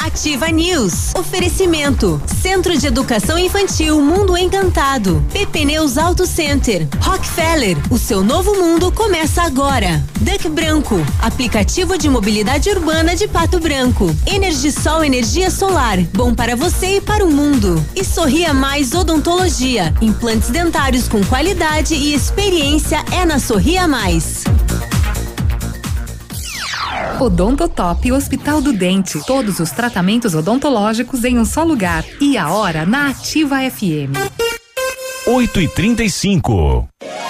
[0.00, 1.14] Ativa News.
[1.14, 2.20] Oferecimento.
[2.42, 5.24] Centro de Educação Infantil Mundo Encantado.
[5.32, 6.88] PP Neus Auto Center.
[7.00, 7.76] Rockefeller.
[7.90, 10.04] O seu novo mundo começa agora.
[10.20, 10.96] Duck Branco.
[11.20, 14.14] Aplicativo de mobilidade urbana de Pato Branco.
[14.26, 16.00] Energisol Energia Solar.
[16.12, 17.82] Bom para você e para o mundo.
[17.94, 19.94] E Sorria Mais Odontologia.
[20.02, 24.42] Implantes dentários com qualidade e experiência é na Sorria Mais.
[27.22, 29.24] Odontotop Hospital do Dente.
[29.24, 32.04] Todos os tratamentos odontológicos em um só lugar.
[32.20, 34.10] E a hora na Ativa FM.
[35.24, 36.88] 8 e 35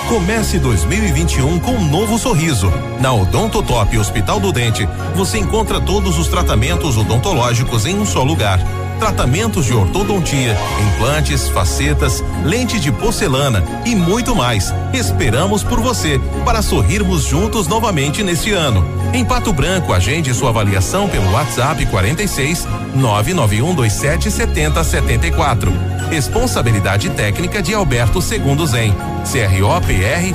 [0.09, 2.73] Comece 2021 com um novo sorriso.
[3.03, 8.59] Na Odontotop Hospital do Dente, você encontra todos os tratamentos odontológicos em um só lugar
[9.03, 14.73] tratamentos de ortodontia, implantes, facetas, lente de porcelana e muito mais.
[14.95, 18.87] Esperamos por você para sorrirmos juntos novamente neste ano.
[19.13, 22.65] Em Pato Branco, agende sua avaliação pelo WhatsApp 46
[22.95, 25.73] 99127 7074.
[26.09, 28.95] Responsabilidade técnica de Alberto Segundo Zen.
[29.25, 30.33] CROPR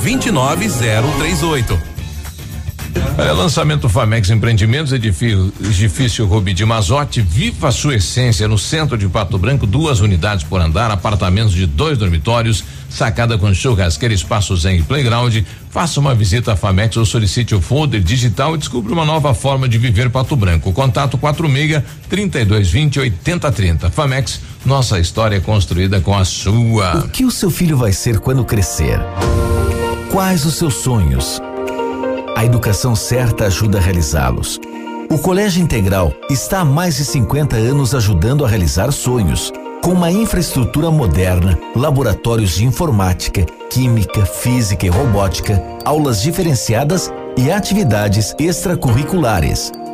[0.00, 1.95] 29038.
[3.18, 8.96] Olha, lançamento Famex Empreendimentos, edifício, edifício Rubi de Mazote, viva a sua essência no centro
[8.96, 14.56] de Pato Branco, duas unidades por andar, apartamentos de dois dormitórios, sacada com churrasqueira, espaço
[14.56, 15.34] zen e playground.
[15.70, 19.68] Faça uma visita à Famex ou solicite o folder digital e descubra uma nova forma
[19.68, 20.72] de viver Pato Branco.
[20.72, 23.90] Contato 46 3220 8030.
[23.90, 26.98] Famex, nossa história é construída com a sua.
[26.98, 29.00] O que o seu filho vai ser quando crescer?
[30.10, 31.40] Quais os seus sonhos?
[32.36, 34.60] A educação certa ajuda a realizá-los.
[35.10, 39.50] O Colégio Integral está há mais de 50 anos ajudando a realizar sonhos,
[39.82, 48.34] com uma infraestrutura moderna, laboratórios de informática, química, física e robótica, aulas diferenciadas e atividades
[48.38, 49.72] extracurriculares.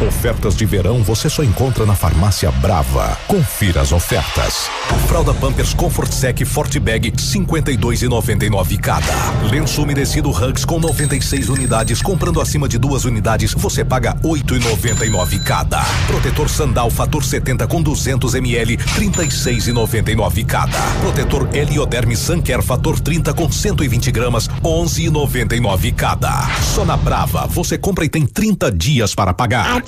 [0.00, 3.18] Ofertas de verão você só encontra na Farmácia Brava.
[3.26, 4.70] Confira as ofertas.
[5.08, 9.12] Fralda Pampers Comfort Sec Forte Bag 52,99 cada.
[9.50, 12.00] Lenço umedecido Hugs com 96 unidades.
[12.00, 15.82] Comprando acima de duas unidades, você paga 8,99 cada.
[16.06, 20.78] Protetor Sandal Fator 70 com 200 ml 36,99 cada.
[21.00, 26.48] Protetor Helioderme Sunker Fator 30 com 120 gramas 11,99 cada.
[26.62, 29.87] Só na Brava você compra e tem 30 dias para pagar.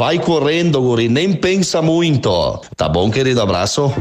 [0.17, 2.59] Correndo, guri, nem pensa muito.
[2.75, 3.39] Tá bom, querido?
[3.39, 3.93] Abraço.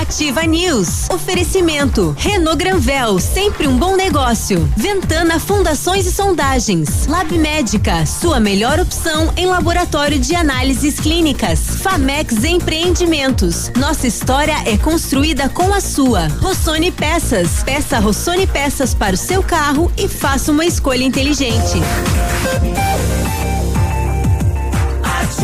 [0.00, 1.10] Ativa News.
[1.10, 2.16] Oferecimento.
[2.18, 4.66] Renault Granvel, sempre um bom negócio.
[4.74, 7.06] Ventana Fundações e Sondagens.
[7.06, 11.60] Lab Médica, sua melhor opção em laboratório de análises clínicas.
[11.82, 13.70] Famex Empreendimentos.
[13.76, 16.28] Nossa história é construída com a sua.
[16.40, 17.62] Rossoni Peças.
[17.62, 21.78] Peça Rossoni Peças para o seu carro e faça uma escolha inteligente.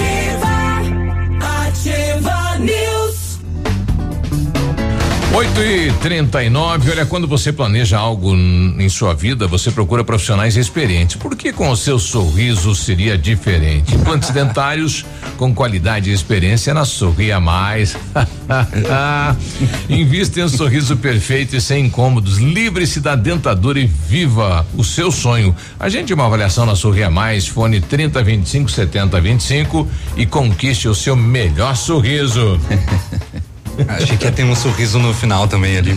[0.00, 0.29] Ativa
[5.32, 11.14] 8 e 39 olha, quando você planeja algo em sua vida, você procura profissionais experientes.
[11.14, 13.94] Por que com o seu sorriso seria diferente?
[13.94, 17.96] Implantes dentários com qualidade e experiência na Sorria Mais.
[19.88, 22.38] Invista em um sorriso perfeito e sem incômodos.
[22.38, 25.54] Livre-se da dentadura e viva o seu sonho.
[25.78, 31.14] Agende uma avaliação na Sorria Mais, fone 30 25 70 25 e conquiste o seu
[31.14, 32.60] melhor sorriso.
[33.88, 35.92] Achei que ia ter um sorriso no final também ali.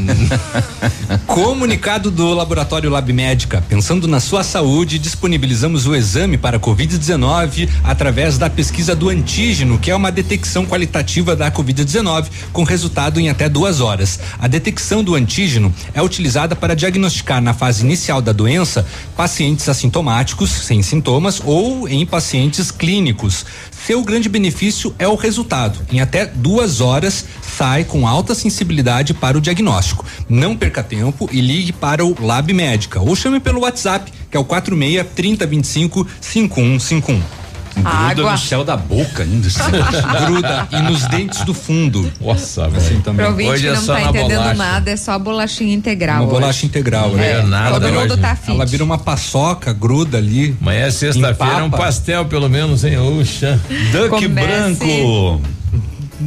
[1.25, 3.63] Comunicado do Laboratório Lab Médica.
[3.67, 9.91] Pensando na sua saúde, disponibilizamos o exame para Covid-19 através da pesquisa do antígeno, que
[9.91, 14.19] é uma detecção qualitativa da Covid-19, com resultado em até duas horas.
[14.39, 18.85] A detecção do antígeno é utilizada para diagnosticar na fase inicial da doença
[19.15, 23.45] pacientes assintomáticos, sem sintomas, ou em pacientes clínicos.
[23.85, 25.77] Seu grande benefício é o resultado.
[25.91, 30.05] Em até duas horas, sai com alta sensibilidade para o diagnóstico.
[30.29, 34.39] Não perca tempo e ligue para o Lab Médica ou chame pelo WhatsApp, que é
[34.39, 37.42] o 46 3025 5151.
[37.75, 38.31] Gruda Água.
[38.33, 39.47] no céu da boca ainda.
[40.27, 40.67] Gruda.
[40.71, 42.11] E nos dentes do fundo.
[42.21, 43.25] Nossa, assim também.
[43.25, 44.53] Pro Hoje é não tá entendendo bolacha.
[44.53, 46.17] nada, é só a bolachinha integral.
[46.17, 46.31] Uma hoje.
[46.41, 47.31] bolacha integral, né?
[47.31, 48.51] É, nada Todo mundo tá fit.
[48.51, 50.55] Ela vira uma paçoca, gruda ali.
[50.61, 52.97] Amanhã é sexta-feira, um pastel pelo menos, hein?
[52.97, 53.59] Oxa.
[53.91, 54.27] Duck Comece.
[54.29, 55.41] branco.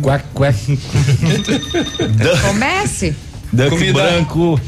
[0.02, 0.78] Quack, quack.
[2.42, 3.16] Comece.
[3.52, 3.92] Duck Comida.
[4.02, 4.60] branco.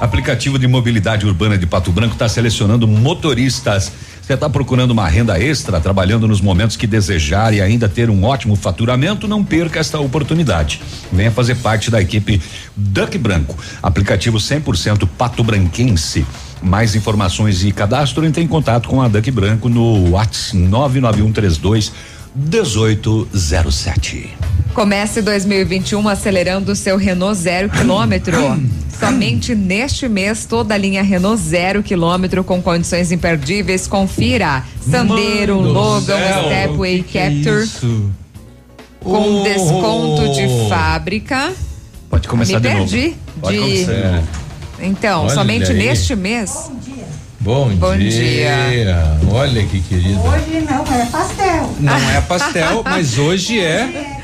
[0.00, 3.90] Aplicativo de mobilidade urbana de Pato Branco está selecionando motoristas
[4.28, 8.24] você está procurando uma renda extra, trabalhando nos momentos que desejar e ainda ter um
[8.24, 9.26] ótimo faturamento?
[9.26, 10.82] Não perca esta oportunidade.
[11.10, 12.38] Venha fazer parte da equipe
[12.76, 16.26] Duck Branco, aplicativo 100% pato branquense.
[16.60, 24.30] Mais informações e cadastro, entre em contato com a Duck Branco no WhatsApp 99132 1807.
[24.72, 28.36] Comece 2021 acelerando o seu Renault zero quilômetro.
[28.98, 33.88] Somente neste mês, toda a linha Renault zero quilômetro com condições imperdíveis.
[33.88, 34.62] Confira.
[34.80, 37.68] Sandero, Logan, Stepway, Capture.
[39.00, 39.42] com oh.
[39.42, 41.52] desconto de fábrica.
[42.08, 43.16] Pode começar Me de perdi.
[43.42, 43.52] Novo.
[43.52, 43.86] De...
[44.80, 46.70] Então, Olha somente neste mês.
[47.48, 47.76] Bom dia.
[47.78, 48.10] Bom, dia.
[48.68, 49.18] dia.
[49.32, 50.20] Olha que querido.
[50.20, 51.74] Hoje não é pastel.
[51.80, 54.18] Não é pastel, mas hoje é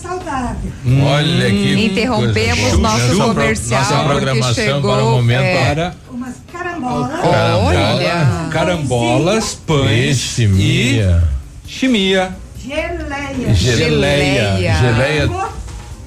[0.00, 0.72] saudável.
[0.86, 3.82] Hum, Olha que Interrompemos nosso comercial.
[3.82, 5.42] Nossa programação chegou, para o momento.
[5.42, 7.20] É, para umas carambolas.
[7.22, 8.48] Olha.
[8.50, 11.22] Carambolas, pães chimia.
[11.66, 12.34] e chimia.
[12.64, 13.54] Geleia.
[13.54, 14.56] Geleia.
[14.56, 15.30] Geleia.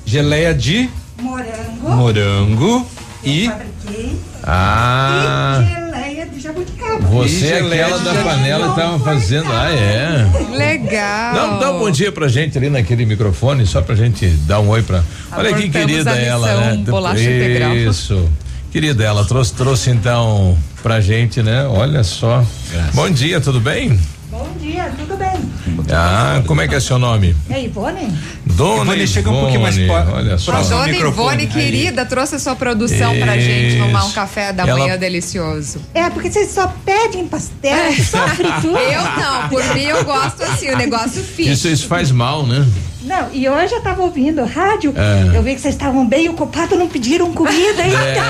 [0.04, 0.90] Geleia de
[1.22, 1.90] morango.
[1.92, 2.88] Morango
[3.24, 4.20] e fabriquei.
[4.44, 5.64] Ah.
[5.80, 5.83] E
[6.34, 7.00] de jabuticaba.
[7.00, 9.52] Você é aquela da panela estava fazendo.
[9.52, 10.26] Ah, é.
[10.56, 11.34] Legal.
[11.34, 14.70] Não, dá um bom dia pra gente ali naquele microfone, só pra gente dar um
[14.70, 15.04] oi pra.
[15.32, 16.84] Olha que querida ela, né?
[16.86, 18.14] Bolacha Isso.
[18.14, 18.30] Integral.
[18.72, 21.66] Querida ela, trouxe, trouxe então pra gente, né?
[21.68, 22.44] Olha só.
[22.72, 22.96] Graças.
[22.96, 24.00] Bom dia, tudo bem?
[24.32, 25.33] Bom dia, tudo bem?
[25.96, 27.36] Ah, como é que é seu nome?
[27.50, 28.12] É Ivone?
[28.46, 30.62] Dona Ivone, chega um pouquinho mais Olha só.
[30.62, 33.24] Dona Ivone, querida, trouxe a sua produção Isso.
[33.24, 34.80] pra gente tomar um café da Ela...
[34.80, 35.80] manhã delicioso.
[35.94, 37.92] É, porque vocês só pedem pastel, é.
[37.94, 38.82] só fritura.
[38.82, 41.52] Eu não, por mim eu gosto assim, o negócio fit.
[41.52, 42.66] Isso, isso faz mal, né?
[43.04, 45.38] Não, e hoje eu tava ouvindo rádio, é.
[45.38, 48.24] eu vi que vocês estavam bem ocupados, não pediram comida ainda.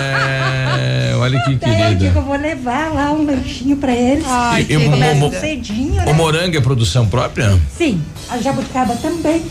[0.80, 1.90] É, olha que Daí querida.
[1.91, 4.26] Eu digo, eu vou levar lá um lanchinho pra eles.
[4.28, 6.06] Ai, e, o, cedinho, né?
[6.08, 7.58] o morango é produção própria?
[7.78, 9.44] Sim, a jabuticaba também.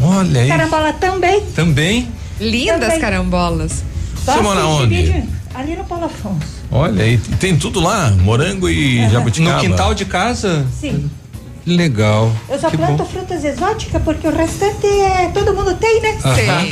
[0.00, 0.48] Olha aí.
[0.48, 1.40] Carambola também.
[1.54, 2.08] Também?
[2.40, 3.00] Lindas também.
[3.00, 3.84] carambolas.
[4.14, 5.24] Você mora onde?
[5.54, 6.56] Ali no Paulo Afonso.
[6.70, 9.10] Olha aí, tem tudo lá, morango e uhum.
[9.10, 9.54] jabuticaba.
[9.54, 10.66] No quintal de casa?
[10.78, 11.10] Sim.
[11.66, 12.30] Legal.
[12.48, 13.04] Eu só que planto bom.
[13.04, 16.12] frutas exóticas porque o restante é, todo mundo tem, né?
[16.12, 16.70] Sim.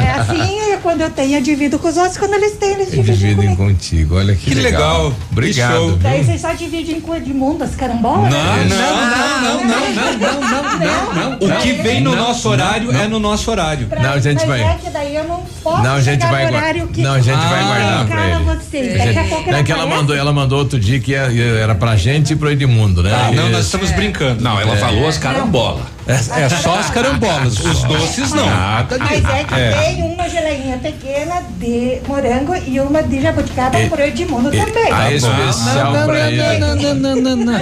[0.00, 2.92] é assim, é quando eu tenho, eu divido com os outros, quando eles têm, eles
[2.92, 4.16] dividem, dividem contigo.
[4.16, 5.04] Olha que, que legal.
[5.04, 5.18] legal.
[5.32, 5.96] Obrigado.
[5.96, 8.32] Daí vocês só dividem com o Edmundo as carambolas?
[8.32, 8.68] Não, né?
[8.68, 12.92] não, não, não, não, não, não, não, não, não, O que vem no nosso horário
[12.92, 13.88] é no nosso horário.
[14.00, 14.62] Não, a gente vai.
[14.62, 17.36] É que daí eu não posso não, a gente vai horário que Não, a gente
[17.36, 18.98] vai guardar pra ele.
[18.98, 22.32] Daqui a pouco ela, que ela mandou, ela mandou outro dia que era pra gente
[22.32, 23.32] e pro Edmundo, né?
[23.34, 24.19] Não, nós estamos brincando.
[24.40, 25.84] Não, ela falou as carambolas.
[26.06, 28.46] É, é, só as carambolas, os doces não.
[28.46, 29.70] Nada Mas é que é.
[29.70, 34.92] tem uma geleinha pequena de morango e uma de jabuticaba e, pro Edmundo e, também.
[34.92, 36.58] A especial não, pra ele.
[36.58, 37.60] Não, não, não, não, não.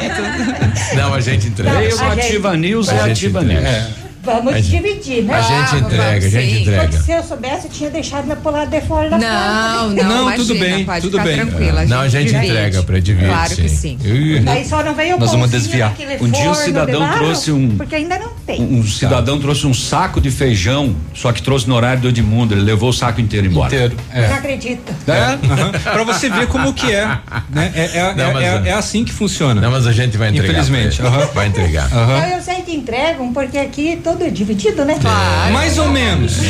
[0.95, 1.79] Não, a gente entrega.
[1.79, 4.08] Veio Ativa News é Ativa News.
[4.29, 5.35] Vamos a dividir, né?
[5.35, 7.01] A gente entrega, a gente entrega.
[7.01, 10.37] Se eu soubesse, eu tinha deixado meu pular de fora da Não, não, não, imagina,
[10.37, 11.37] tudo bem, pode tudo bem.
[11.37, 11.87] tranquila.
[11.87, 12.47] Não, a gente divide.
[12.47, 13.29] entrega pra dividir.
[13.29, 13.99] Claro que sim.
[14.45, 15.95] Daí só não veio o Nós vamos desviar.
[16.21, 17.77] Um dia o cidadão trouxe um.
[17.77, 18.61] Porque ainda não tem.
[18.61, 22.55] Um cidadão trouxe um saco de feijão, só que trouxe no horário do Edmundo.
[22.55, 23.75] Ele levou o saco inteiro embora.
[23.75, 23.97] Inteiro.
[24.13, 24.29] É.
[24.29, 24.95] Não acredito.
[25.07, 25.71] É, uhum.
[25.71, 27.07] pra você ver como que é.
[27.51, 27.73] Né?
[27.75, 29.61] É, é, não, é, é, é, assim que funciona.
[29.61, 30.51] Não, mas a gente vai entregar.
[30.51, 31.01] Infelizmente.
[31.35, 31.89] Vai entregar.
[32.35, 34.99] Eu sei que entregam, porque aqui todo é dividido, né?
[35.01, 35.53] Claro.
[35.53, 36.39] Mais ou menos.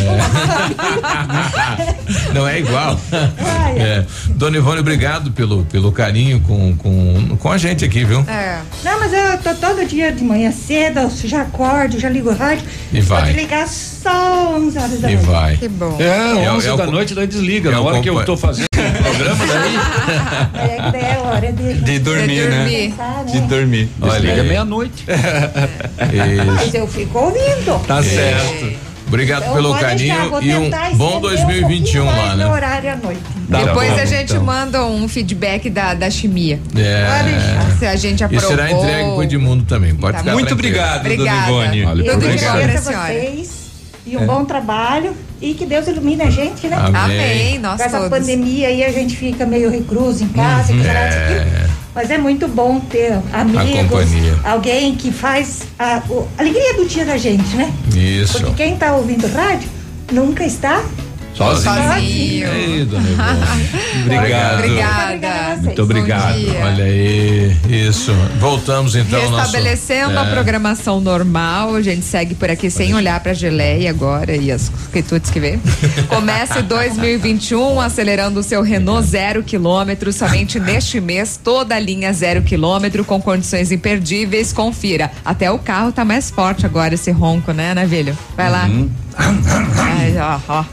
[1.78, 2.32] É.
[2.32, 2.98] Não é igual.
[3.76, 4.04] É.
[4.30, 8.20] Dona Ivone, obrigado pelo, pelo carinho com, com, com a gente aqui, viu?
[8.20, 8.60] É.
[8.84, 12.34] Não, mas eu tô todo dia de manhã cedo, eu já acordo, já ligo o
[12.34, 12.64] rádio.
[12.92, 13.22] E vai.
[13.22, 13.66] Pode ligar
[14.08, 15.22] só 11 horas da noite.
[15.22, 15.56] E vai.
[15.56, 15.96] Que bom.
[16.00, 17.70] É, 11 é, é da noite, daí desliga.
[17.70, 19.78] Na hora que eu tô fazendo o programa, daí.
[20.58, 22.58] É, daí é hora de, de dormir, de né?
[22.58, 22.94] dormir.
[22.96, 23.24] né?
[23.26, 23.88] De dormir.
[24.00, 25.04] Olha, meia-noite.
[26.56, 27.84] Mas eu fico ouvindo.
[27.86, 28.88] Tá certo.
[29.06, 32.46] Obrigado então, pelo carinho e um bom 2021 um lá, né?
[32.46, 33.20] horário à noite.
[33.50, 34.44] Tá Depois bom, a gente então.
[34.44, 36.60] manda um feedback da, da chimia.
[36.76, 37.78] É.
[37.78, 38.46] Se a gente aprovou.
[38.46, 39.94] E será entregue pro Edmundo também.
[39.94, 40.18] Pode tá.
[40.18, 41.46] ficar Muito obrigado, Obrigada.
[41.46, 41.84] dona Ivone.
[41.86, 42.60] Olha, Tudo obrigado.
[42.60, 43.67] de bom vocês
[44.08, 44.26] e um é.
[44.26, 46.76] bom trabalho e que Deus ilumine a gente, né?
[46.76, 46.96] Amém.
[47.00, 47.58] Amém.
[47.58, 48.18] Nós Com essa todos.
[48.18, 50.80] pandemia aí a gente fica meio recluso em casa, uhum.
[50.82, 51.68] é.
[51.94, 54.08] Mas é muito bom ter amigos,
[54.44, 56.02] alguém que faz a, a,
[56.38, 57.72] alegria do dia da gente, né?
[57.94, 58.38] Isso.
[58.38, 59.68] Porque quem está ouvindo rádio
[60.12, 60.82] nunca está
[61.38, 62.48] Sozinho.
[62.48, 63.08] Ei, dona
[64.04, 64.58] Obrigado.
[64.58, 65.56] Obrigada.
[65.62, 66.38] Muito obrigado.
[66.62, 68.12] Olha aí, isso.
[68.38, 69.20] Voltamos então.
[69.20, 70.30] Restabelecendo nosso, é.
[70.30, 74.50] a programação normal, a gente segue por aqui sem olhar para a geleia agora e
[74.50, 75.58] as quitutes que vê.
[76.08, 82.42] Comece 2021 acelerando o seu Renault zero quilômetro, somente neste mês, toda a linha zero
[82.42, 84.52] quilômetro com condições imperdíveis.
[84.52, 85.10] Confira.
[85.24, 88.16] Até o carro tá mais forte agora, esse ronco, né, Navilho?
[88.36, 88.64] Vai lá.
[88.64, 88.90] Uhum.
[89.18, 90.64] Ai, ó, ó.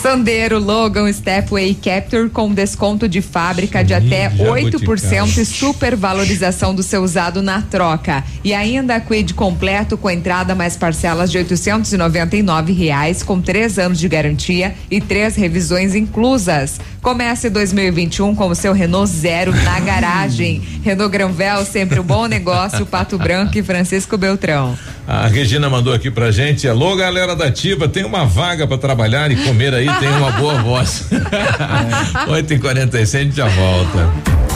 [0.00, 7.02] Sandero, Logan, Stepway Capture com desconto de fábrica de até 8% e supervalorização do seu
[7.02, 8.22] usado na troca.
[8.44, 13.98] E ainda a Quid completo com entrada mais parcelas de 899 reais com três anos
[13.98, 16.80] de garantia e três revisões inclusas.
[17.02, 20.60] Comece 2021 com o seu Renault Zero na garagem.
[20.82, 22.84] Renault Granvel, sempre um bom negócio.
[22.84, 24.76] Pato Branco e Francisco Beltrão.
[25.06, 26.66] A Regina mandou aqui pra gente.
[26.68, 30.60] Alô, galera da Ativa, tem uma vaga para trabalhar e comer aí, tem uma boa
[30.62, 31.04] voz.
[32.28, 34.55] 8h46, a gente já volta.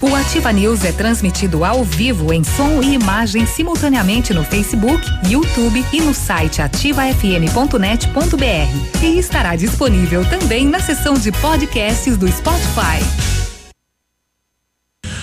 [0.00, 5.84] O Ativa News é transmitido ao vivo em som e imagem simultaneamente no Facebook, YouTube
[5.92, 9.02] e no site ativafm.net.br.
[9.02, 13.02] E estará disponível também na seção de podcasts do Spotify.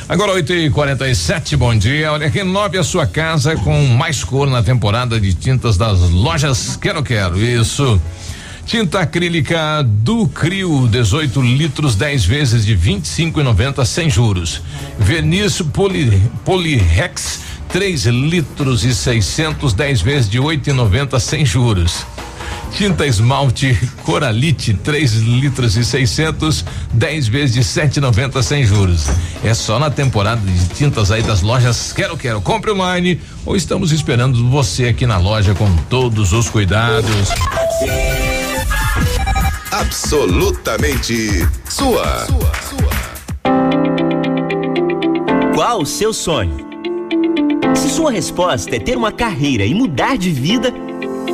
[0.09, 2.11] Agora 8 e 47 bom dia.
[2.11, 7.01] Olha, renove a sua casa com mais cor na temporada de tintas das lojas Quero
[7.01, 7.39] Quero.
[7.39, 8.01] Isso.
[8.71, 14.61] Tinta acrílica do Crio, 18 litros, 10 vezes de 25,90 sem juros.
[14.97, 22.05] Verniz poli, Polirex, 3 litros e 600, 10 vezes de 8,90 sem juros.
[22.71, 29.07] Tinta esmalte Coralite, 3 litros e 600, 10 vezes de 7,90 sem juros.
[29.43, 32.39] É só na temporada de tintas aí das lojas Quero Quero.
[32.39, 37.27] Compre online ou estamos esperando você aqui na loja com todos os cuidados
[39.71, 42.27] absolutamente sua.
[45.55, 46.69] Qual o seu sonho?
[47.73, 50.73] Se sua resposta é ter uma carreira e mudar de vida,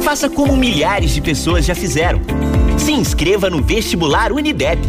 [0.04, 2.22] faça como milhares de pessoas já fizeram.
[2.78, 4.80] Se inscreva no vestibular Unidep.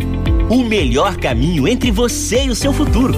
[0.51, 3.15] O melhor caminho entre você e o seu futuro.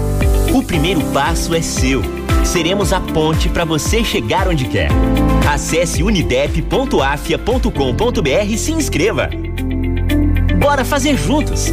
[0.54, 2.02] O primeiro passo é seu.
[2.44, 4.90] Seremos a ponte para você chegar onde quer.
[5.52, 9.28] Acesse unidep.afia.com.br e se inscreva.
[10.60, 11.72] Bora fazer juntos!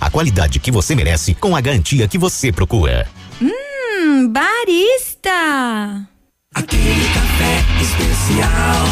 [0.00, 3.08] a qualidade qualidade que você merece com a garantia que você procura.
[3.40, 6.06] Hum, barista!
[6.54, 8.84] Aquele café especial,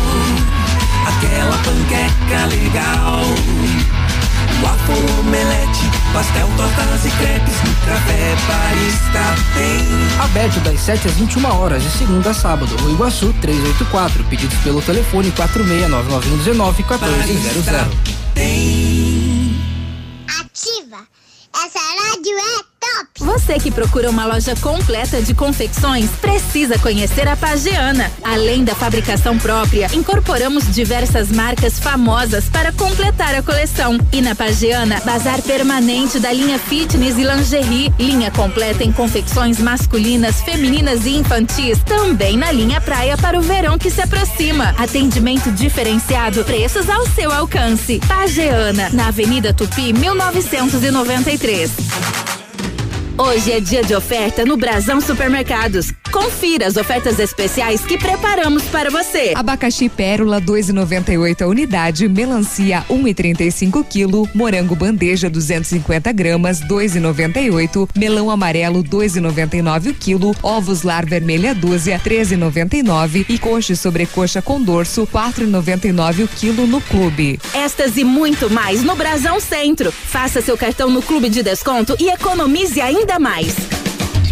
[1.06, 3.22] aquela panqueca legal.
[4.62, 10.24] Waffle, omelete, pastel, tortas e crepes, no café barista tem.
[10.24, 14.24] Aberto das 7 às 21 horas, de segunda a sábado, no Iguaçu 384.
[14.24, 18.16] Pedidos pelo telefone 469919 1400.
[18.34, 19.15] Tem.
[20.40, 21.07] Ativa.
[21.55, 22.65] Essa rádio é
[23.18, 28.10] Você que procura uma loja completa de confecções, precisa conhecer a Pageana.
[28.22, 33.98] Além da fabricação própria, incorporamos diversas marcas famosas para completar a coleção.
[34.12, 40.42] E na Pageana, bazar permanente da linha fitness e lingerie, linha completa em confecções masculinas,
[40.42, 44.74] femininas e infantis, também na linha praia para o verão que se aproxima.
[44.78, 48.00] Atendimento diferenciado, preços ao seu alcance.
[48.06, 52.45] Pageana, na Avenida Tupi, 1993.
[53.18, 55.90] Hoje é dia de oferta no Brasão Supermercados.
[56.12, 59.32] Confira as ofertas especiais que preparamos para você.
[59.34, 68.84] Abacaxi Pérola 2,98 a unidade, melancia 1,35 quilo, morango bandeja 250 gramas 2,98, melão amarelo
[68.84, 76.24] 2,99 o quilo, ovos lar vermelha dúzia 13,99 e coxa e sobrecoxa com dorso 4,99
[76.24, 77.40] o quilo no clube.
[77.55, 79.90] Estas e muito mais no Brasão Centro.
[79.90, 83.55] Faça seu cartão no clube de desconto e economize ainda mais.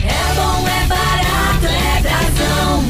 [0.05, 2.85] É bom, é barato, é Brasão.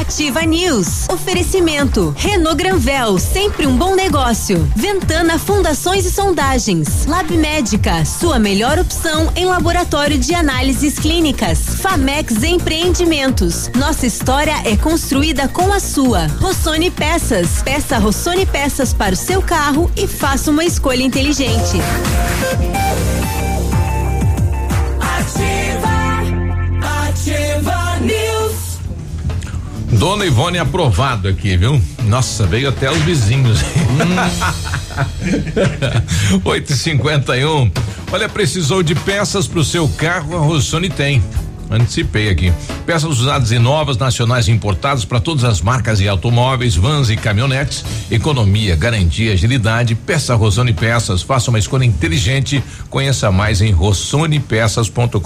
[0.00, 1.08] Ativa News.
[1.10, 2.14] Oferecimento.
[2.16, 4.66] Renault Granvel, sempre um bom negócio.
[4.74, 7.06] Ventana Fundações e Sondagens.
[7.06, 11.58] Lab Médica, sua melhor opção em laboratório de análises clínicas.
[11.80, 13.70] Famex Empreendimentos.
[13.76, 16.26] Nossa história é construída com a sua.
[16.40, 17.62] Rossoni Peças.
[17.62, 21.78] Peça Rossoni Peças para o seu carro e faça uma escolha inteligente.
[29.92, 31.80] Dona Ivone aprovado aqui, viu?
[32.04, 33.60] Nossa, veio até os vizinhos.
[36.44, 37.70] Oito e cinquenta e um.
[38.10, 40.36] Olha, precisou de peças para o seu carro?
[40.36, 41.22] A Rossoni tem.
[41.74, 42.52] Antecipei aqui.
[42.84, 47.16] Peças usadas e novas, nacionais e importadas para todas as marcas e automóveis, vans e
[47.16, 47.84] caminhonetes.
[48.10, 49.94] Economia, garantia, agilidade.
[49.94, 51.22] Peça Rossoni Peças.
[51.22, 52.62] Faça uma escolha inteligente.
[52.90, 55.20] Conheça mais em rossonepeças.com.br.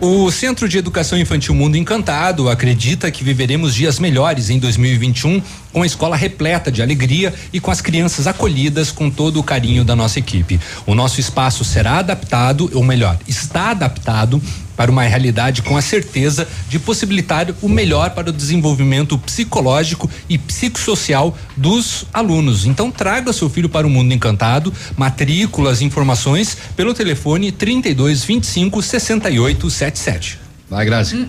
[0.00, 5.40] O Centro de Educação Infantil Mundo Encantado acredita que viveremos dias melhores em 2021
[5.72, 9.84] com a escola repleta de alegria e com as crianças acolhidas com todo o carinho
[9.84, 10.60] da nossa equipe.
[10.86, 14.42] O nosso espaço será adaptado, ou melhor, está adaptado
[14.76, 20.38] para uma realidade com a certeza de possibilitar o melhor para o desenvolvimento psicológico e
[20.38, 22.66] psicossocial dos alunos.
[22.66, 24.72] Então traga seu filho para o mundo encantado.
[24.96, 30.41] Matrículas, informações pelo telefone 32 25 68 77.
[30.72, 31.28] Vai, Grazi.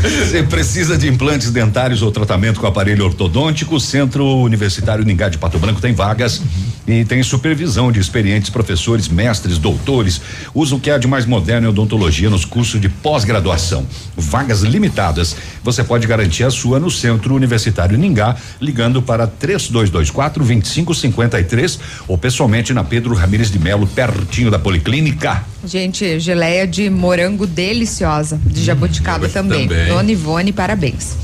[0.00, 3.74] Você precisa de implantes dentários ou tratamento com aparelho ortodôntico?
[3.74, 6.40] O Centro Universitário Ningá de Pato Branco tem vagas
[6.86, 10.22] e tem supervisão de experientes professores, mestres, doutores.
[10.54, 13.86] Usa o que há de mais moderno em odontologia nos cursos de pós-graduação.
[14.16, 15.36] Vagas limitadas.
[15.62, 21.78] Você pode garantir a sua no Centro Universitário Ningá, ligando para 3224 2553
[22.08, 25.44] ou pessoalmente na Pedro Ramires de Melo, pertinho da Policlínica.
[25.64, 29.68] Gente, geleia de morango deliciosa, de jabuticaba hum, também.
[29.68, 29.86] também.
[29.86, 31.16] Dona Ivone, parabéns.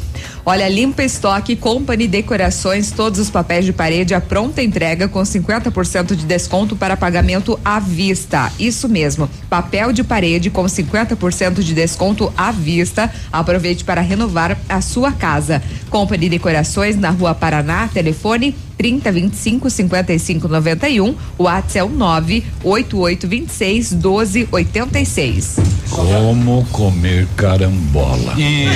[0.44, 6.15] Olha, Limpa Estoque Company Decorações, todos os papéis de parede à pronta entrega com 50%
[6.15, 8.53] de desconto para pagamento à vista.
[8.59, 13.12] Isso mesmo, papel de parede com 50% de desconto à vista.
[13.32, 15.62] Aproveite para renovar a sua casa.
[15.90, 23.28] Company Decorações na Rua Paraná, telefone 30 25 55 91, o WhatsApp é o 988
[23.28, 25.57] 26 12 86.
[25.90, 28.35] Como comer carambola.
[28.39, 28.66] E,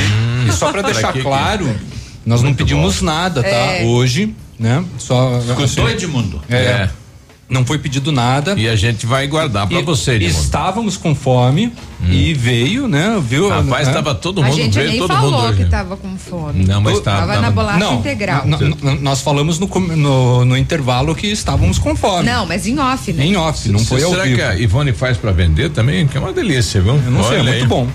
[0.47, 1.67] e só para deixar claro,
[2.25, 3.07] nós Muito não pedimos bom.
[3.07, 3.49] nada, tá?
[3.49, 3.85] É.
[3.85, 4.85] Hoje, né?
[4.99, 6.43] Só Escutou, Edmundo?
[6.49, 6.57] É.
[6.57, 6.91] é.
[7.49, 8.55] Não foi pedido nada.
[8.57, 10.37] E a gente vai guardar para você, Edmundo.
[10.37, 12.11] Estávamos com fome hum.
[12.11, 13.23] e veio, né?
[13.25, 13.49] Viu?
[13.49, 14.19] Rapaz, estava né?
[14.21, 14.53] todo mundo.
[14.53, 16.65] A gente veio, nem todo falou mundo que estava com fome.
[16.65, 17.29] Não, mas estava.
[17.29, 18.45] Tava, na bolacha não, integral.
[19.01, 22.27] nós falamos no, no, no, intervalo que estávamos com fome.
[22.27, 23.25] Não, mas em off, né?
[23.25, 24.37] Em off, não foi Será ao vivo.
[24.37, 26.09] Será que a Ivone faz para vender também?
[26.09, 26.97] Que é uma delícia, viu?
[26.97, 27.67] Eu não Olha sei, é muito aí.
[27.67, 27.87] bom.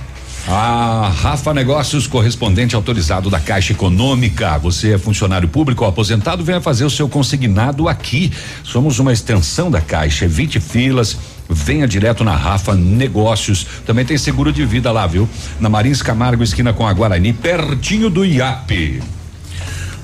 [0.48, 4.58] A Rafa Negócios, correspondente autorizado da Caixa Econômica.
[4.58, 8.32] Você é funcionário público ou aposentado, venha fazer o seu consignado aqui.
[8.64, 11.18] Somos uma extensão da Caixa, evite filas.
[11.48, 13.66] Venha direto na Rafa Negócios.
[13.86, 15.30] Também tem seguro de vida lá, viu?
[15.60, 19.02] Na Marins Camargo, esquina com a Guarani, pertinho do IAP.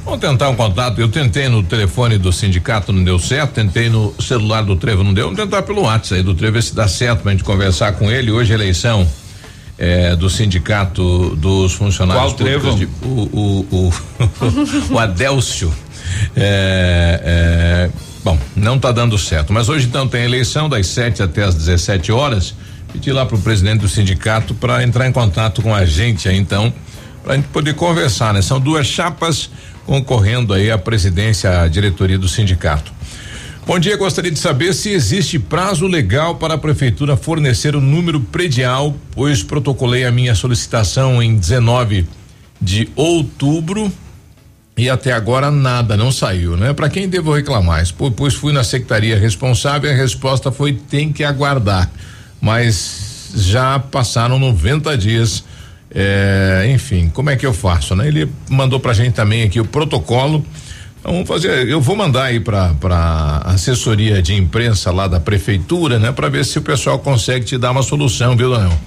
[0.05, 1.01] Vamos tentar um contato.
[1.01, 3.53] Eu tentei no telefone do sindicato, não deu certo.
[3.53, 5.25] Tentei no celular do Trevo, não deu.
[5.25, 8.09] Vamos tentar pelo WhatsApp aí do Trevo, ver se dá certo pra gente conversar com
[8.09, 8.31] ele.
[8.31, 9.07] Hoje, eleição
[9.77, 12.79] é, do sindicato dos funcionários Qual públicos.
[12.79, 15.73] De, o, o, o, o Adélcio.
[16.35, 17.89] É, é,
[18.23, 19.53] bom, não está dando certo.
[19.53, 22.55] Mas hoje então tem eleição das 7 até as 17 horas.
[22.91, 26.37] Pedi lá para o presidente do sindicato para entrar em contato com a gente aí
[26.37, 26.73] então,
[27.23, 28.41] para a gente poder conversar, né?
[28.41, 29.49] São duas chapas
[29.85, 32.96] concorrendo aí à presidência, à diretoria do sindicato.
[33.67, 38.17] Bom dia, gostaria de saber se existe prazo legal para a prefeitura fornecer o número
[38.17, 42.07] predial, pois protocolei a minha solicitação em 19
[42.61, 43.91] de outubro
[44.77, 46.71] e até agora nada, não saiu, né?
[46.71, 47.83] Para quem devo reclamar?
[48.15, 51.91] Pois fui na secretaria responsável e a resposta foi tem que aguardar.
[52.39, 55.43] Mas já passaram 90 dias.
[55.93, 58.07] É, enfim, como é que eu faço, né?
[58.07, 60.45] Ele mandou pra gente também aqui o protocolo
[61.03, 66.11] Vamos fazer, eu vou mandar aí para para assessoria de imprensa lá da prefeitura, né,
[66.11, 68.77] para ver se o pessoal consegue te dar uma solução, viu, Daniel?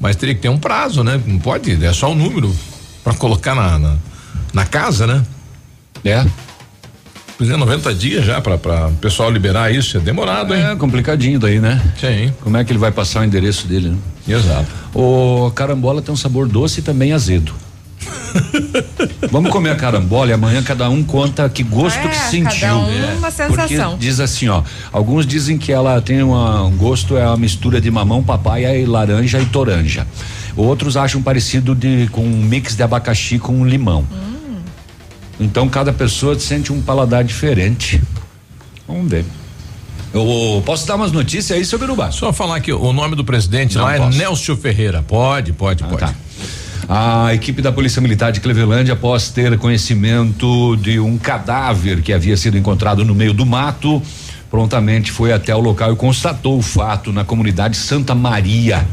[0.00, 1.20] Mas teria que ter um prazo, né?
[1.26, 2.54] Não pode, é só um número
[3.02, 3.96] para colocar na, na,
[4.52, 5.24] na casa, né?
[6.04, 6.24] É.
[7.38, 8.56] Pois é, 90 dias já para
[8.88, 10.62] o pessoal liberar isso, é demorado, hein?
[10.62, 11.82] É complicadinho daí, né?
[12.00, 12.32] Sim.
[12.40, 13.98] Como é que ele vai passar o endereço dele, né?
[14.26, 14.66] Exato.
[14.94, 17.52] O carambola tem um sabor doce e também azedo.
[19.30, 22.60] Vamos comer a carambola e amanhã cada um conta que gosto é, que sentiu.
[22.60, 23.14] Cada um é.
[23.14, 23.90] uma sensação.
[23.90, 24.62] Porque diz assim, ó.
[24.92, 28.84] Alguns dizem que ela tem uma, um gosto, é uma mistura de mamão, papaya e
[28.84, 30.06] laranja e toranja.
[30.56, 34.06] Outros acham parecido de, com um mix de abacaxi com limão.
[34.10, 34.56] Hum.
[35.38, 38.00] Então cada pessoa sente um paladar diferente.
[38.86, 39.24] Vamos ver.
[40.14, 42.10] Eu posso dar umas notícias aí sobre o bar?
[42.10, 44.16] Só falar que o nome do presidente Não lá é posso.
[44.16, 45.02] é Nelson Ferreira.
[45.02, 46.00] Pode, pode, ah, pode.
[46.00, 46.14] Tá.
[46.88, 52.36] A equipe da Polícia Militar de Clevelândia, após ter conhecimento de um cadáver que havia
[52.36, 54.00] sido encontrado no meio do mato,
[54.48, 58.86] prontamente foi até o local e constatou o fato na comunidade Santa Maria.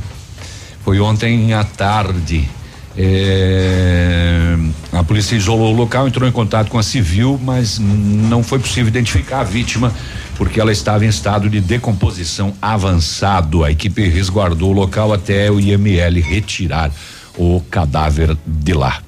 [0.84, 2.50] Foi ontem à tarde.
[2.98, 4.56] É,
[4.92, 8.88] a polícia isolou o local, entrou em contato com a civil, mas não foi possível
[8.88, 9.94] identificar a vítima
[10.36, 13.64] porque ela estava em estado de decomposição avançado.
[13.64, 16.92] A equipe resguardou o local até o IML retirar
[17.38, 19.02] o cadáver de lá.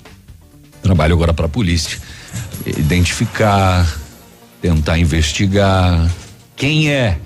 [0.82, 2.00] Trabalho agora para a polícia
[2.66, 3.88] identificar,
[4.62, 6.10] tentar investigar
[6.56, 7.18] quem é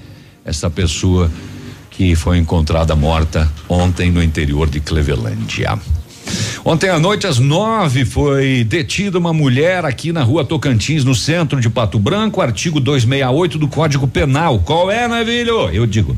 [0.43, 1.31] essa pessoa
[1.89, 5.77] que foi encontrada morta ontem no interior de Clevelândia.
[6.63, 11.59] Ontem à noite, às nove, foi detida uma mulher aqui na rua Tocantins, no centro
[11.59, 14.59] de Pato Branco, artigo 268 do Código Penal.
[14.59, 15.69] Qual é, Navilho?
[15.69, 16.15] Eu digo.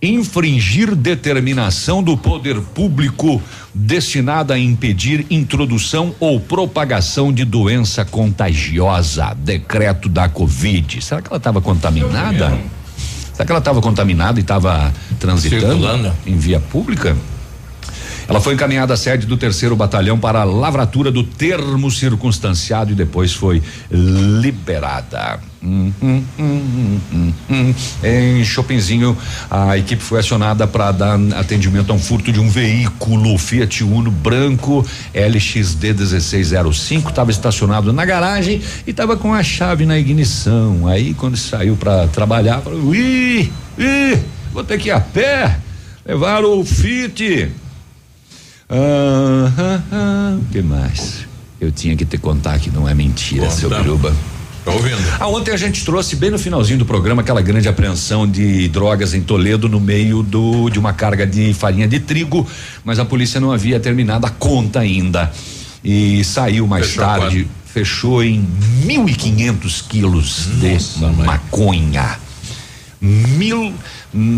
[0.00, 3.42] Infringir determinação do poder público
[3.74, 9.34] destinada a impedir introdução ou propagação de doença contagiosa.
[9.34, 11.02] Decreto da Covid.
[11.02, 12.58] Será que ela estava contaminada?
[13.32, 16.12] Será que ela estava contaminada e estava transitando Circulando.
[16.26, 17.16] em via pública?
[18.28, 22.94] Ela foi encaminhada à sede do terceiro batalhão para a lavratura do termo circunstanciado e
[22.94, 25.38] depois foi liberada.
[25.62, 29.16] Hum, hum, hum, em Chopinzinho,
[29.50, 34.10] a equipe foi acionada para dar atendimento a um furto de um veículo Fiat Uno
[34.10, 34.84] branco
[35.14, 37.10] LXD 1605.
[37.10, 40.86] Estava estacionado na garagem e estava com a chave na ignição.
[40.86, 44.18] Aí, quando saiu para trabalhar, falou: ih, ih,
[44.52, 45.58] vou ter que ir a pé.
[46.04, 47.50] Levaram o Fiat
[48.68, 51.26] ah, ah, que mais?
[51.60, 53.56] Eu tinha que te contar que não é mentira, Conta.
[53.56, 54.14] seu Biruba.
[54.64, 54.98] Tô ouvindo.
[55.20, 59.14] Ah, ontem a gente trouxe bem no finalzinho do programa aquela grande apreensão de drogas
[59.14, 62.44] em Toledo no meio do de uma carga de farinha de trigo,
[62.84, 65.30] mas a polícia não havia terminado a conta ainda.
[65.84, 68.44] E saiu mais fechou tarde, fechou em
[68.84, 71.26] 1.500 quilos Nossa, de mãe.
[71.26, 72.18] maconha.
[73.00, 73.72] Mil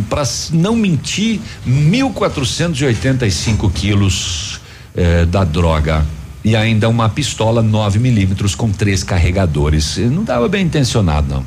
[0.08, 0.22] para
[0.52, 4.60] não mentir, 1.485 quilos
[4.96, 6.06] eh, da droga
[6.44, 9.96] e ainda uma pistola 9 milímetros com três carregadores.
[9.98, 11.44] Não estava bem intencionado, não.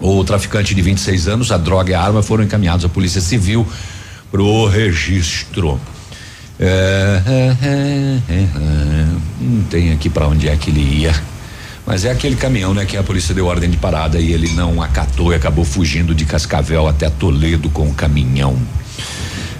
[0.00, 3.66] O traficante de 26 anos, a droga e a arma foram encaminhados à Polícia Civil
[4.30, 5.78] pro registro.
[6.58, 7.56] É, é,
[8.32, 8.46] é,
[9.40, 11.14] não tem aqui para onde é que ele ia.
[11.84, 14.80] Mas é aquele caminhão, né, que a polícia deu ordem de parada e ele não
[14.80, 18.56] acatou e acabou fugindo de Cascavel até Toledo com o caminhão.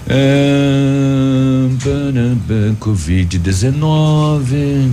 [0.07, 1.67] É,
[2.79, 4.91] Covid-19.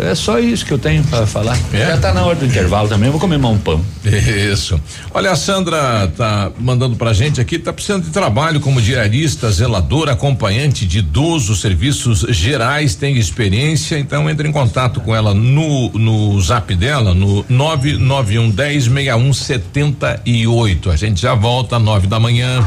[0.00, 1.58] É só isso que eu tenho para falar.
[1.72, 1.86] É?
[1.86, 3.06] Já tá na hora do intervalo também.
[3.06, 3.84] Eu vou comer mais um pão.
[4.04, 4.80] Isso.
[5.12, 10.12] Olha, a Sandra tá mandando pra gente aqui, tá precisando de trabalho como diarista, zeladora,
[10.12, 16.40] acompanhante de idoso, serviços gerais, tem experiência, então entre em contato com ela no no
[16.40, 20.90] zap dela, no 991 10 61 78.
[20.90, 22.66] A gente já volta às nove da manhã.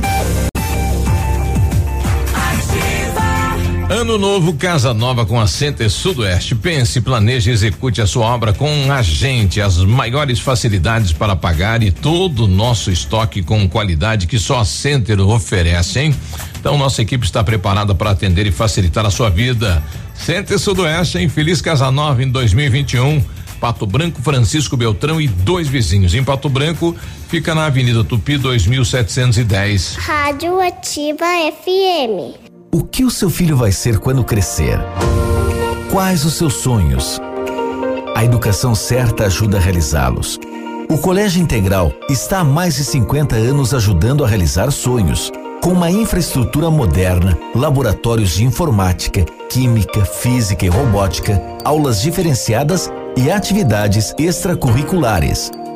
[3.91, 6.55] Ano novo, casa nova com a Center Sudoeste.
[6.55, 9.59] Pense, planeje e execute a sua obra com a gente.
[9.59, 14.65] As maiores facilidades para pagar e todo o nosso estoque com qualidade que só a
[14.65, 16.15] Center oferece, hein?
[16.57, 19.83] Então, nossa equipe está preparada para atender e facilitar a sua vida.
[20.15, 23.21] Center Sudoeste em Feliz Casa Nova em 2021.
[23.59, 26.15] Pato Branco, Francisco Beltrão e dois vizinhos.
[26.15, 26.95] Em Pato Branco,
[27.27, 29.95] fica na Avenida Tupi 2710.
[29.97, 31.25] Rádio Ativa
[31.61, 32.50] FM.
[32.73, 34.79] O que o seu filho vai ser quando crescer?
[35.91, 37.19] Quais os seus sonhos?
[38.15, 40.39] A educação certa ajuda a realizá-los.
[40.89, 45.29] O Colégio Integral está há mais de 50 anos ajudando a realizar sonhos,
[45.61, 54.15] com uma infraestrutura moderna, laboratórios de informática, química, física e robótica, aulas diferenciadas e atividades
[54.17, 55.51] extracurriculares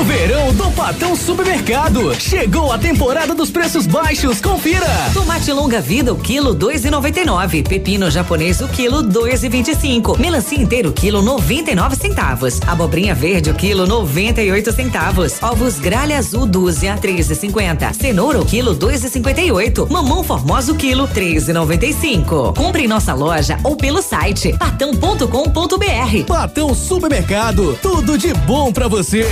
[0.00, 2.14] Pro verão do Patão Supermercado.
[2.18, 4.86] Chegou a temporada dos preços baixos, confira.
[5.12, 7.62] Tomate longa vida, o quilo dois e noventa e nove.
[7.62, 10.18] Pepino japonês, o quilo dois e vinte e cinco.
[10.18, 12.60] Melancia inteiro, quilo noventa e nove centavos.
[12.66, 15.42] Abobrinha verde, o quilo noventa e oito centavos.
[15.42, 17.92] Ovos gralha azul, dúzia, três e cinquenta.
[17.92, 19.86] Cenoura, o quilo dois e cinquenta e oito.
[19.90, 22.54] Mamão formosa, o quilo três e noventa e cinco.
[22.54, 26.24] Compre em nossa loja ou pelo site patão.com.br.
[26.26, 29.26] Patão Supermercado, tudo de bom para você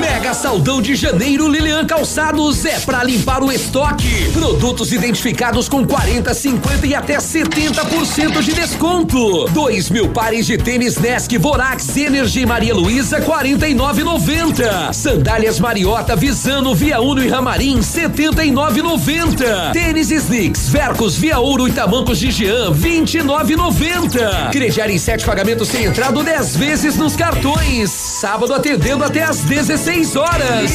[0.00, 4.30] Mega Saldão de Janeiro Lilian Calçados é para limpar o estoque.
[4.32, 9.44] Produtos identificados com 40, 50 e até 70% de desconto.
[9.50, 14.92] Dois mil mil pares de tênis Nesk Vorax Energy Maria Luísa 49,90.
[14.92, 19.72] Sandálias Mariota Visano Via Uno e Ramarim 79,90.
[19.72, 24.50] Tênis Slicks Vercos Via Ouro e Tamancos de Jean 29,90.
[24.52, 28.07] Crediar em sete pagamentos sem entrada 10 vezes nos cartões.
[28.20, 30.72] Sábado atendendo até às 16 horas.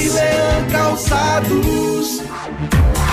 [0.72, 2.22] Calçados.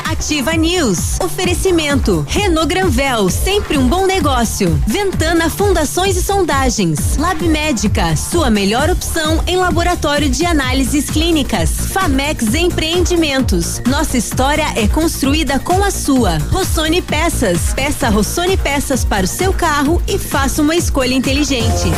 [0.09, 1.19] Ativa News.
[1.21, 2.25] Oferecimento.
[2.29, 4.81] Renault Granvel, sempre um bom negócio.
[4.87, 7.17] Ventana Fundações e Sondagens.
[7.17, 11.89] Lab Médica, sua melhor opção em laboratório de análises clínicas.
[11.89, 13.83] Famex Empreendimentos.
[13.89, 16.39] Nossa história é construída com a sua.
[16.53, 17.75] Rossoni Peças.
[17.75, 21.91] Peça Rossoni Peças para o seu carro e faça uma escolha inteligente.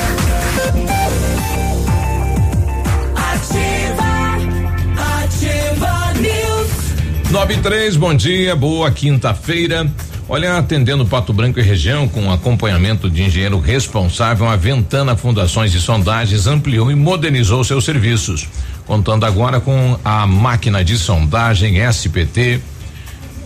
[7.32, 9.90] Nove três, bom dia, boa quinta-feira.
[10.28, 15.80] Olha, atendendo Pato Branco e região com acompanhamento de engenheiro responsável, a Ventana Fundações e
[15.80, 18.46] Sondagens ampliou e modernizou seus serviços,
[18.84, 22.60] contando agora com a máquina de sondagem SPT,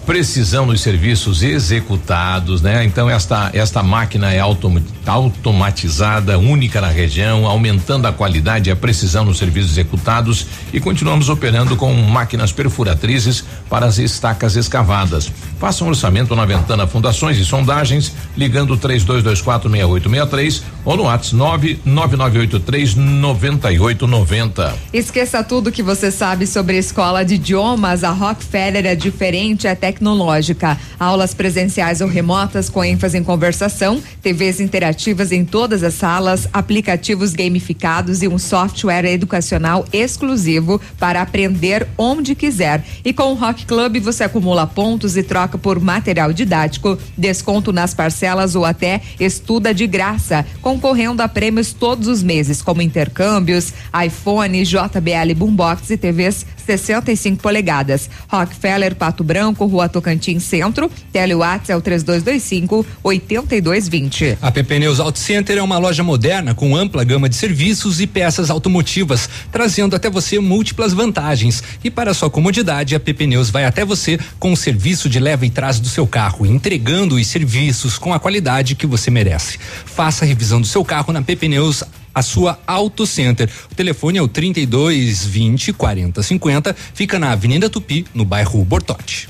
[0.06, 2.84] precisão nos serviços executados, né?
[2.84, 8.76] Então esta esta máquina é autom, automatizada, única na região, aumentando a qualidade e a
[8.76, 15.28] precisão nos serviços executados e continuamos operando com máquinas perfuratrizes para as estacas escavadas.
[15.58, 24.74] Faça um orçamento na Ventana Fundações e Sondagens, ligando 32246863 ou no WhatsApp 999839890.
[24.92, 28.04] Esqueça tudo que você sabe sobre a escola de idiomas.
[28.04, 30.78] A Rockefeller é diferente, é tecnológica.
[30.98, 37.32] Aulas presenciais ou remotas com ênfase em conversação, TVs interativas em todas as salas, aplicativos
[37.32, 42.84] gamificados e um software educacional exclusivo para aprender onde quiser.
[43.04, 47.94] E com o Rock Club você acumula pontos e troca por material didático, desconto nas
[47.94, 53.72] parcelas ou até estuda de graça, concorrendo a prêmios todos os meses, como intercâmbios,
[54.04, 58.10] iPhone, JBL Boombox e TVs 65 polegadas.
[58.28, 60.90] Rockefeller, Pato Branco, Rua Tocantins Centro.
[61.12, 64.38] Telewatts é o 3225 8220.
[64.42, 68.06] A PP Neus Auto Center é uma loja moderna com ampla gama de serviços e
[68.06, 71.62] peças automotivas, trazendo até você múltiplas vantagens.
[71.84, 75.46] E para sua comodidade, a PP Neus vai até você com o serviço de leva
[75.46, 79.58] e trás do seu carro, entregando os serviços com a qualidade que você merece.
[79.84, 81.84] Faça a revisão do seu carro na PP Neus
[82.16, 83.46] a sua Auto Center.
[83.70, 89.28] O telefone é o 32 20 40 50, fica na Avenida Tupi, no bairro Bortote.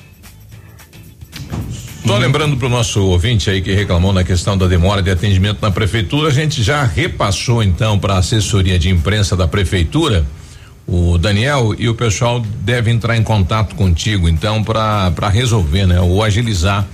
[2.07, 5.59] Só lembrando para o nosso ouvinte aí que reclamou na questão da demora de atendimento
[5.61, 10.25] na prefeitura, a gente já repassou então para a assessoria de imprensa da prefeitura
[10.87, 16.23] o Daniel e o pessoal deve entrar em contato contigo então para resolver, né, ou
[16.23, 16.87] agilizar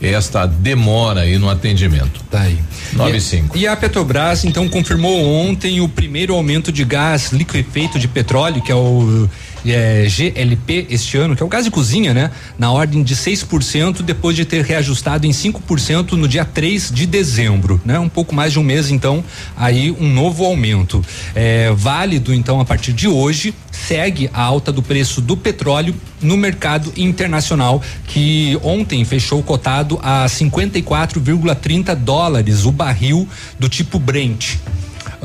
[0.00, 2.22] esta demora aí no atendimento.
[2.30, 2.58] Tá aí.
[2.92, 3.56] 95.
[3.56, 8.62] E, e a Petrobras então confirmou ontem o primeiro aumento de gás liquefeito de petróleo,
[8.62, 9.28] que é o
[9.66, 12.30] é, GLP este ano, que é o gás de cozinha, né?
[12.58, 17.80] Na ordem de 6%, depois de ter reajustado em 5% no dia 3 de dezembro,
[17.84, 17.98] né?
[17.98, 19.24] Um pouco mais de um mês, então,
[19.56, 21.04] aí um novo aumento.
[21.34, 26.36] É, válido, então, a partir de hoje, segue a alta do preço do petróleo no
[26.36, 33.28] mercado internacional, que ontem fechou cotado a 54,30 dólares o barril
[33.58, 34.56] do tipo Brent.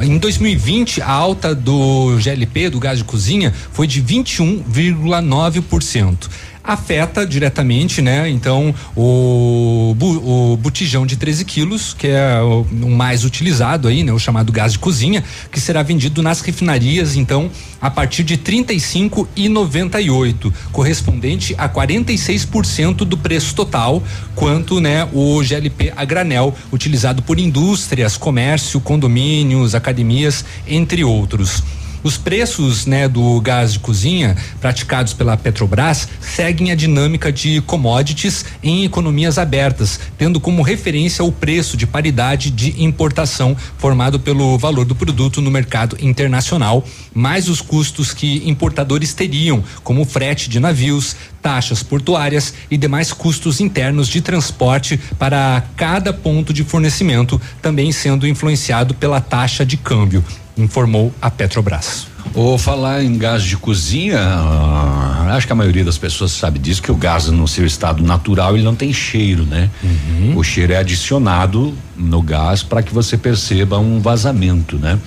[0.02, 6.30] Em 2020, a alta do GLP, do gás de cozinha, foi de 21,9%
[6.64, 8.30] afeta diretamente, né?
[8.30, 14.14] Então, o, o botijão de 13 quilos, que é o, mais utilizado aí, né?
[14.14, 19.28] O chamado gás de cozinha, que será vendido nas refinarias, então, a partir de 35
[19.36, 24.02] e 98, correspondente a 46% do preço total,
[24.34, 25.08] quanto, né?
[25.12, 31.62] O GLP a granel, utilizado por indústrias, comércio, condomínios, academias, entre outros.
[32.04, 38.44] Os preços, né, do gás de cozinha praticados pela Petrobras seguem a dinâmica de commodities
[38.62, 44.86] em economias abertas, tendo como referência o preço de paridade de importação formado pelo valor
[44.86, 51.16] do produto no mercado internacional, mais os custos que importadores teriam, como frete de navios,
[51.44, 58.26] taxas portuárias e demais custos internos de transporte para cada ponto de fornecimento, também sendo
[58.26, 60.24] influenciado pela taxa de câmbio
[60.58, 62.08] informou a Petrobras.
[62.34, 66.82] Ou falar em gás de cozinha, uh, acho que a maioria das pessoas sabe disso,
[66.82, 69.70] que o gás no seu estado natural ele não tem cheiro, né?
[69.84, 70.38] Uhum.
[70.38, 74.98] O cheiro é adicionado no gás para que você perceba um vazamento, né?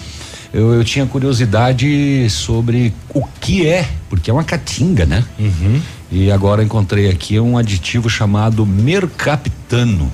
[0.52, 5.24] Eu, eu, tinha curiosidade sobre o que é, porque é uma catinga, né?
[5.38, 5.80] Uhum.
[6.10, 10.10] E agora encontrei aqui um aditivo chamado mercaptano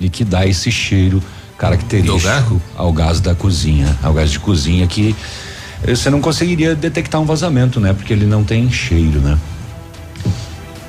[0.00, 1.22] e que dá esse cheiro
[1.58, 5.14] característico ao gás da cozinha, ao gás de cozinha que
[5.86, 7.92] você não conseguiria detectar um vazamento, né?
[7.92, 9.38] Porque ele não tem cheiro, né?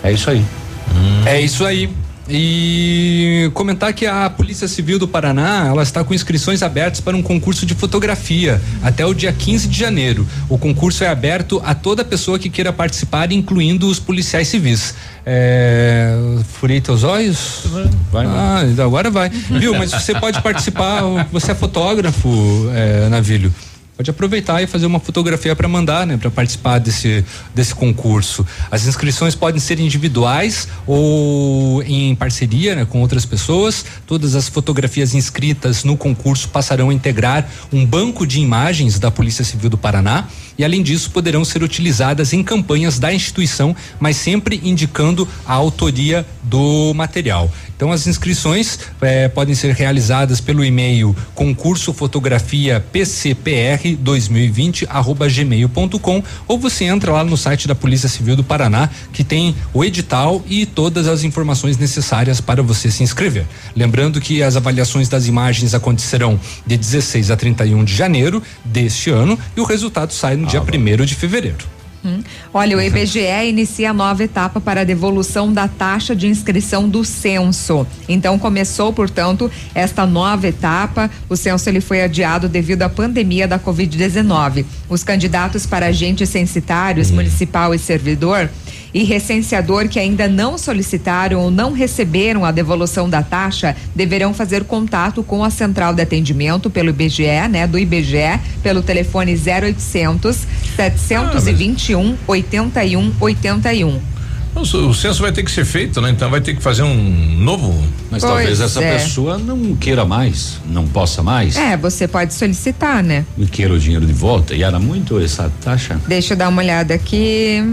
[0.03, 0.45] É isso aí.
[0.93, 1.23] Hum.
[1.25, 1.89] É isso aí.
[2.29, 7.21] E comentar que a Polícia Civil do Paraná, ela está com inscrições abertas para um
[7.21, 10.27] concurso de fotografia até o dia 15 de janeiro.
[10.47, 14.95] O concurso é aberto a toda pessoa que queira participar, incluindo os policiais civis.
[15.25, 16.15] É,
[16.53, 17.63] furei teus olhos?
[18.11, 19.29] Vai, ah, agora vai.
[19.29, 19.73] Viu?
[19.77, 23.53] Mas você pode participar, você é fotógrafo, é, Navilho
[24.01, 27.23] pode aproveitar e fazer uma fotografia para mandar, né, para participar desse
[27.53, 28.45] desse concurso.
[28.71, 33.85] As inscrições podem ser individuais ou em parceria, né, com outras pessoas.
[34.07, 39.45] Todas as fotografias inscritas no concurso passarão a integrar um banco de imagens da Polícia
[39.45, 40.27] Civil do Paraná
[40.61, 46.23] e além disso poderão ser utilizadas em campanhas da instituição, mas sempre indicando a autoria
[46.43, 47.51] do material.
[47.75, 56.23] Então as inscrições eh, podem ser realizadas pelo e-mail concurso fotografia pcpr 2020 arroba gmail.com
[56.47, 60.43] ou você entra lá no site da Polícia Civil do Paraná que tem o edital
[60.47, 63.47] e todas as informações necessárias para você se inscrever.
[63.75, 69.39] Lembrando que as avaliações das imagens acontecerão de 16 a 31 de janeiro deste ano
[69.57, 71.65] e o resultado sai no dia 1 de fevereiro.
[72.03, 72.21] Hum.
[72.53, 77.05] Olha, o IBGE inicia a nova etapa para a devolução da taxa de inscrição do
[77.05, 77.87] censo.
[78.09, 81.09] Então começou, portanto, esta nova etapa.
[81.29, 84.65] O censo ele foi adiado devido à pandemia da Covid-19.
[84.89, 87.15] Os candidatos para agentes censitários, hum.
[87.15, 88.49] municipal e servidor
[88.93, 94.63] e recenseador que ainda não solicitaram ou não receberam a devolução da taxa deverão fazer
[94.63, 102.17] contato com a central de atendimento pelo IBGE, né, do IBGE, pelo telefone 0800 721
[102.27, 104.11] 81 81.
[104.53, 106.09] O, censo vai ter que ser feito, né?
[106.09, 107.71] Então vai ter que fazer um novo.
[108.11, 108.97] Mas pois talvez essa é.
[108.97, 111.55] pessoa não queira mais, não possa mais.
[111.55, 113.25] É, você pode solicitar, né?
[113.37, 114.53] E queira o dinheiro de volta.
[114.53, 115.99] E era muito essa taxa?
[116.05, 117.63] Deixa eu dar uma olhada aqui.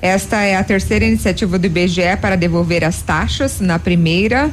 [0.00, 3.60] Esta é a terceira iniciativa do IBGE para devolver as taxas.
[3.60, 4.50] Na primeira,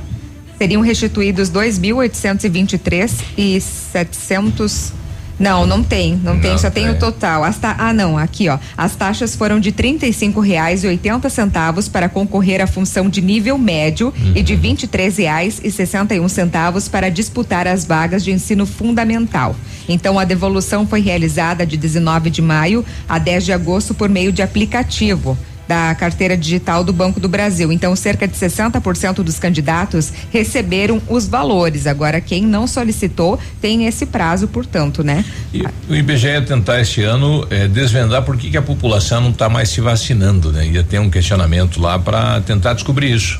[0.58, 5.03] seriam restituídos 2.823 e 700
[5.44, 7.44] não, não tem, não, não tem, só tem o total.
[7.44, 7.76] As ta...
[7.78, 8.58] Ah, não, aqui ó.
[8.78, 13.10] As taxas foram de trinta e cinco reais e oitenta centavos para concorrer à função
[13.10, 14.32] de nível médio uhum.
[14.36, 18.24] e de vinte e três reais e sessenta e um centavos para disputar as vagas
[18.24, 19.54] de ensino fundamental.
[19.90, 24.32] Então a devolução foi realizada de 19 de maio a 10 de agosto por meio
[24.32, 25.38] de aplicativo
[25.68, 27.72] da carteira digital do Banco do Brasil.
[27.72, 31.88] Então, cerca de 60% dos candidatos receberam os valores.
[31.88, 35.24] Agora, quem não solicitou tem esse prazo, portanto, né?
[35.54, 39.30] E o IBGE ia tentar este ano é, desvendar por que, que a população não
[39.30, 40.68] está mais se vacinando, né?
[40.68, 43.40] Ia ter um questionamento lá para tentar descobrir isso.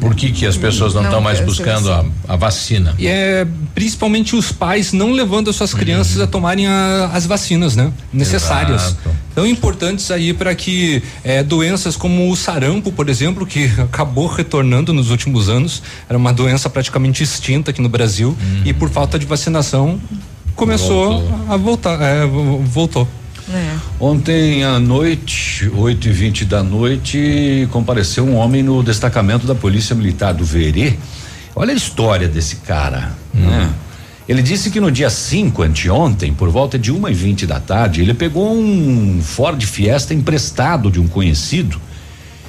[0.00, 2.94] Por que, que as pessoas não estão mais buscando a, a, vacina?
[2.98, 6.24] E é principalmente os pais não levando as suas crianças uhum.
[6.24, 7.92] a tomarem a, as vacinas, né?
[8.12, 8.82] Necessárias.
[8.82, 9.10] Exato.
[9.34, 14.92] Tão importantes aí para que é, doenças como o sarampo, por exemplo, que acabou retornando
[14.92, 18.62] nos últimos anos, era uma doença praticamente extinta aqui no Brasil uhum.
[18.64, 20.00] e por falta de vacinação
[20.54, 21.52] começou voltou.
[21.52, 23.08] a voltar, é, voltou.
[23.52, 23.76] É.
[23.98, 29.94] Ontem à noite, 8 e 20 da noite, compareceu um homem no destacamento da Polícia
[29.94, 30.94] Militar do Verê.
[31.54, 33.40] Olha a história desse cara, hum.
[33.40, 33.70] né?
[34.28, 38.00] Ele disse que no dia 5, anteontem, por volta de uma e vinte da tarde,
[38.00, 41.80] ele pegou um Ford Fiesta emprestado de um conhecido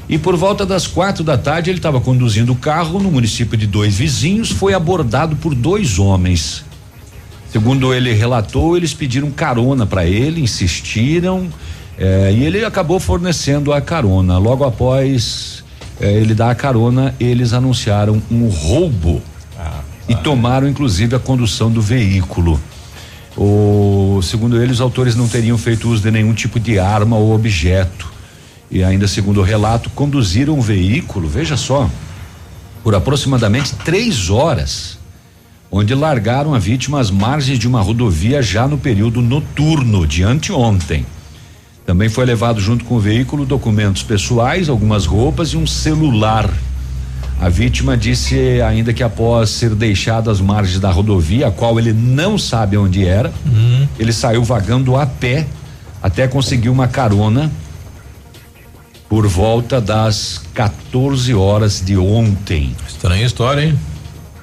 [0.07, 3.65] e por volta das quatro da tarde ele estava conduzindo o carro no município de
[3.65, 6.63] dois vizinhos, foi abordado por dois homens
[7.51, 11.49] Segundo ele relatou, eles pediram carona para ele, insistiram
[11.97, 14.37] eh, e ele acabou fornecendo a carona.
[14.37, 15.61] Logo após
[15.99, 19.21] eh, ele dar a carona, eles anunciaram um roubo
[19.59, 22.57] ah, e tomaram inclusive a condução do veículo.
[23.35, 27.35] O, segundo eles, os autores não teriam feito uso de nenhum tipo de arma ou
[27.35, 28.09] objeto.
[28.69, 31.89] E ainda segundo o relato, conduziram o veículo, veja só,
[32.81, 35.00] por aproximadamente três horas
[35.71, 41.05] onde largaram a vítima às margens de uma rodovia já no período noturno de anteontem.
[41.85, 46.49] Também foi levado junto com o veículo documentos pessoais, algumas roupas e um celular.
[47.39, 51.91] A vítima disse ainda que após ser deixado às margens da rodovia, a qual ele
[51.91, 53.87] não sabe onde era, uhum.
[53.97, 55.47] ele saiu vagando a pé
[56.03, 57.51] até conseguir uma carona
[59.09, 62.75] por volta das 14 horas de ontem.
[62.87, 63.79] Estranha história, hein?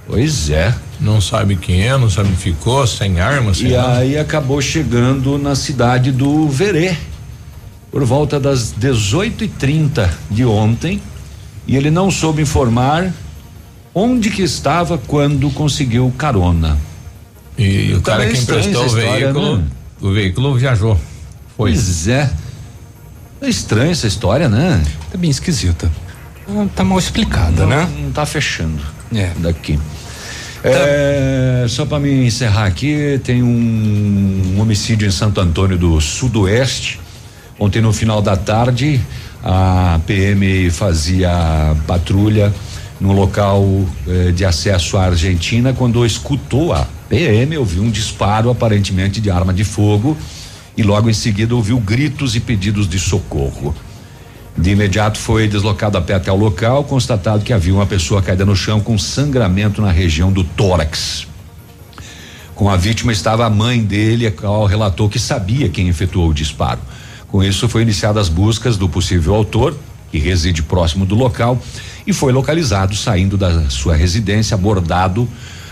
[0.06, 0.74] Pois é.
[1.00, 3.98] Não sabe quem é, não sabe onde ficou, sem arma, sem E nada.
[3.98, 6.96] aí acabou chegando na cidade do Verê,
[7.90, 11.00] por volta das 18 e 30 de ontem,
[11.66, 13.12] e ele não soube informar
[13.94, 16.78] onde que estava quando conseguiu carona.
[17.56, 19.64] E, o cara que emprestou o veículo, né?
[20.00, 20.94] o veículo viajou.
[21.56, 21.72] Foi.
[21.72, 22.30] Pois é.
[23.40, 24.82] É estranha essa história, né?
[25.10, 25.90] Tá bem esquisita.
[26.74, 27.88] Tá mal explicada, não, né?
[28.00, 28.82] Não tá fechando.
[29.14, 29.30] É.
[29.38, 29.78] Daqui.
[30.64, 36.98] É, só para me encerrar aqui, tem um, um, homicídio em Santo Antônio do Sudoeste.
[37.58, 39.00] Ontem no final da tarde,
[39.42, 42.52] a PM fazia patrulha
[43.00, 43.64] no local
[44.06, 49.54] eh, de acesso à Argentina quando escutou a PM ouviu um disparo aparentemente de arma
[49.54, 50.16] de fogo
[50.76, 53.74] e logo em seguida ouviu gritos e pedidos de socorro.
[54.58, 58.44] De imediato foi deslocado a pé até o local, constatado que havia uma pessoa caída
[58.44, 61.28] no chão com sangramento na região do tórax.
[62.56, 66.34] Com a vítima estava a mãe dele, a qual relatou que sabia quem efetuou o
[66.34, 66.80] disparo.
[67.28, 69.76] Com isso, foi iniciadas as buscas do possível autor,
[70.10, 71.56] que reside próximo do local,
[72.04, 75.28] e foi localizado saindo da sua residência, abordado.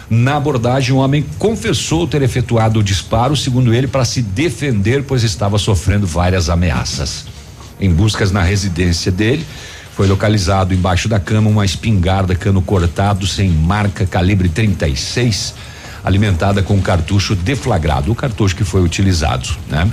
[0.09, 5.25] Na abordagem, o homem confessou ter efetuado o disparo, segundo ele, para se defender, pois
[5.25, 7.27] estava sofrendo várias ameaças
[7.81, 9.47] em buscas na residência dele.
[9.95, 15.55] Foi localizado embaixo da cama uma espingarda cano cortado sem marca calibre 36,
[16.05, 19.91] alimentada com cartucho deflagrado, o cartucho que foi utilizado, né?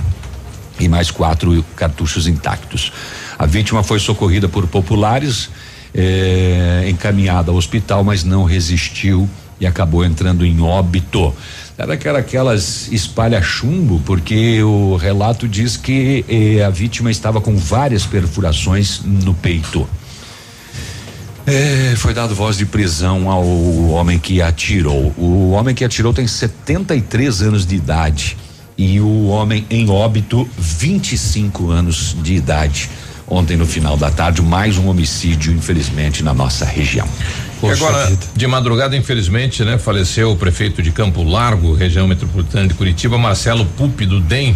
[0.78, 2.92] E mais quatro cartuchos intactos.
[3.38, 5.48] A vítima foi socorrida por populares,
[5.94, 9.28] eh, encaminhada ao hospital, mas não resistiu
[9.60, 11.34] e acabou entrando em óbito.
[11.76, 17.40] Era que era aquelas espalha chumbo, porque o relato diz que eh, a vítima estava
[17.40, 19.88] com várias perfurações no peito.
[21.46, 23.44] É, foi dado voz de prisão ao
[23.88, 25.12] homem que atirou.
[25.18, 28.36] O homem que atirou tem 73 anos de idade
[28.78, 32.88] e o homem em óbito 25 anos de idade.
[33.26, 37.08] ontem no final da tarde, mais um homicídio, infelizmente, na nossa região.
[37.62, 38.26] E agora, vida.
[38.34, 43.64] de madrugada, infelizmente, né, faleceu o prefeito de Campo Largo, região metropolitana de Curitiba, Marcelo
[43.64, 44.54] Pupi do DEM.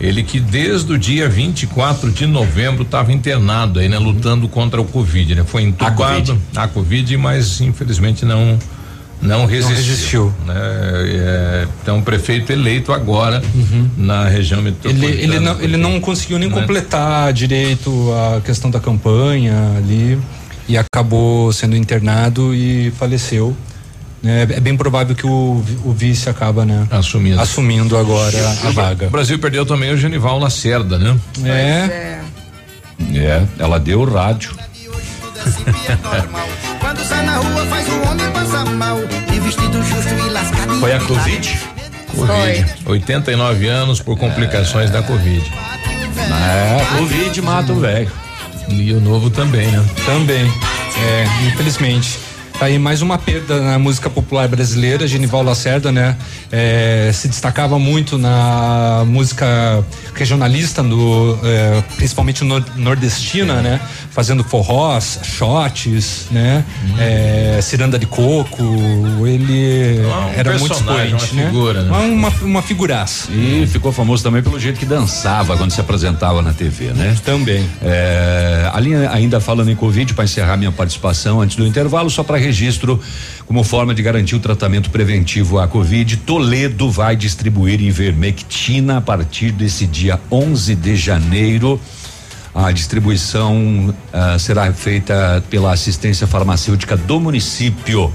[0.00, 4.84] Ele que desde o dia 24 de novembro estava internado aí, né, lutando contra o
[4.84, 5.44] Covid, né?
[5.44, 8.58] Foi entubado a COVID, a COVID mas infelizmente não
[9.22, 9.70] não resistiu.
[9.70, 10.34] Não resistiu.
[10.44, 10.54] Né?
[10.56, 13.88] É, então, prefeito eleito agora uhum.
[13.96, 15.12] na região metropolitana.
[15.12, 16.60] Ele, ele, não, ele não conseguiu nem né?
[16.60, 20.18] completar direito a questão da campanha ali
[20.68, 23.56] e acabou sendo internado e faleceu.
[24.24, 26.86] É, é bem provável que o, o vice acaba, né?
[26.90, 27.40] Assumindo.
[27.40, 29.08] Assumindo agora a vaga.
[29.08, 31.18] O Brasil perdeu também o Genival Lacerda, né?
[31.44, 32.20] É.
[33.14, 34.54] É, ela deu o rádio.
[40.78, 41.58] Foi a Covid?
[42.14, 42.74] Covid.
[42.84, 42.92] Foi.
[42.92, 44.92] 89 anos por complicações é.
[44.92, 45.52] da Covid.
[46.16, 48.10] É, Covid mata o velho.
[48.68, 49.84] E o novo também, né?
[50.04, 50.52] Também.
[50.96, 52.18] É, infelizmente.
[52.62, 56.16] Tá aí mais uma perda na música popular brasileira, Genival Lacerda, né?
[56.48, 59.84] É, se destacava muito na música
[60.14, 63.62] regionalista, no, é, principalmente no, nordestina, é.
[63.62, 63.80] né?
[64.12, 66.64] Fazendo forrós, shots, né?
[66.84, 66.94] Hum.
[67.00, 68.62] É, ciranda de coco,
[69.26, 71.46] ele ah, um era muito expoente, uma né?
[71.46, 71.90] Figura, né?
[71.90, 73.28] Uma, uma figuraça.
[73.32, 77.16] E ficou famoso também pelo jeito que dançava quando se apresentava na TV, né?
[77.24, 77.68] Também.
[77.82, 82.38] É, ali ainda falando em Covid, para encerrar minha participação antes do intervalo, só para
[82.52, 83.00] registro
[83.46, 86.18] como forma de garantir o tratamento preventivo à Covid.
[86.18, 91.80] Toledo vai distribuir ivermectina a partir desse dia 11 de janeiro.
[92.54, 98.12] A distribuição uh, será feita pela assistência farmacêutica do município.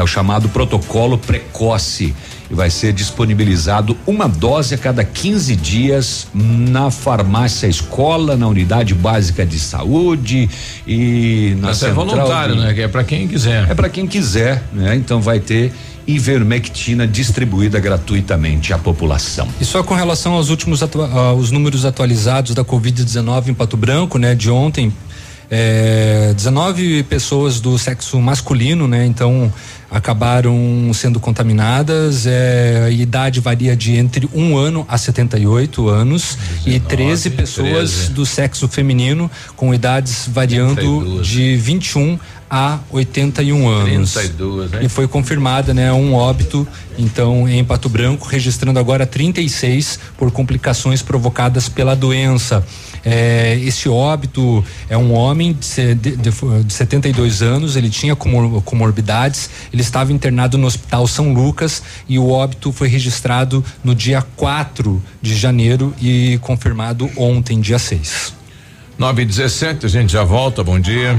[0.00, 2.14] É o chamado protocolo precoce
[2.50, 8.94] e vai ser disponibilizado uma dose a cada 15 dias na farmácia escola, na unidade
[8.94, 10.48] básica de saúde
[10.86, 12.80] e na Mas é voluntário, de, né?
[12.80, 13.70] É para quem quiser.
[13.70, 14.96] É para quem quiser, né?
[14.96, 15.70] Então vai ter
[16.06, 19.46] ivermectina distribuída gratuitamente à população.
[19.60, 24.34] E só com relação aos últimos aos números atualizados da Covid-19 em Pato Branco, né,
[24.34, 24.90] de ontem,
[25.50, 29.04] é, 19 pessoas do sexo masculino, né?
[29.04, 29.52] Então
[29.90, 32.26] acabaram sendo contaminadas.
[32.26, 37.92] É, a idade varia de entre um ano a 78 anos 19, e 13 pessoas
[37.92, 38.10] 13.
[38.10, 41.26] do sexo feminino com idades variando 32.
[41.26, 42.18] de 21
[42.50, 44.12] a 81 anos.
[44.12, 44.80] 32, né?
[44.82, 46.66] E foi confirmada, né, um óbito,
[46.98, 52.66] então, em Pato Branco, registrando agora 36 por complicações provocadas pela doença.
[53.04, 56.16] É, esse óbito é um homem de, de,
[56.64, 62.18] de 72 anos, ele tinha comor, comorbidades, ele estava internado no Hospital São Lucas e
[62.18, 68.34] o óbito foi registrado no dia 4 de janeiro e confirmado ontem, dia 6.
[68.98, 71.18] 9 e 17, a gente já volta, bom dia.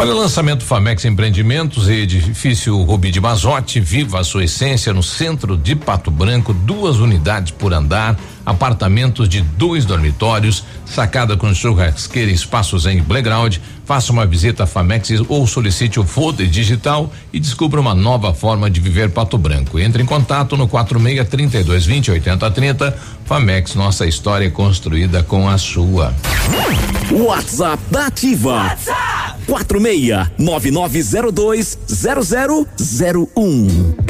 [0.00, 5.02] Olha o lançamento Famex Empreendimentos e edifício Rubi de Mazote, viva a sua essência no
[5.02, 12.30] centro de Pato Branco, duas unidades por andar, apartamentos de dois dormitórios, sacada com churrasqueira
[12.30, 13.58] espaços em playground.
[13.90, 18.70] Faça uma visita a Famex ou solicite o folder digital e descubra uma nova forma
[18.70, 19.80] de viver Pato Branco.
[19.80, 22.96] Entre em contato no 46 32 20 80 30.
[23.24, 26.14] Famex, nossa história é construída com a sua.
[27.10, 28.52] WhatsApp da Ativa.
[28.52, 34.09] WhatsApp 46 9902 0001.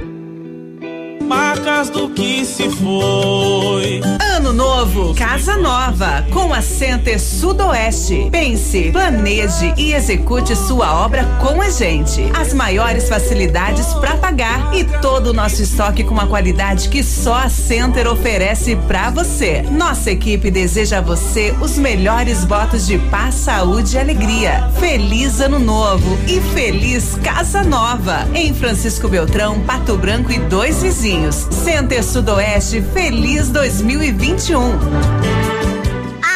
[1.31, 4.01] marcas do que se foi.
[4.35, 8.27] Ano novo, casa nova, com a Center Sudoeste.
[8.29, 12.29] Pense, planeje e execute sua obra com a gente.
[12.33, 17.35] As maiores facilidades para pagar e todo o nosso estoque com uma qualidade que só
[17.35, 19.61] a Center oferece para você.
[19.61, 24.69] Nossa equipe deseja a você os melhores votos de paz, saúde e alegria.
[24.77, 28.27] Feliz ano novo e feliz casa nova.
[28.35, 34.71] Em Francisco Beltrão, Pato Branco e dois vizinhos Center Sudoeste Feliz 2021.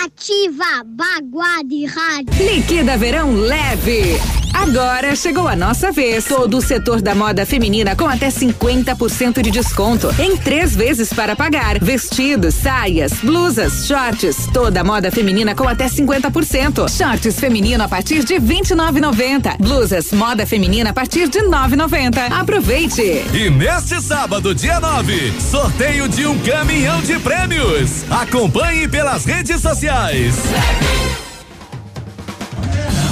[0.03, 2.45] Ativa Baguá de Rádio.
[2.45, 4.44] Liquida Verão Leve.
[4.55, 6.25] Agora chegou a nossa vez.
[6.25, 11.35] Todo o setor da moda feminina com até 50% de desconto em três vezes para
[11.35, 11.77] pagar.
[11.79, 14.47] Vestidos, saias, blusas, shorts.
[14.53, 16.89] Toda a moda feminina com até 50%.
[16.89, 19.57] Shorts feminino a partir de 29,90.
[19.59, 22.31] Blusas moda feminina a partir de 9,90.
[22.31, 23.01] Aproveite.
[23.33, 28.05] E neste sábado, dia 9, sorteio de um caminhão de prêmios.
[28.09, 30.35] Acompanhe pelas redes sociais.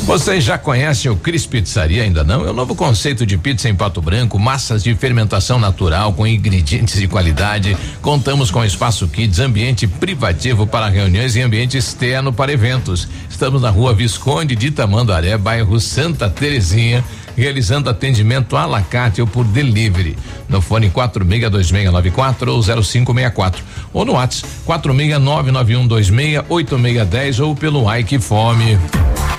[0.05, 2.45] Vocês já conhecem o Cris Pizzaria ainda não?
[2.45, 6.99] É o novo conceito de pizza em Pato Branco, massas de fermentação natural com ingredientes
[6.99, 7.77] de qualidade.
[8.01, 13.07] Contamos com espaço kids, ambiente privativo para reuniões e ambiente externo para eventos.
[13.29, 17.01] Estamos na rua Visconde de Tamandaré, bairro Santa Terezinha,
[17.37, 20.17] realizando atendimento à la carte ou por delivery.
[20.49, 28.77] No fone 462694 ou 0564 ou no WhatsApp 46991268610 ou pelo Ike Fome.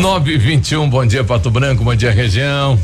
[0.00, 2.76] Nove vinte e um, bom dia Pato Branco, bom dia região.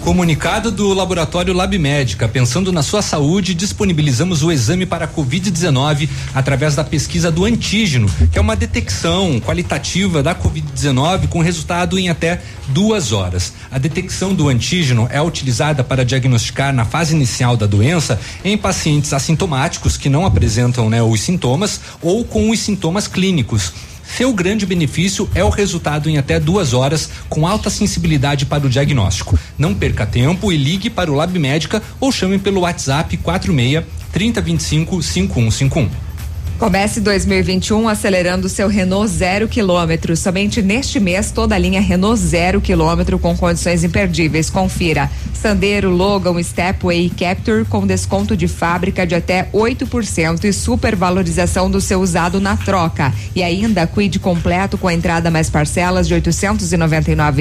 [0.00, 6.74] Comunicado do Laboratório Lab Médica, pensando na sua saúde, disponibilizamos o exame para Covid-19 através
[6.74, 12.40] da pesquisa do antígeno, que é uma detecção qualitativa da Covid-19 com resultado em até
[12.68, 13.52] duas horas.
[13.70, 19.12] A detecção do antígeno é utilizada para diagnosticar na fase inicial da doença em pacientes
[19.12, 23.72] assintomáticos que não apresentam né, os sintomas ou com os sintomas clínicos.
[24.06, 28.70] Seu grande benefício é o resultado em até duas horas, com alta sensibilidade para o
[28.70, 29.38] diagnóstico.
[29.58, 35.02] Não perca tempo e ligue para o Lab Médica ou chame pelo WhatsApp 46 3025
[35.02, 36.13] 5151.
[36.58, 40.16] Comece 2021 acelerando seu Renault zero quilômetro.
[40.16, 44.48] Somente neste mês, toda a linha Renault zero quilômetro com condições imperdíveis.
[44.48, 45.10] Confira.
[45.34, 51.82] Sandero, Logan, Stepway e Capture com desconto de fábrica de até 8% e supervalorização do
[51.82, 53.12] seu usado na troca.
[53.34, 56.22] E ainda Quid completo com entrada mais parcelas de R$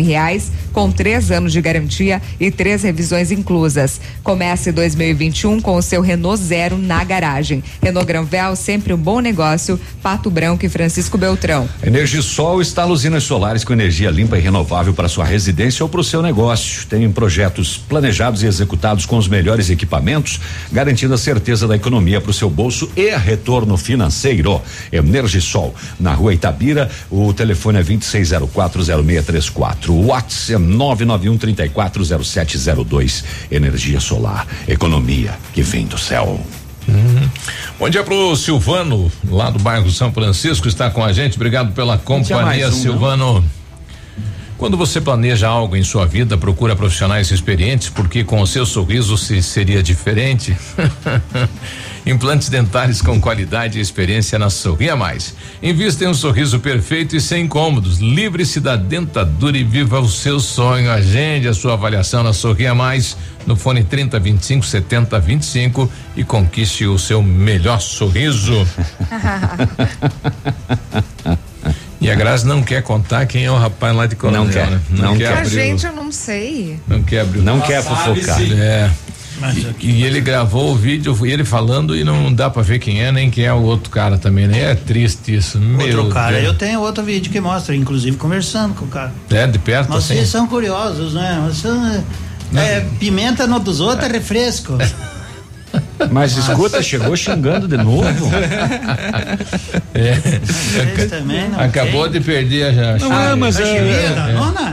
[0.01, 4.01] reais, com três anos de garantia e três revisões inclusas.
[4.21, 7.63] Comece 2021 com o seu Renault zero na garagem.
[7.81, 11.67] Renault Granvel, sempre um bom negócio, Pato Branco e Francisco Beltrão.
[11.83, 16.03] Energisol está usinas solares com energia limpa e renovável para sua residência ou para o
[16.03, 16.87] seu negócio.
[16.87, 20.39] Tem projetos planejados e executados com os melhores equipamentos,
[20.71, 24.61] garantindo a certeza da economia para o seu bolso e retorno financeiro.
[24.91, 29.89] Energisol, na rua Itabira, o telefone é 26040634.
[29.89, 33.23] O WhatsApp é 991 340702.
[33.51, 36.39] Energia solar, economia que vem do céu.
[36.87, 37.29] Uhum.
[37.79, 41.35] Bom dia pro Silvano, lá do bairro São Francisco, está com a gente.
[41.35, 43.41] Obrigado pela companhia, um, Silvano.
[43.41, 43.63] Não?
[44.57, 49.17] Quando você planeja algo em sua vida, procura profissionais experientes, porque com o seu sorriso
[49.17, 50.55] se seria diferente.
[52.05, 55.33] Implantes dentários com qualidade e experiência na Sorria Mais.
[55.61, 57.99] Invista em um sorriso perfeito e sem incômodos.
[57.99, 60.91] Livre-se da dentadura e viva o seu sonho.
[60.91, 63.15] Agende a sua avaliação na Sorria Mais
[63.45, 68.67] no fone 30 25 70 25 e conquiste o seu melhor sorriso.
[72.03, 74.43] E a Graça não quer contar quem é o rapaz lá de Coronel.
[74.43, 74.69] Não quer.
[74.69, 74.81] Né?
[74.89, 75.37] Não, não quer.
[75.37, 76.77] A gente, eu não sei.
[76.85, 77.41] Não quer abrir.
[77.41, 78.41] Não quer fofocar.
[78.41, 78.91] É.
[79.79, 83.11] E, e, ele gravou o vídeo, ele falando e não dá para ver quem é,
[83.11, 84.71] nem quem é o outro cara também, né?
[84.71, 85.59] É triste isso.
[85.79, 86.45] Outro cara, Deus.
[86.45, 89.11] eu tenho outro vídeo que mostra, inclusive conversando com o cara.
[89.29, 90.15] É, de perto Mas assim?
[90.15, 91.43] Vocês são curiosos, né?
[91.47, 91.73] Vocês,
[92.55, 94.77] é, pimenta no dos outros é refresco.
[96.11, 98.29] Mas escuta, chegou xingando de novo.
[99.93, 100.13] é.
[101.07, 102.19] Também Acabou tem.
[102.19, 104.15] de perder a Não, é, mas é, é,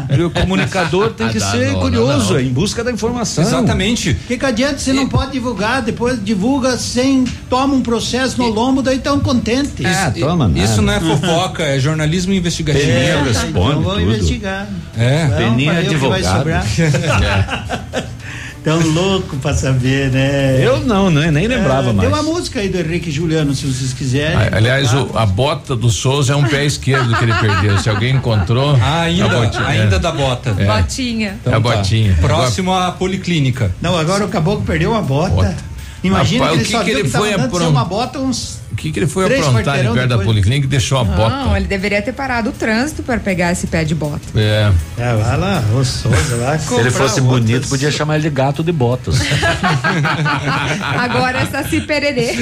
[0.09, 3.45] é, o comunicador tem que ser curioso, em busca da informação.
[3.45, 4.11] Exatamente.
[4.11, 4.95] O que, que adianta você e...
[4.95, 8.51] não pode divulgar, depois divulga sem toma um processo no e...
[8.51, 9.85] lombo, daí tão contente.
[9.87, 10.59] Ah, toma, nada.
[10.59, 12.91] Isso não é fofoca, é jornalismo investigativo.
[12.91, 14.03] É, responde então vou tudo.
[14.03, 14.69] investigar.
[14.97, 16.51] É, Peninha advogado.
[18.63, 20.59] Tão louco pra saber, né?
[20.63, 21.31] Eu não, né?
[21.31, 22.01] Nem lembrava é, mais.
[22.01, 24.37] Tem uma música aí do Henrique Juliano, se vocês quiserem.
[24.37, 27.79] Ah, aliás, o, a bota do Souza é um pé esquerdo que ele perdeu.
[27.79, 28.77] Se alguém encontrou.
[28.83, 29.99] Ah, ainda, botinha, ainda é.
[29.99, 30.55] da bota.
[30.59, 30.67] É.
[30.67, 31.39] Botinha.
[31.41, 31.77] Então, é a tá.
[31.77, 32.19] botinha.
[32.21, 33.75] Próximo à policlínica.
[33.81, 35.31] Não, agora o caboclo perdeu a bota.
[35.31, 35.57] bota.
[36.03, 37.69] Imagina Rapaz, que ele que, que ele foi aprontar?
[37.69, 40.99] uma bota uns o que, que ele foi aprontar ali perto da policlínica e deixou
[40.99, 41.37] a não, bota?
[41.37, 44.21] Não, ele deveria ter parado o trânsito para pegar esse pé de bota.
[44.37, 44.71] É.
[44.97, 48.63] É, vai lá, o Souza, vai Se ele fosse bonito, podia chamar ele de gato
[48.63, 49.19] de botas.
[50.99, 52.33] Agora é Saci Pererê.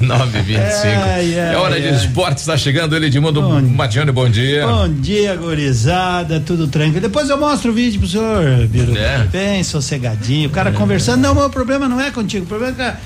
[0.00, 0.86] 925.
[0.86, 1.80] É, é, é hora é.
[1.80, 4.66] de esportes, está chegando ele de mundo Matione, bom dia.
[4.66, 7.00] Bom dia, gorizada, tudo tranquilo.
[7.00, 8.96] Depois eu mostro o vídeo pro senhor, Biro.
[8.96, 9.26] É.
[9.30, 11.20] Bem sossegadinho, o cara conversando.
[11.20, 12.96] Não, meu problema não é contigo, o problema é a,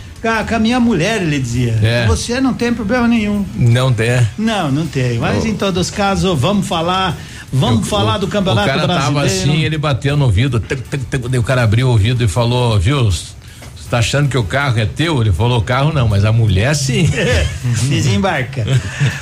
[0.47, 1.79] com a minha mulher, ele dizia.
[1.83, 2.07] É.
[2.07, 3.45] Você não tem problema nenhum.
[3.55, 4.27] Não tem.
[4.39, 5.19] Não, não tem.
[5.19, 5.49] Mas oh.
[5.49, 7.17] em todos os casos, vamos falar.
[7.53, 8.85] Vamos eu, falar do Campeonato Brasileiro.
[8.85, 9.31] O cara Brasileiro.
[9.31, 10.61] tava assim, ele bateu no vidro,
[11.39, 13.09] o cara abriu o ouvido e falou, viu,
[13.95, 15.21] tá achando que o carro é teu?
[15.21, 17.09] Ele falou, carro não, mas a mulher sim.
[17.89, 18.67] Desembarca.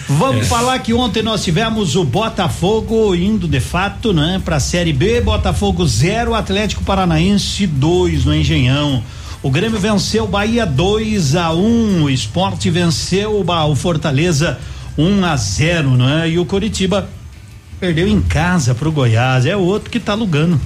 [0.08, 0.48] Vamos é.
[0.48, 5.86] falar que ontem nós tivemos o Botafogo indo de fato, né, pra Série B, Botafogo
[5.86, 9.02] 0, Atlético Paranaense 2 no Engenhão.
[9.42, 14.60] O Grêmio venceu Bahia 2 a 1 um, o Esporte venceu o Fortaleza
[14.96, 16.30] 1 um a 0 né?
[16.30, 17.08] E o Coritiba
[17.80, 19.44] perdeu em casa pro Goiás.
[19.44, 20.60] É outro que tá alugando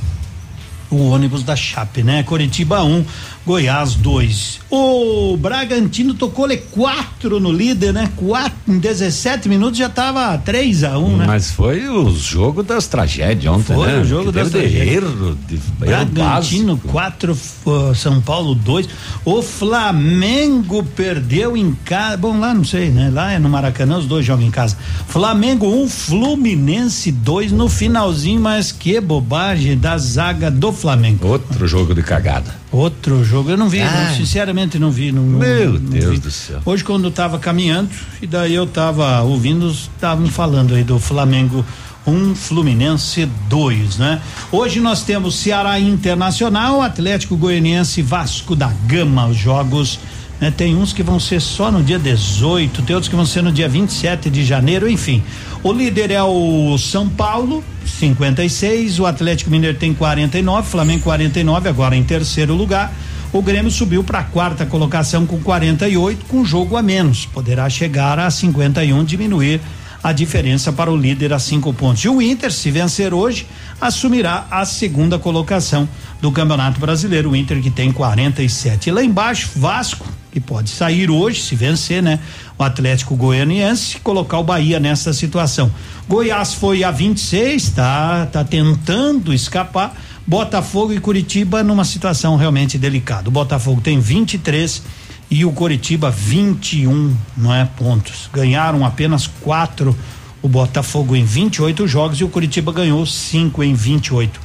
[0.91, 2.23] o ônibus da Chape, né?
[2.23, 3.05] Coritiba 1, um,
[3.47, 4.61] Goiás 2.
[4.71, 8.11] O Bragantino tocou le 4 no líder, né?
[8.17, 11.25] 4 em 17 minutos já tava 3 a 1, um, né?
[11.27, 13.93] Mas foi o jogo das tragédias ontem, foi né?
[13.93, 15.05] Foi o jogo que das tragédias.
[15.05, 18.89] Erro, de, Bragantino 4, uh, São Paulo 2.
[19.25, 22.17] O Flamengo perdeu em casa.
[22.17, 23.11] Bom, lá não sei, né?
[23.13, 24.77] Lá é no Maracanã, os dois jogam em casa.
[25.07, 31.27] Flamengo 1, um, Fluminense 2 no finalzinho, mas que bobagem da zaga do Flamengo.
[31.27, 32.55] Outro jogo de cagada.
[32.71, 34.09] Outro jogo, eu não vi, ah.
[34.09, 35.11] não, sinceramente não vi.
[35.11, 36.19] Não, Meu não, Deus vi.
[36.19, 36.61] do céu.
[36.65, 37.91] Hoje quando eu tava caminhando,
[38.23, 41.65] e daí eu tava ouvindo, estavam falando aí do Flamengo
[42.07, 44.21] um Fluminense dois, né?
[44.53, 49.99] Hoje nós temos Ceará Internacional, Atlético Goianiense, Vasco da Gama, os jogos
[50.41, 50.51] né?
[50.51, 53.53] Tem uns que vão ser só no dia 18, tem outros que vão ser no
[53.53, 55.23] dia 27 de janeiro, enfim.
[55.63, 57.65] O líder é o São Paulo,
[57.97, 62.93] 56, o Atlético Mineiro tem 49, Flamengo 49, agora em terceiro lugar.
[63.33, 67.27] O Grêmio subiu para a quarta colocação com 48, com jogo a menos.
[67.27, 69.61] Poderá chegar a 51, diminuir
[70.03, 72.05] a diferença para o líder a cinco pontos.
[72.05, 73.47] E o Inter, se vencer hoje,
[73.81, 75.89] assumirá a segunda colocação
[76.21, 77.31] do Campeonato Brasileiro.
[77.31, 78.89] O Inter que tem 47.
[78.89, 82.21] E lá embaixo, Vasco, que pode sair hoje, se vencer, né?
[82.59, 85.73] O Atlético Goianiense, colocar o Bahia nessa situação.
[86.07, 89.97] Goiás foi a 26, tá, tá tentando escapar.
[90.27, 93.31] Botafogo e Curitiba numa situação realmente delicada.
[93.31, 94.83] O Botafogo tem 23
[95.31, 98.29] e o Coritiba 21, não é pontos.
[98.31, 99.97] Ganharam apenas quatro
[100.43, 104.39] o Botafogo em 28 jogos e o Curitiba ganhou cinco em 28.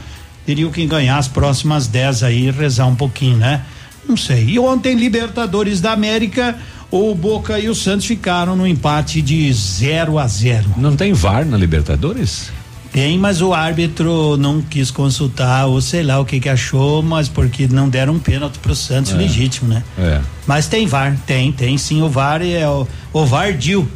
[0.46, 3.66] Teriam que ganhar as próximas 10 aí e rezar um pouquinho, né?
[4.12, 4.44] Não sei.
[4.44, 6.58] E ontem Libertadores da América,
[6.92, 10.66] o Boca e o Santos ficaram no empate de 0 a 0.
[10.76, 12.52] Não tem VAR na Libertadores?
[12.92, 17.30] Tem, mas o árbitro não quis consultar, ou sei lá o que que achou, mas
[17.30, 19.16] porque não deram um pênalti pro Santos é.
[19.16, 19.82] legítimo, né?
[19.98, 20.20] É.
[20.46, 23.90] Mas tem VAR, tem, tem sim o VAR é o, o Vardil.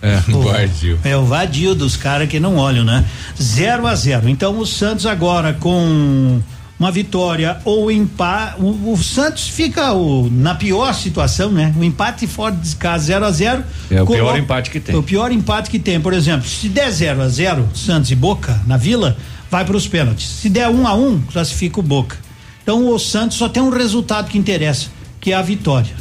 [0.00, 0.98] É, o Vardil.
[1.02, 3.04] É o Vadil dos caras que não olham, né?
[3.42, 4.28] 0 a 0.
[4.28, 6.40] Então o Santos agora com
[6.78, 11.74] uma vitória ou empate, o, o, Santos fica o, na pior situação, né?
[11.76, 14.94] O empate fora de casa 0 a 0 É o pior empate que tem.
[14.94, 18.60] O pior empate que tem, por exemplo, se der 0 a 0 Santos e Boca
[18.66, 19.16] na Vila,
[19.50, 20.28] vai para os pênaltis.
[20.28, 22.16] Se der 1 um a 1 um, classifica o Boca.
[22.62, 24.88] Então o Santos só tem um resultado que interessa,
[25.20, 25.94] que é a vitória.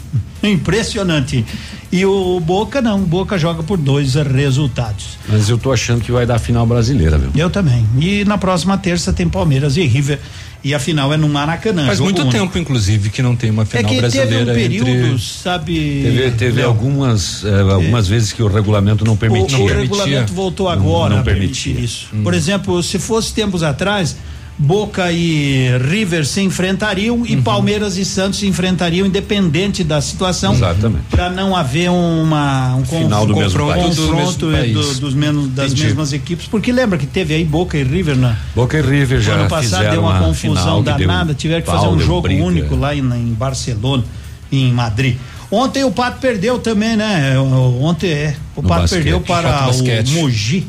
[0.50, 1.46] Impressionante.
[1.92, 5.18] E o Boca não, o Boca joga por dois resultados.
[5.30, 7.32] Mas eu tô achando que vai dar final brasileira, viu?
[7.36, 7.86] Eu também.
[8.00, 10.20] E na próxima terça tem Palmeiras e River
[10.66, 11.86] e a final é no Maracanã.
[11.86, 12.36] Faz muito único.
[12.36, 14.52] tempo, inclusive, que não tem uma final é que brasileira.
[14.52, 15.20] Teve um período, entre...
[15.20, 16.02] sabe?
[16.02, 18.10] Teve, teve algumas, eh, algumas é.
[18.10, 19.60] vezes que o regulamento não permitia.
[19.60, 22.08] O, o regulamento voltou agora não, não permitir isso.
[22.12, 22.24] Hum.
[22.24, 24.18] Por exemplo, se fosse tempos atrás,
[24.58, 27.26] Boca e River se enfrentariam uhum.
[27.26, 30.54] e Palmeiras e Santos se enfrentariam independente da situação.
[30.54, 31.04] Exatamente.
[31.10, 35.50] Para não haver uma um final do mesmo confronto, confronto do mesmo do, dos menos,
[35.50, 35.84] das Entendi.
[35.84, 39.34] mesmas equipes, porque lembra que teve aí Boca e River na Boca e River já
[39.34, 42.44] ano passado deu uma confusão danada, tiveram que fazer um jogo briga.
[42.44, 44.06] único lá em, em Barcelona,
[44.50, 45.18] em Madrid.
[45.52, 47.38] Ontem o Pato perdeu também, né?
[47.40, 48.36] Ontem é.
[48.56, 50.66] O no Pato basquete, perdeu para o Mogi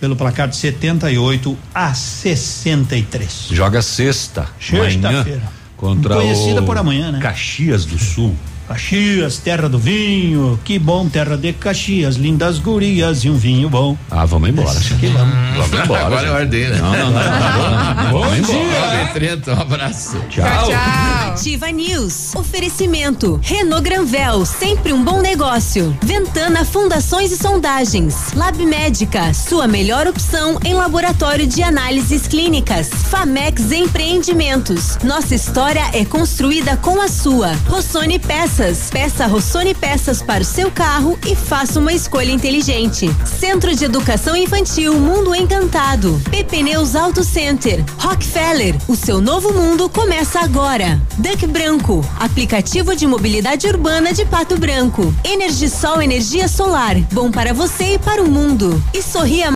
[0.00, 3.48] pelo placar de 78 a 63.
[3.50, 4.48] Joga sexta.
[4.58, 5.42] Sexta-feira.
[5.76, 7.20] Contra Conhecida o por amanhã, né?
[7.20, 8.34] Caxias do Sul.
[8.70, 13.98] Caxias, terra do vinho, que bom, terra de Caxias, lindas gurias e um vinho bom.
[14.08, 14.78] Ah, vamos embora.
[14.78, 15.34] Que vamos.
[15.56, 16.06] Vamos embora.
[16.06, 16.78] Agora é ordem, né?
[16.78, 18.04] Não, não, não.
[18.04, 19.10] não, Bom dia.
[19.12, 20.20] Trento, um abraço.
[20.30, 20.44] Tchau.
[20.68, 21.32] tchau.
[21.32, 22.32] Ativa News.
[22.36, 23.40] Oferecimento.
[23.42, 25.98] Renault Granvel, sempre um bom negócio.
[26.00, 28.32] Ventana Fundações e Sondagens.
[28.34, 32.88] Lab Médica, sua melhor opção em laboratório de análises clínicas.
[32.88, 34.96] Famex Empreendimentos.
[35.02, 37.52] Nossa história é construída com a sua.
[37.66, 38.90] Rossoni Peças Peças.
[38.90, 43.08] Peça Rossoni Peças para o seu carro e faça uma escolha inteligente.
[43.24, 46.20] Centro de Educação Infantil Mundo Encantado.
[46.30, 47.82] PP Neus Auto Center.
[47.96, 48.76] Rockefeller.
[48.86, 51.00] O seu novo mundo começa agora.
[51.16, 52.04] Duck Branco.
[52.18, 55.14] Aplicativo de mobilidade urbana de Pato Branco.
[55.24, 56.96] Energisol Energia Solar.
[57.12, 58.82] Bom para você e para o mundo.
[58.92, 59.48] E sorria